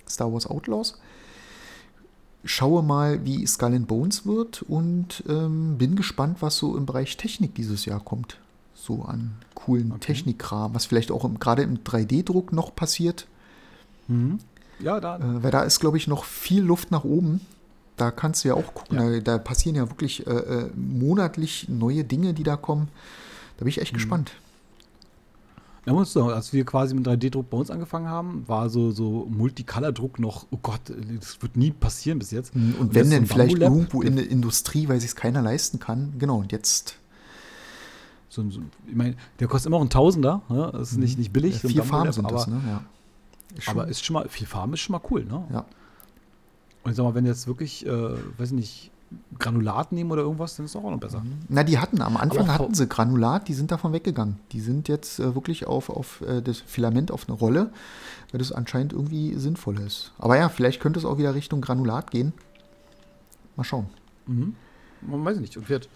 Star 0.08 0.32
Wars 0.32 0.46
Outlaws. 0.46 0.98
Schaue 2.44 2.82
mal, 2.82 3.24
wie 3.24 3.46
Skull 3.46 3.74
and 3.74 3.86
Bones 3.86 4.26
wird 4.26 4.62
und 4.62 5.22
ähm, 5.28 5.78
bin 5.78 5.94
gespannt, 5.94 6.38
was 6.40 6.56
so 6.56 6.76
im 6.76 6.86
Bereich 6.86 7.16
Technik 7.16 7.54
dieses 7.54 7.84
Jahr 7.84 8.00
kommt. 8.00 8.38
So 8.74 9.02
an 9.02 9.36
coolen 9.54 9.92
Okay. 9.92 10.00
Technikkram, 10.00 10.74
was 10.74 10.86
vielleicht 10.86 11.12
auch 11.12 11.24
im, 11.24 11.38
gerade 11.38 11.62
im 11.62 11.84
3D-Druck 11.84 12.52
noch 12.52 12.74
passiert. 12.74 13.28
Mhm. 14.08 14.40
Ja, 14.80 14.98
da. 14.98 15.18
Äh, 15.18 15.42
weil 15.44 15.50
da 15.52 15.62
ist, 15.62 15.78
glaube 15.78 15.96
ich, 15.96 16.08
noch 16.08 16.24
viel 16.24 16.62
Luft 16.62 16.90
nach 16.90 17.04
oben. 17.04 17.40
Da 17.96 18.10
kannst 18.10 18.44
du 18.44 18.48
ja 18.48 18.54
auch 18.54 18.74
gucken. 18.74 18.98
Ja. 18.98 19.10
Da, 19.10 19.20
da 19.20 19.38
passieren 19.38 19.76
ja 19.76 19.88
wirklich 19.90 20.26
äh, 20.26 20.30
äh, 20.30 20.70
monatlich 20.74 21.68
neue 21.68 22.04
Dinge, 22.04 22.32
die 22.34 22.42
da 22.42 22.56
kommen. 22.56 22.88
Da 23.58 23.64
bin 23.64 23.68
ich 23.68 23.76
Mhm. 23.76 23.82
echt 23.82 23.94
gespannt. 23.94 24.32
Da 25.84 25.92
muss 25.92 26.12
sagen, 26.12 26.30
als 26.30 26.52
wir 26.52 26.64
quasi 26.64 26.94
mit 26.94 27.04
3D-Druck 27.06 27.50
bei 27.50 27.56
uns 27.56 27.68
angefangen 27.70 28.06
haben, 28.08 28.44
war 28.46 28.70
so, 28.70 28.92
so 28.92 29.26
Multicolor-Druck 29.30 30.20
noch, 30.20 30.46
oh 30.52 30.58
Gott, 30.62 30.80
das 31.18 31.42
wird 31.42 31.56
nie 31.56 31.72
passieren 31.72 32.20
bis 32.20 32.30
jetzt. 32.30 32.54
Und, 32.54 32.76
Und 32.78 32.94
wenn 32.94 33.06
so 33.06 33.10
denn 33.10 33.22
ein 33.24 33.26
vielleicht 33.26 33.58
irgendwo 33.58 34.00
in 34.00 34.14
der 34.14 34.28
Industrie, 34.30 34.88
weil 34.88 35.00
sich 35.00 35.10
es 35.10 35.16
keiner 35.16 35.42
leisten 35.42 35.80
kann. 35.80 36.14
Genau, 36.18 36.38
und 36.38 36.52
jetzt 36.52 36.96
So, 38.28 38.48
so, 38.48 38.60
ich 38.86 38.94
meine, 38.94 39.16
der 39.40 39.48
kostet 39.48 39.66
immer 39.66 39.78
noch 39.78 39.84
ein 39.86 39.90
Tausender, 39.90 40.42
ne? 40.48 40.70
das 40.72 40.92
ist 40.92 40.98
nicht, 40.98 41.18
nicht 41.18 41.32
billig. 41.32 41.60
so 41.60 41.66
ein 41.66 41.72
vier 41.72 41.82
Farben 41.82 42.12
sind 42.12 42.26
aber, 42.26 42.36
das, 42.36 42.46
ne? 42.46 42.60
Ja. 42.66 42.82
Aber 43.66 43.88
ist 43.88 44.04
schon 44.04 44.14
mal, 44.14 44.28
vier 44.28 44.46
Farben 44.46 44.72
ist 44.74 44.80
schon 44.80 44.92
mal 44.92 45.02
cool, 45.10 45.24
ne? 45.24 45.44
ja. 45.52 45.66
Und 46.84 46.90
ich 46.90 46.96
sag 46.96 47.04
mal, 47.04 47.14
wenn 47.14 47.26
jetzt 47.26 47.46
wirklich, 47.46 47.86
äh, 47.86 47.90
weiß 47.90 48.48
ich 48.48 48.52
nicht, 48.52 48.90
Granulat 49.38 49.92
nehmen 49.92 50.10
oder 50.10 50.22
irgendwas, 50.22 50.56
dann 50.56 50.64
ist 50.66 50.74
es 50.74 50.76
auch 50.76 50.90
noch 50.90 50.98
besser. 50.98 51.22
Na, 51.48 51.64
die 51.64 51.78
hatten 51.78 52.00
am 52.00 52.16
Anfang 52.16 52.48
hatten 52.48 52.74
sie 52.74 52.86
Granulat, 52.86 53.46
die 53.48 53.54
sind 53.54 53.70
davon 53.70 53.92
weggegangen. 53.92 54.38
Die 54.52 54.60
sind 54.60 54.88
jetzt 54.88 55.18
äh, 55.18 55.34
wirklich 55.34 55.66
auf, 55.66 55.90
auf 55.90 56.22
äh, 56.22 56.40
das 56.40 56.58
Filament 56.58 57.10
auf 57.10 57.28
eine 57.28 57.36
Rolle, 57.36 57.70
weil 58.30 58.38
das 58.38 58.52
anscheinend 58.52 58.92
irgendwie 58.92 59.34
sinnvoll 59.34 59.78
ist. 59.80 60.12
Aber 60.18 60.36
ja, 60.38 60.48
vielleicht 60.48 60.80
könnte 60.80 60.98
es 60.98 61.04
auch 61.04 61.18
wieder 61.18 61.34
Richtung 61.34 61.60
Granulat 61.60 62.10
gehen. 62.10 62.32
Mal 63.56 63.64
schauen. 63.64 63.86
Mhm. 64.26 64.54
Man 65.02 65.24
weiß 65.24 65.38
nicht. 65.38 65.56
Und 65.56 65.68
wird, 65.68 65.88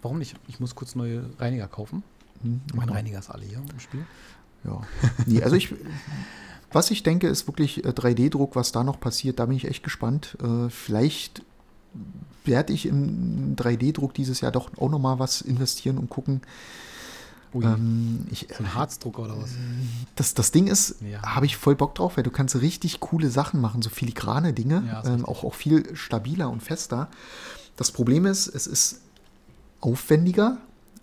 warum 0.00 0.18
nicht? 0.18 0.36
Ich 0.48 0.58
muss 0.58 0.74
kurz 0.74 0.94
neue 0.94 1.24
Reiniger 1.38 1.68
kaufen. 1.68 2.02
Mein 2.74 2.88
Reiniger 2.88 3.20
ist 3.20 3.30
alle 3.30 3.44
hier 3.44 3.58
im 3.58 3.78
Spiel. 3.80 4.04
Ja. 4.64 4.80
Nee, 5.26 5.42
also 5.42 5.54
ich, 5.56 5.74
was 6.74 6.90
ich 6.90 7.02
denke, 7.02 7.28
ist 7.28 7.46
wirklich 7.46 7.84
äh, 7.84 7.88
3D-Druck, 7.88 8.56
was 8.56 8.72
da 8.72 8.82
noch 8.84 9.00
passiert, 9.00 9.38
da 9.38 9.46
bin 9.46 9.56
ich 9.56 9.66
echt 9.68 9.82
gespannt. 9.82 10.36
Äh, 10.42 10.68
vielleicht 10.70 11.42
werde 12.44 12.72
ich 12.72 12.86
im 12.86 13.54
3D-Druck 13.56 14.14
dieses 14.14 14.40
Jahr 14.40 14.52
doch 14.52 14.70
auch 14.78 14.90
nochmal 14.90 15.18
was 15.18 15.40
investieren 15.42 15.98
und 15.98 16.08
gucken. 16.10 16.40
Ui, 17.54 17.64
Ähm, 17.64 18.26
ich, 18.30 18.48
so 18.56 18.64
ein 18.64 18.74
Harzdrucker 18.74 19.22
oder 19.24 19.36
was? 19.38 19.50
das, 20.16 20.32
das 20.34 20.52
Ding 20.52 20.66
ist, 20.68 20.96
Ja. 21.02 21.20
habe 21.22 21.44
ich 21.46 21.56
voll 21.58 21.74
Bock 21.76 21.94
drauf, 21.94 22.16
weil 22.16 22.24
du 22.24 22.30
kannst 22.30 22.56
richtig 22.60 23.00
coole 23.00 23.28
Sachen 23.28 23.60
machen, 23.60 23.82
so 23.82 23.90
filigrane 23.90 24.52
Dinge, 24.54 24.82
Ja, 24.86 25.04
ähm, 25.04 25.24
auch, 25.26 25.44
auch 25.44 25.54
viel 25.54 25.94
stabiler 25.94 26.48
und 26.50 26.62
fester. 26.62 27.08
Das 27.76 27.90
Problem 27.92 28.24
ist, 28.26 28.46
es 28.48 28.66
ist 28.66 29.00
aufwendiger. 29.80 30.58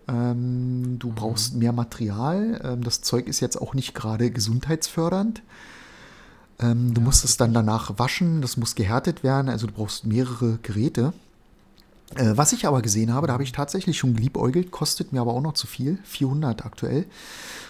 Ähm, 0.10 0.82
Mhm. 0.82 1.00
du 1.00 1.12
brauchst 1.12 1.56
mehr 1.56 1.72
Material. 1.74 2.62
Ähm, 2.64 2.84
das 2.84 3.02
Zeug 3.02 3.28
ist 3.28 3.40
jetzt 3.40 3.62
auch 3.62 3.74
nicht 3.74 3.94
gerade 3.94 4.32
gesundheitsfördernd. 4.32 5.42
Ähm, 6.60 6.94
du 6.94 7.02
musst 7.02 7.24
es 7.24 7.38
dann 7.38 7.54
danach 7.54 8.00
waschen, 8.00 8.42
das 8.42 8.58
muss 8.58 8.76
gehärtet 8.76 9.24
werden, 9.24 9.50
also 9.50 9.68
du 9.68 9.74
brauchst 9.74 10.06
mehrere 10.06 10.60
Geräte. 10.62 11.14
Äh, 12.16 12.34
was 12.36 12.54
ich 12.54 12.66
aber 12.66 12.82
gesehen 12.82 13.14
habe, 13.14 13.28
da 13.28 13.34
habe 13.34 13.44
ich 13.44 13.52
tatsächlich 13.52 13.98
schon 13.98 14.16
geliebäugelt, 14.16 14.72
kostet 14.72 15.14
mir 15.14 15.22
aber 15.22 15.34
auch 15.34 15.42
noch 15.42 15.54
zu 15.54 15.68
viel, 15.68 16.00
400 16.04 16.66
aktuell. 16.66 17.06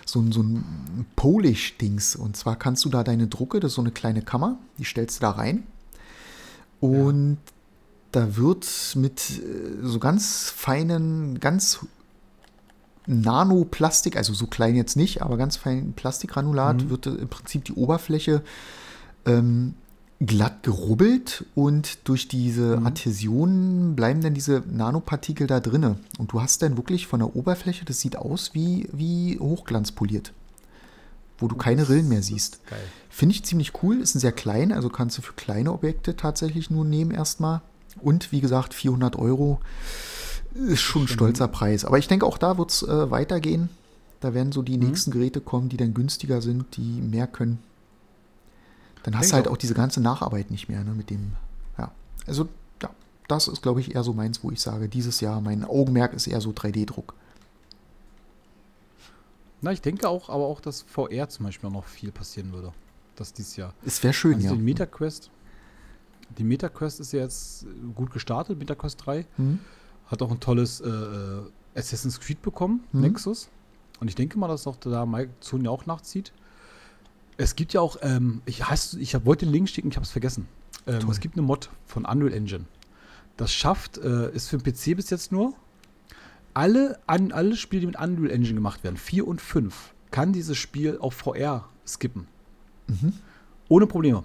So 0.06 0.22
ein, 0.22 0.32
so 0.32 0.42
ein 0.42 1.06
Polish-Dings. 1.16 2.16
Und 2.16 2.38
zwar 2.38 2.56
kannst 2.56 2.86
du 2.86 2.90
da 2.90 3.04
deine 3.04 3.28
Drucke, 3.28 3.60
das 3.60 3.72
ist 3.72 3.76
so 3.76 3.82
eine 3.82 3.92
kleine 3.92 4.22
Kammer, 4.22 4.58
die 4.78 4.86
stellst 4.86 5.18
du 5.18 5.22
da 5.22 5.32
rein. 5.32 5.64
Und 6.80 7.38
da 8.12 8.38
wird 8.38 8.66
mit 8.96 9.30
äh, 9.30 9.86
so 9.86 10.00
ganz 10.00 10.50
feinen, 10.56 11.40
ganz 11.40 11.86
Nanoplastik, 13.10 14.16
also 14.16 14.34
so 14.34 14.46
klein 14.46 14.76
jetzt 14.76 14.96
nicht, 14.96 15.24
aber 15.24 15.36
ganz 15.36 15.58
fein 15.58 15.94
Plastikgranulat, 15.94 16.90
wird 16.90 17.08
äh, 17.08 17.12
im 17.12 17.28
Prinzip 17.28 17.66
die 17.66 17.74
Oberfläche 17.74 18.44
ähm, 19.26 19.74
glatt 20.20 20.64
gerubbelt 20.64 21.46
und 21.56 22.08
durch 22.08 22.28
diese 22.28 22.78
Adhäsionen 22.86 23.96
bleiben 23.96 24.22
dann 24.22 24.34
diese 24.36 24.64
Nanopartikel 24.70 25.48
da 25.48 25.60
drinne. 25.60 25.98
Und 26.20 26.34
du 26.34 26.42
hast 26.42 26.62
dann 26.62 26.78
wirklich 26.78 27.08
von 27.08 27.20
der 27.20 27.36
Oberfläche, 27.36 27.84
das 27.84 28.00
sieht 28.00 28.16
aus 28.16 28.54
wie, 28.54 28.88
wie 28.92 29.40
hochglanzpoliert, 29.40 30.34
wo 31.40 31.48
du 31.48 31.56
keine 31.56 31.90
Rillen 31.90 32.10
mehr 32.10 32.22
siehst. 32.22 32.60
Finde 33.10 33.34
ich 33.34 33.44
ziemlich 33.44 33.82
cool, 33.82 34.02
ist 34.02 34.16
ein 34.16 34.20
sehr 34.20 34.34
klein, 34.34 34.72
also 34.72 34.90
kannst 34.90 35.18
du 35.18 35.22
für 35.24 35.34
kleine 35.34 35.72
Objekte 35.72 36.16
tatsächlich 36.16 36.70
nur 36.70 36.86
nehmen 36.86 37.12
erstmal. 37.12 37.62
Und 38.02 38.32
wie 38.32 38.42
gesagt, 38.42 38.76
400 38.76 39.16
Euro 39.16 39.60
ist 40.54 40.82
schon 40.82 41.04
ein 41.04 41.08
stolzer 41.08 41.48
Preis. 41.48 41.86
Aber 41.86 41.98
ich 41.98 42.08
denke, 42.08 42.26
auch 42.26 42.38
da 42.38 42.58
wird 42.58 42.72
es 42.72 42.84
äh, 42.84 43.12
weitergehen. 43.12 43.70
Da 44.20 44.34
werden 44.34 44.52
so 44.52 44.62
die 44.62 44.78
nächsten 44.78 45.12
Geräte 45.12 45.40
kommen, 45.40 45.70
die 45.70 45.78
dann 45.78 45.94
günstiger 45.94 46.42
sind, 46.42 46.76
die 46.76 47.02
mehr 47.02 47.28
können. 47.28 47.60
Dann 49.04 49.18
hast 49.18 49.32
du 49.32 49.36
halt 49.36 49.48
auch. 49.48 49.54
auch 49.54 49.58
diese 49.58 49.74
ganze 49.74 50.02
Nacharbeit 50.02 50.52
nicht 50.52 50.68
mehr 50.68 50.84
ne, 50.84 50.92
mit 50.92 51.10
dem. 51.10 51.34
Ja, 51.78 51.92
also 52.28 52.50
ja, 52.82 52.90
das 53.28 53.48
ist, 53.48 53.62
glaube 53.62 53.80
ich, 53.80 53.96
eher 53.96 54.04
so 54.04 54.14
meins, 54.14 54.44
wo 54.44 54.52
ich 54.52 54.60
sage, 54.60 54.90
dieses 54.90 55.22
Jahr 55.22 55.40
mein 55.40 55.64
Augenmerk 55.64 56.14
ist 56.14 56.28
eher 56.28 56.42
so 56.42 56.50
3D-Druck. 56.50 57.14
Na, 59.62 59.72
ich 59.72 59.82
denke 59.82 60.08
auch, 60.08 60.30
aber 60.30 60.46
auch, 60.46 60.62
dass 60.62 60.82
VR 60.82 61.30
zum 61.30 61.46
Beispiel 61.46 61.70
auch 61.70 61.74
noch 61.74 61.86
viel 61.86 62.12
passieren 62.12 62.52
würde. 62.52 62.74
Das 63.16 63.34
dieses 63.34 63.56
Jahr. 63.56 63.74
Es 63.86 64.02
wäre 64.04 64.14
schön, 64.14 64.36
Also 64.36 64.48
ja. 64.48 64.56
die 64.56 64.62
MetaQuest. 64.62 65.30
Die 66.38 66.44
MetaQuest 66.44 67.00
ist 67.00 67.12
ja 67.12 67.22
jetzt 67.22 67.66
gut 67.96 68.12
gestartet, 68.12 68.58
MetaQuest 68.58 69.06
3. 69.06 69.26
Mhm. 69.38 69.60
Hat 70.10 70.22
auch 70.22 70.32
ein 70.32 70.40
tolles 70.40 70.82
äh, 70.82 70.88
äh, 70.90 71.42
Assassin's 71.76 72.20
Creed 72.20 72.42
bekommen, 72.42 72.82
Mhm. 72.92 73.02
Nexus. 73.02 73.50
Und 74.00 74.08
ich 74.08 74.16
denke 74.16 74.40
mal, 74.40 74.48
dass 74.48 74.66
auch 74.68 74.78
da 74.78 75.06
Mike 75.06 75.32
Sony 75.42 75.68
auch 75.68 75.86
nachzieht. 75.86 76.32
Es 77.38 77.56
gibt 77.56 77.74
ja 77.74 77.82
auch, 77.82 77.98
ähm, 78.02 78.42
ich, 78.46 78.70
hast, 78.70 78.96
ich 78.96 79.14
wollte 79.26 79.46
den 79.46 79.52
Link 79.54 79.70
schicken, 79.70 79.90
ich 79.90 79.96
habe 79.96 80.06
es 80.06 80.12
vergessen. 80.12 80.48
Ähm, 80.88 81.10
es 81.10 81.20
gibt 81.20 81.36
eine 81.36 81.42
Mod 81.42 81.70
von 81.86 82.06
Unreal 82.06 82.34
Engine. 82.34 82.66
Das 83.38 83.54
schafft, 83.54 83.98
äh, 83.98 84.32
ist 84.34 84.50
für 84.50 84.58
den 84.58 84.74
PC 84.74 84.96
bis 84.96 85.10
jetzt 85.10 85.32
nur, 85.32 85.54
alle, 86.54 87.00
an, 87.08 87.32
alle 87.32 87.56
Spiele, 87.56 87.82
die 87.82 87.88
mit 87.88 88.00
Unreal 88.00 88.32
Engine 88.32 88.56
gemacht 88.56 88.84
werden, 88.84 88.98
4 88.98 89.28
und 89.28 89.42
5, 89.42 89.94
kann 90.12 90.34
dieses 90.34 90.58
Spiel 90.58 90.98
auf 91.00 91.14
VR 91.14 91.70
skippen. 91.86 92.28
Mhm. 92.88 93.14
Ohne 93.68 93.86
Probleme. 93.88 94.24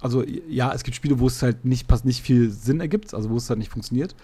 Also 0.00 0.22
ja, 0.24 0.72
es 0.72 0.84
gibt 0.84 0.94
Spiele, 0.94 1.18
wo 1.18 1.26
es 1.26 1.42
halt 1.42 1.64
nicht, 1.64 1.88
passt, 1.88 2.04
nicht 2.04 2.22
viel 2.22 2.50
Sinn 2.50 2.80
ergibt, 2.80 3.14
also 3.14 3.30
wo 3.30 3.36
es 3.36 3.48
halt 3.48 3.58
nicht 3.58 3.70
funktioniert. 3.72 4.14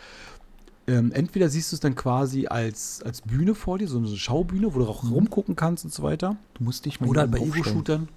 Ähm, 0.89 1.13
entweder 1.13 1.49
siehst 1.49 1.71
du 1.73 1.77
es 1.77 1.81
dann 1.81 1.95
quasi 1.95 2.47
als, 2.49 3.03
als 3.03 3.21
Bühne 3.23 3.55
vor 3.55 3.79
dir, 3.79 3.87
so 3.87 3.99
eine 3.99 4.09
Schaubühne, 4.09 4.75
wo 4.75 4.81
du 4.81 4.87
auch 4.87 5.09
rumgucken 5.09 5.55
kannst 5.55 5.85
und 5.85 5.93
so 5.95 6.03
weiter. 6.03 6.37
Du 6.55 6.65
musst 6.65 6.85
dich 6.87 7.01
mal 7.01 7.09
Oder 7.09 7.23
hier 7.23 7.31
bei. 7.31 7.39
Ego-Shootern. 7.39 8.09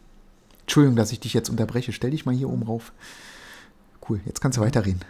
Entschuldigung, 0.61 0.95
dass 0.95 1.11
ich 1.11 1.20
dich 1.20 1.34
jetzt 1.36 1.49
unterbreche. 1.49 1.91
Stell 1.93 2.11
dich 2.11 2.26
mal 2.26 2.34
hier 2.34 2.49
oben 2.49 2.63
rauf. 2.63 2.91
Cool, 4.09 4.20
jetzt 4.26 4.41
kannst 4.41 4.57
du 4.57 4.61
weiterreden. 4.61 5.01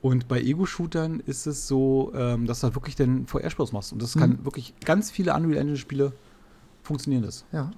Und 0.00 0.28
bei 0.28 0.40
Ego-Shootern 0.40 1.20
ist 1.20 1.46
es 1.46 1.66
so, 1.68 2.12
ähm, 2.14 2.46
dass 2.46 2.60
du 2.60 2.64
halt 2.64 2.74
wirklich 2.74 2.96
den 2.96 3.26
VR-Spaß 3.26 3.72
machst. 3.72 3.92
Und 3.92 4.02
das 4.02 4.14
Mhm. 4.14 4.20
kann 4.20 4.44
wirklich 4.44 4.74
ganz 4.84 5.10
viele 5.10 5.34
Unreal 5.34 5.58
Engine-Spiele 5.60 6.12
funktionieren 6.82 7.22
das. 7.22 7.44
Ja. 7.52 7.70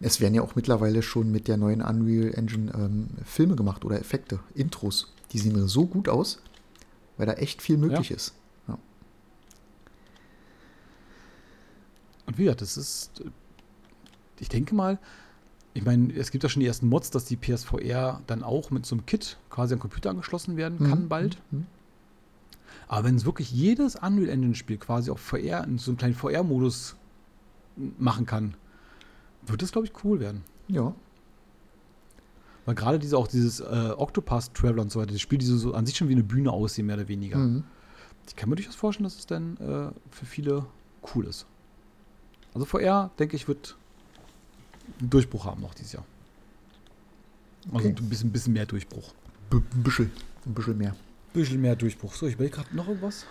Es 0.00 0.20
werden 0.20 0.34
ja 0.34 0.42
auch 0.42 0.54
mittlerweile 0.54 1.02
schon 1.02 1.30
mit 1.30 1.48
der 1.48 1.56
neuen 1.56 1.82
Unreal 1.82 2.32
Engine 2.34 2.72
ähm, 2.74 3.08
Filme 3.24 3.56
gemacht 3.56 3.84
oder 3.84 3.98
Effekte, 3.98 4.40
Intros. 4.54 5.12
Die 5.32 5.38
sehen 5.38 5.68
so 5.68 5.84
gut 5.86 6.08
aus, 6.08 6.40
weil 7.18 7.26
da 7.26 7.34
echt 7.34 7.60
viel 7.60 7.76
möglich 7.76 8.08
Ja. 8.08 8.16
ist. 8.16 8.34
Ja. 8.68 8.78
Und 12.26 12.38
wie 12.38 12.44
gesagt, 12.44 12.62
das 12.62 12.76
ist, 12.76 13.20
äh, 13.20 13.30
ich 14.40 14.48
denke 14.48 14.74
mal, 14.74 14.98
ich 15.74 15.84
meine, 15.84 16.12
es 16.14 16.30
gibt 16.30 16.42
ja 16.44 16.48
schon 16.50 16.60
die 16.60 16.66
ersten 16.66 16.88
Mods, 16.88 17.10
dass 17.10 17.24
die 17.24 17.36
PSVR 17.36 18.22
dann 18.26 18.42
auch 18.42 18.70
mit 18.70 18.86
so 18.86 18.94
einem 18.96 19.06
Kit 19.06 19.36
quasi 19.50 19.74
am 19.74 19.80
Computer 19.80 20.10
angeschlossen 20.10 20.56
werden 20.56 20.78
kann 20.88 21.04
Mhm. 21.04 21.08
bald. 21.08 21.38
Mhm. 21.50 21.66
Aber 22.88 23.04
wenn 23.04 23.16
es 23.16 23.24
wirklich 23.26 23.50
jedes 23.52 23.96
Unreal 23.96 24.28
Engine 24.30 24.54
Spiel 24.54 24.78
quasi 24.78 25.10
auf 25.10 25.20
VR, 25.20 25.64
in 25.64 25.78
so 25.78 25.90
einem 25.90 25.98
kleinen 25.98 26.14
VR-Modus 26.14 26.96
machen 27.98 28.26
kann, 28.26 28.54
wird 29.46 29.62
das, 29.62 29.72
glaube 29.72 29.86
ich, 29.86 29.92
cool 30.04 30.20
werden. 30.20 30.42
Ja. 30.68 30.94
Weil 32.68 32.74
gerade 32.74 32.98
diese, 32.98 33.16
auch 33.16 33.26
dieses 33.28 33.60
äh, 33.60 33.94
Octopath 33.96 34.52
Traveler 34.52 34.82
und 34.82 34.92
so 34.92 35.00
weiter, 35.00 35.12
das 35.12 35.22
Spiel, 35.22 35.38
die 35.38 35.46
so, 35.46 35.72
an 35.72 35.86
sich 35.86 35.96
schon 35.96 36.10
wie 36.10 36.12
eine 36.12 36.22
Bühne 36.22 36.52
aussehen, 36.52 36.84
mehr 36.84 36.96
oder 36.96 37.08
weniger. 37.08 37.38
Mhm. 37.38 37.64
Ich 38.26 38.36
kann 38.36 38.50
mir 38.50 38.56
durchaus 38.56 38.74
vorstellen, 38.74 39.04
dass 39.04 39.16
es 39.18 39.24
dann 39.24 39.56
äh, 39.56 39.90
für 40.14 40.26
viele 40.26 40.66
cool 41.14 41.24
ist. 41.24 41.46
Also 42.52 42.66
VR, 42.66 43.10
denke 43.18 43.36
ich, 43.36 43.48
wird 43.48 43.74
einen 45.00 45.08
Durchbruch 45.08 45.46
haben 45.46 45.62
noch 45.62 45.72
dieses 45.72 45.94
Jahr. 45.94 46.04
Also 47.72 47.88
Okay. 47.88 47.94
ein 47.98 48.08
bisschen, 48.10 48.30
bisschen 48.32 48.52
mehr 48.52 48.66
Durchbruch. 48.66 49.14
B 49.48 49.56
ein 49.56 49.82
bisschen, 49.82 50.12
ein 50.44 50.52
bisschen 50.52 50.76
mehr. 50.76 50.90
Ein 50.90 50.96
bisschen 51.32 51.62
mehr 51.62 51.74
Durchbruch. 51.74 52.12
So, 52.16 52.26
ich 52.26 52.34
überlege 52.34 52.56
gerade 52.56 52.76
noch 52.76 52.86
irgendwas. 52.86 53.24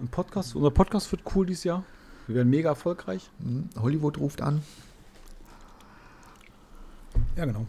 Ein 0.00 0.08
Podcast. 0.08 0.56
Unser 0.56 0.70
Podcast 0.70 1.12
wird 1.12 1.20
cool 1.34 1.44
dieses 1.44 1.64
Jahr. 1.64 1.84
Wir 2.28 2.36
werden 2.36 2.48
mega 2.48 2.70
erfolgreich. 2.70 3.28
Mhm. 3.40 3.68
Hollywood 3.78 4.16
ruft 4.16 4.40
an. 4.40 4.62
Ja, 7.36 7.44
genau. 7.44 7.66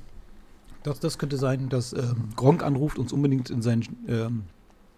Das, 0.86 1.00
das 1.00 1.18
könnte 1.18 1.38
sein, 1.38 1.68
dass 1.70 1.94
ähm, 1.94 2.30
Gronk 2.36 2.62
anruft, 2.64 3.00
uns 3.00 3.12
unbedingt 3.12 3.50
in 3.50 3.62
seinen 3.64 3.84
ähm, 4.08 4.44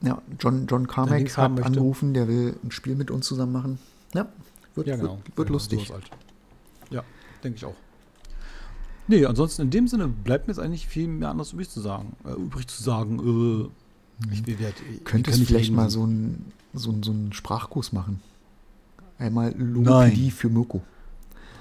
Ja, 0.01 0.21
John, 0.39 0.67
John 0.67 0.85
Carmack 0.87 1.37
hat 1.37 1.51
möchte. 1.51 1.65
angerufen, 1.65 2.13
der 2.13 2.27
will 2.27 2.57
ein 2.63 2.71
Spiel 2.71 2.95
mit 2.95 3.09
uns 3.09 3.25
zusammen 3.25 3.53
machen. 3.53 3.79
Ja, 4.13 4.27
wird, 4.75 4.87
Ja, 4.87 4.97
genau. 4.97 5.15
wird, 5.17 5.37
wird 5.37 5.47
Genau, 5.47 5.53
lustig. 5.53 5.87
sowas 5.87 6.01
halt. 6.01 6.11
Ja, 6.91 7.03
denke 7.43 7.55
ich 7.57 7.63
auch. 7.65 7.75
Nee, 9.07 9.25
ansonsten 9.25 9.61
in 9.61 9.69
dem 9.69 9.87
Sinne 9.87 10.09
bleibt 10.09 10.47
mir 10.47 10.51
jetzt 10.53 10.59
eigentlich 10.59 10.87
viel 10.87 11.07
mehr 11.07 11.29
anderes 11.29 11.53
übrig 11.53 11.69
zu 11.69 11.79
sagen. 11.79 12.17
Äh, 12.25 12.33
übrig 12.33 12.67
zu 12.67 12.83
sagen, 12.83 13.69
äh, 14.29 14.33
ich 14.33 14.45
wert, 14.59 14.75
ich 14.91 15.05
Könntest 15.05 15.05
kann 15.05 15.21
du 15.35 15.39
nicht 15.39 15.47
vielleicht 15.47 15.65
reden. 15.67 15.75
mal 15.77 15.89
so 15.89 16.03
einen 16.03 16.51
so 16.73 16.93
so 17.01 17.11
einen 17.11 17.31
Sprachkurs 17.31 17.93
machen? 17.93 18.19
Einmal 19.17 19.51
Nein. 19.51 19.73
Logopädie 19.73 20.31
für 20.31 20.49
Mirko. 20.49 20.81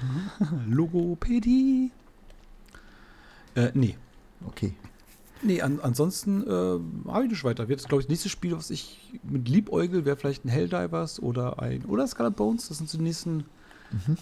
Logopädie? 0.68 1.93
Äh, 3.55 3.70
nee. 3.74 3.97
Okay. 4.45 4.74
Nee, 5.43 5.61
an, 5.62 5.80
ansonsten 5.80 6.43
äh, 6.47 7.11
habe 7.11 7.24
ich 7.24 7.30
nicht 7.30 7.45
weiter. 7.45 7.68
Wird, 7.68 7.87
glaube 7.89 8.01
ich, 8.01 8.07
das 8.07 8.11
nächste 8.11 8.28
Spiel, 8.28 8.57
was 8.57 8.70
ich 8.70 9.12
mit 9.22 9.49
Liebäugel, 9.49 10.05
wäre 10.05 10.16
vielleicht 10.16 10.45
ein 10.45 10.49
Helldivers 10.49 11.20
oder 11.20 11.61
ein. 11.62 11.84
Oder 11.84 12.07
Scarlet 12.07 12.37
Bones. 12.37 12.68
Das 12.68 12.78
sind 12.78 12.89
so 12.89 12.99
die 12.99 13.05
nächsten 13.05 13.45
Mhm. 13.93 14.16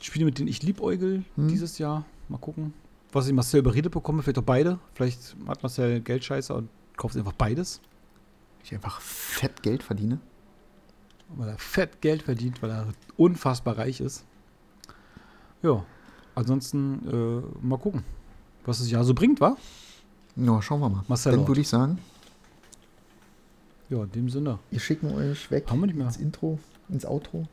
Spiele, 0.00 0.24
mit 0.24 0.38
denen 0.38 0.48
ich 0.48 0.62
liebäugel 0.62 1.24
Mhm. 1.36 1.48
dieses 1.48 1.78
Jahr. 1.78 2.04
Mal 2.28 2.38
gucken. 2.38 2.72
was 3.12 3.26
ich 3.26 3.32
Marcel 3.32 3.58
überredet 3.60 3.90
bekomme, 3.92 4.22
vielleicht 4.22 4.38
auch 4.38 4.42
beide. 4.44 4.78
Vielleicht 4.94 5.34
hat 5.48 5.62
Marcel 5.64 6.00
Geldscheiße 6.00 6.54
und 6.54 6.68
kauft 6.96 7.16
einfach 7.16 7.32
beides. 7.32 7.80
Ich 8.62 8.72
einfach 8.72 9.00
fett 9.00 9.64
Geld 9.64 9.82
verdiene. 9.82 10.20
Weil 11.30 11.48
er 11.48 11.58
fett 11.58 12.00
Geld 12.00 12.22
verdient, 12.22 12.62
weil 12.62 12.70
er 12.70 12.86
unfassbar 13.16 13.78
reich 13.78 14.00
ist. 14.00 14.24
Ja, 15.62 15.84
ansonsten 16.36 17.08
äh, 17.08 17.66
mal 17.66 17.78
gucken, 17.78 18.04
was 18.70 18.78
das 18.78 18.90
Jahr 18.90 19.04
so 19.04 19.12
bringt, 19.14 19.40
wa? 19.40 19.56
Ja, 20.36 20.62
schauen 20.62 20.80
wir 20.80 20.88
mal. 20.88 21.04
Marcel 21.08 21.32
Dann 21.36 21.46
würde 21.46 21.60
ich 21.60 21.68
sagen, 21.68 21.98
Ja, 23.88 24.02
in 24.04 24.12
dem 24.12 24.30
Sinne. 24.30 24.58
wir 24.70 24.80
schicken 24.80 25.12
euch 25.12 25.50
weg 25.50 25.68
Haben 25.68 25.80
wir 25.80 25.86
nicht 25.86 25.96
mehr. 25.96 26.06
ins 26.06 26.16
Intro, 26.16 26.58
ins 26.88 27.04
Outro. 27.04 27.46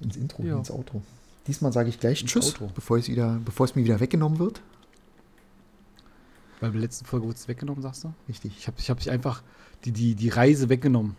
Ins 0.00 0.16
Intro, 0.16 0.42
Ja. 0.42 0.58
ins 0.58 0.70
Outro. 0.70 1.02
Diesmal 1.46 1.72
sage 1.72 1.88
ich 1.88 1.98
gleich 1.98 2.20
Ins 2.22 2.30
Tschüss, 2.30 2.46
Outro. 2.52 2.70
bevor, 2.74 2.98
es 2.98 3.08
wieder, 3.08 3.40
bevor 3.44 3.64
es 3.64 3.74
mir 3.74 3.82
wieder 3.84 3.98
weggenommen 4.00 4.38
wird. 4.38 4.60
Weil 6.60 6.70
bei 6.70 6.74
der 6.74 6.82
letzten 6.82 7.06
Folge 7.06 7.26
wurde 7.26 7.36
es 7.36 7.48
weggenommen, 7.48 7.82
sagst 7.82 8.04
du? 8.04 8.12
Richtig. 8.28 8.52
Ich 8.58 8.66
habe 8.66 8.76
ich 8.78 8.90
hab 8.90 9.06
einfach 9.08 9.42
die, 9.84 9.92
die, 9.92 10.14
die 10.14 10.28
Reise 10.28 10.68
weggenommen. 10.68 11.16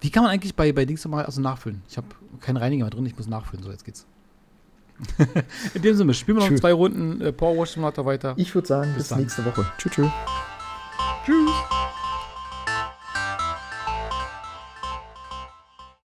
Wie 0.00 0.10
kann 0.10 0.22
man 0.22 0.30
eigentlich 0.32 0.54
bei, 0.54 0.72
bei 0.72 0.84
Dings 0.84 1.04
nochmal 1.04 1.24
also 1.26 1.40
nachfüllen? 1.40 1.82
Ich 1.88 1.96
habe 1.96 2.06
keinen 2.40 2.58
Reiniger 2.58 2.84
mehr 2.84 2.90
drin, 2.90 3.06
ich 3.06 3.16
muss 3.16 3.26
nachfüllen. 3.26 3.64
So, 3.64 3.70
jetzt 3.70 3.84
geht's. 3.84 4.06
In 5.74 5.82
dem 5.82 5.96
Sinne, 5.96 6.14
spielen 6.14 6.38
wir 6.38 6.42
noch 6.42 6.48
Tschüss. 6.48 6.60
zwei 6.60 6.72
Runden 6.72 7.20
äh, 7.20 7.32
Power 7.32 7.56
Wash 7.58 7.70
Simulator 7.70 8.04
weiter. 8.06 8.34
Ich 8.36 8.54
würde 8.54 8.66
sagen, 8.68 8.92
bis, 8.96 9.08
bis 9.08 9.16
nächste 9.18 9.44
Woche. 9.44 9.66
Tschüss. 9.78 9.92
Tschüss. 9.92 10.08
Tschüss. 11.24 11.50